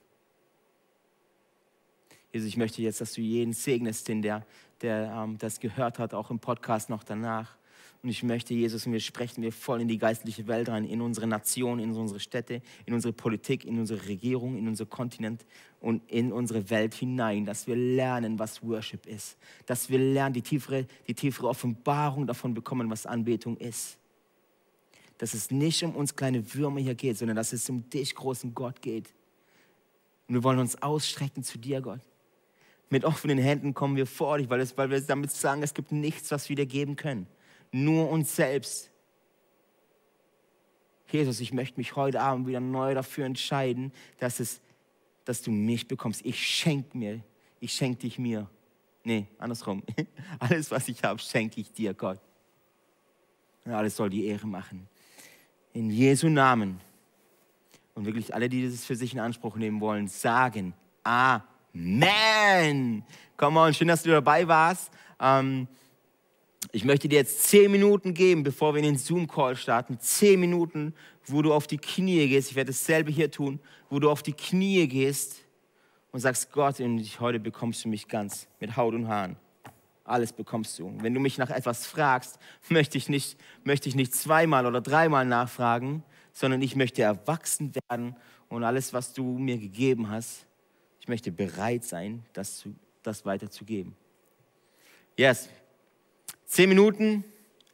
Jesus, 2.32 2.48
ich 2.48 2.56
möchte 2.56 2.80
jetzt, 2.82 3.00
dass 3.00 3.12
du 3.12 3.20
jeden 3.20 3.52
segnest, 3.52 4.08
den 4.08 4.22
der, 4.22 4.46
der 4.80 5.12
ähm, 5.12 5.36
das 5.38 5.60
gehört 5.60 5.98
hat, 5.98 6.14
auch 6.14 6.30
im 6.30 6.38
Podcast 6.38 6.88
noch 6.88 7.04
danach. 7.04 7.56
Und 8.02 8.08
ich 8.08 8.22
möchte, 8.22 8.54
Jesus, 8.54 8.86
und 8.86 8.92
wir 8.92 9.00
sprechen 9.00 9.42
wir 9.42 9.52
voll 9.52 9.82
in 9.82 9.88
die 9.88 9.98
geistliche 9.98 10.46
Welt 10.46 10.70
rein, 10.70 10.84
in 10.84 11.02
unsere 11.02 11.26
Nation, 11.26 11.78
in 11.78 11.92
unsere 11.92 12.18
Städte, 12.18 12.62
in 12.86 12.94
unsere 12.94 13.12
Politik, 13.12 13.64
in 13.64 13.78
unsere 13.78 14.06
Regierung, 14.06 14.56
in 14.56 14.66
unser 14.68 14.86
Kontinent 14.86 15.44
und 15.80 16.02
in 16.10 16.32
unsere 16.32 16.70
Welt 16.70 16.94
hinein, 16.94 17.44
dass 17.44 17.66
wir 17.66 17.76
lernen, 17.76 18.38
was 18.38 18.62
Worship 18.62 19.06
ist. 19.06 19.36
Dass 19.66 19.90
wir 19.90 19.98
lernen, 19.98 20.32
die 20.32 20.42
tiefere, 20.42 20.86
die 21.08 21.14
tiefere 21.14 21.48
Offenbarung 21.48 22.26
davon 22.26 22.54
bekommen, 22.54 22.90
was 22.90 23.04
Anbetung 23.04 23.56
ist 23.58 23.98
dass 25.20 25.34
es 25.34 25.50
nicht 25.50 25.82
um 25.84 25.94
uns 25.94 26.16
kleine 26.16 26.54
Würmer 26.54 26.80
hier 26.80 26.94
geht, 26.94 27.18
sondern 27.18 27.36
dass 27.36 27.52
es 27.52 27.68
um 27.68 27.88
dich, 27.90 28.14
großen 28.14 28.54
Gott, 28.54 28.80
geht. 28.80 29.12
Und 30.26 30.36
wir 30.36 30.42
wollen 30.42 30.58
uns 30.58 30.80
ausstrecken 30.80 31.44
zu 31.44 31.58
dir, 31.58 31.82
Gott. 31.82 32.00
Mit 32.88 33.04
offenen 33.04 33.36
Händen 33.36 33.74
kommen 33.74 33.96
wir 33.96 34.06
vor 34.06 34.38
dich, 34.38 34.48
weil, 34.48 34.60
es, 34.60 34.78
weil 34.78 34.88
wir 34.88 34.98
damit 35.02 35.30
sagen, 35.30 35.62
es 35.62 35.74
gibt 35.74 35.92
nichts, 35.92 36.30
was 36.30 36.48
wir 36.48 36.56
dir 36.56 36.64
geben 36.64 36.96
können. 36.96 37.26
Nur 37.72 38.10
uns 38.10 38.34
selbst. 38.34 38.90
Jesus, 41.08 41.40
ich 41.40 41.52
möchte 41.52 41.78
mich 41.78 41.96
heute 41.96 42.20
Abend 42.20 42.46
wieder 42.46 42.60
neu 42.60 42.94
dafür 42.94 43.26
entscheiden, 43.26 43.92
dass, 44.18 44.40
es, 44.40 44.60
dass 45.24 45.42
du 45.42 45.50
mich 45.50 45.88
bekommst. 45.88 46.24
Ich 46.24 46.44
schenke 46.46 46.96
mir, 46.96 47.20
ich 47.58 47.72
schenke 47.72 48.00
dich 48.00 48.18
mir. 48.18 48.48
Nee, 49.02 49.26
andersrum. 49.38 49.82
Alles, 50.38 50.70
was 50.70 50.88
ich 50.88 51.02
habe, 51.02 51.18
schenke 51.18 51.60
ich 51.60 51.72
dir, 51.72 51.94
Gott. 51.94 52.20
Und 53.64 53.72
alles 53.72 53.96
soll 53.96 54.08
die 54.10 54.24
Ehre 54.26 54.46
machen. 54.46 54.88
In 55.72 55.90
Jesu 55.90 56.28
Namen. 56.28 56.80
Und 57.94 58.06
wirklich 58.06 58.34
alle, 58.34 58.48
die 58.48 58.68
das 58.68 58.84
für 58.84 58.96
sich 58.96 59.12
in 59.12 59.20
Anspruch 59.20 59.56
nehmen 59.56 59.80
wollen, 59.80 60.08
sagen 60.08 60.74
Amen. 61.02 61.44
Komm 63.36 63.54
mal, 63.54 63.72
schön, 63.74 63.88
dass 63.88 64.02
du 64.02 64.10
dabei 64.10 64.46
warst. 64.46 64.90
Ähm, 65.18 65.66
ich 66.72 66.84
möchte 66.84 67.08
dir 67.08 67.16
jetzt 67.16 67.44
zehn 67.44 67.70
Minuten 67.70 68.14
geben, 68.14 68.42
bevor 68.42 68.74
wir 68.74 68.78
in 68.78 68.86
den 68.86 68.98
Zoom-Call 68.98 69.56
starten. 69.56 69.98
Zehn 69.98 70.38
Minuten, 70.38 70.94
wo 71.26 71.42
du 71.42 71.52
auf 71.52 71.66
die 71.66 71.78
Knie 71.78 72.28
gehst. 72.28 72.50
Ich 72.50 72.56
werde 72.56 72.72
dasselbe 72.72 73.10
hier 73.10 73.30
tun, 73.30 73.60
wo 73.88 73.98
du 73.98 74.10
auf 74.10 74.22
die 74.22 74.34
Knie 74.34 74.86
gehst 74.86 75.44
und 76.12 76.20
sagst, 76.20 76.52
Gott, 76.52 76.76
heute 77.20 77.40
bekommst 77.40 77.84
du 77.84 77.88
mich 77.88 78.08
ganz 78.08 78.46
mit 78.60 78.76
Haut 78.76 78.94
und 78.94 79.08
Haaren 79.08 79.36
alles 80.10 80.32
bekommst 80.32 80.78
du. 80.78 80.92
Wenn 81.00 81.14
du 81.14 81.20
mich 81.20 81.38
nach 81.38 81.50
etwas 81.50 81.86
fragst, 81.86 82.38
möchte 82.68 82.98
ich 82.98 83.08
nicht, 83.08 83.38
möchte 83.64 83.88
ich 83.88 83.94
nicht 83.94 84.14
zweimal 84.14 84.66
oder 84.66 84.80
dreimal 84.80 85.24
nachfragen, 85.24 86.02
sondern 86.32 86.60
ich 86.62 86.76
möchte 86.76 87.02
erwachsen 87.02 87.72
werden 87.74 88.16
und 88.48 88.64
alles, 88.64 88.92
was 88.92 89.12
du 89.12 89.38
mir 89.38 89.58
gegeben 89.58 90.10
hast, 90.10 90.46
ich 91.00 91.08
möchte 91.08 91.32
bereit 91.32 91.84
sein, 91.84 92.24
das, 92.32 92.58
zu, 92.58 92.74
das 93.02 93.24
weiterzugeben. 93.24 93.96
Yes. 95.16 95.48
Zehn 96.50 96.68
Minuten 96.68 97.22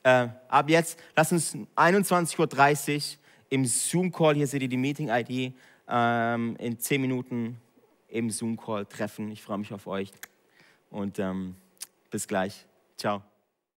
äh, 0.03 0.29
ab 0.49 0.69
jetzt. 0.69 1.01
Lass 1.17 1.33
uns 1.33 1.57
21.30 1.77 2.97
Uhr 2.97 3.19
im 3.49 3.65
Zoom-Call, 3.65 4.35
hier 4.35 4.47
seht 4.47 4.61
ihr 4.61 4.69
die 4.69 4.77
Meeting-ID, 4.77 5.55
ähm, 5.89 6.57
in 6.59 6.79
zehn 6.79 7.01
Minuten 7.01 7.57
im 8.09 8.29
Zoom-Call 8.29 8.85
treffen. 8.85 9.31
Ich 9.31 9.41
freue 9.41 9.57
mich 9.57 9.73
auf 9.73 9.87
euch. 9.87 10.13
Und 10.91 11.19
ähm, 11.19 11.57
bis 12.11 12.29
gleich. 12.29 12.67
Ciao. 12.99 13.23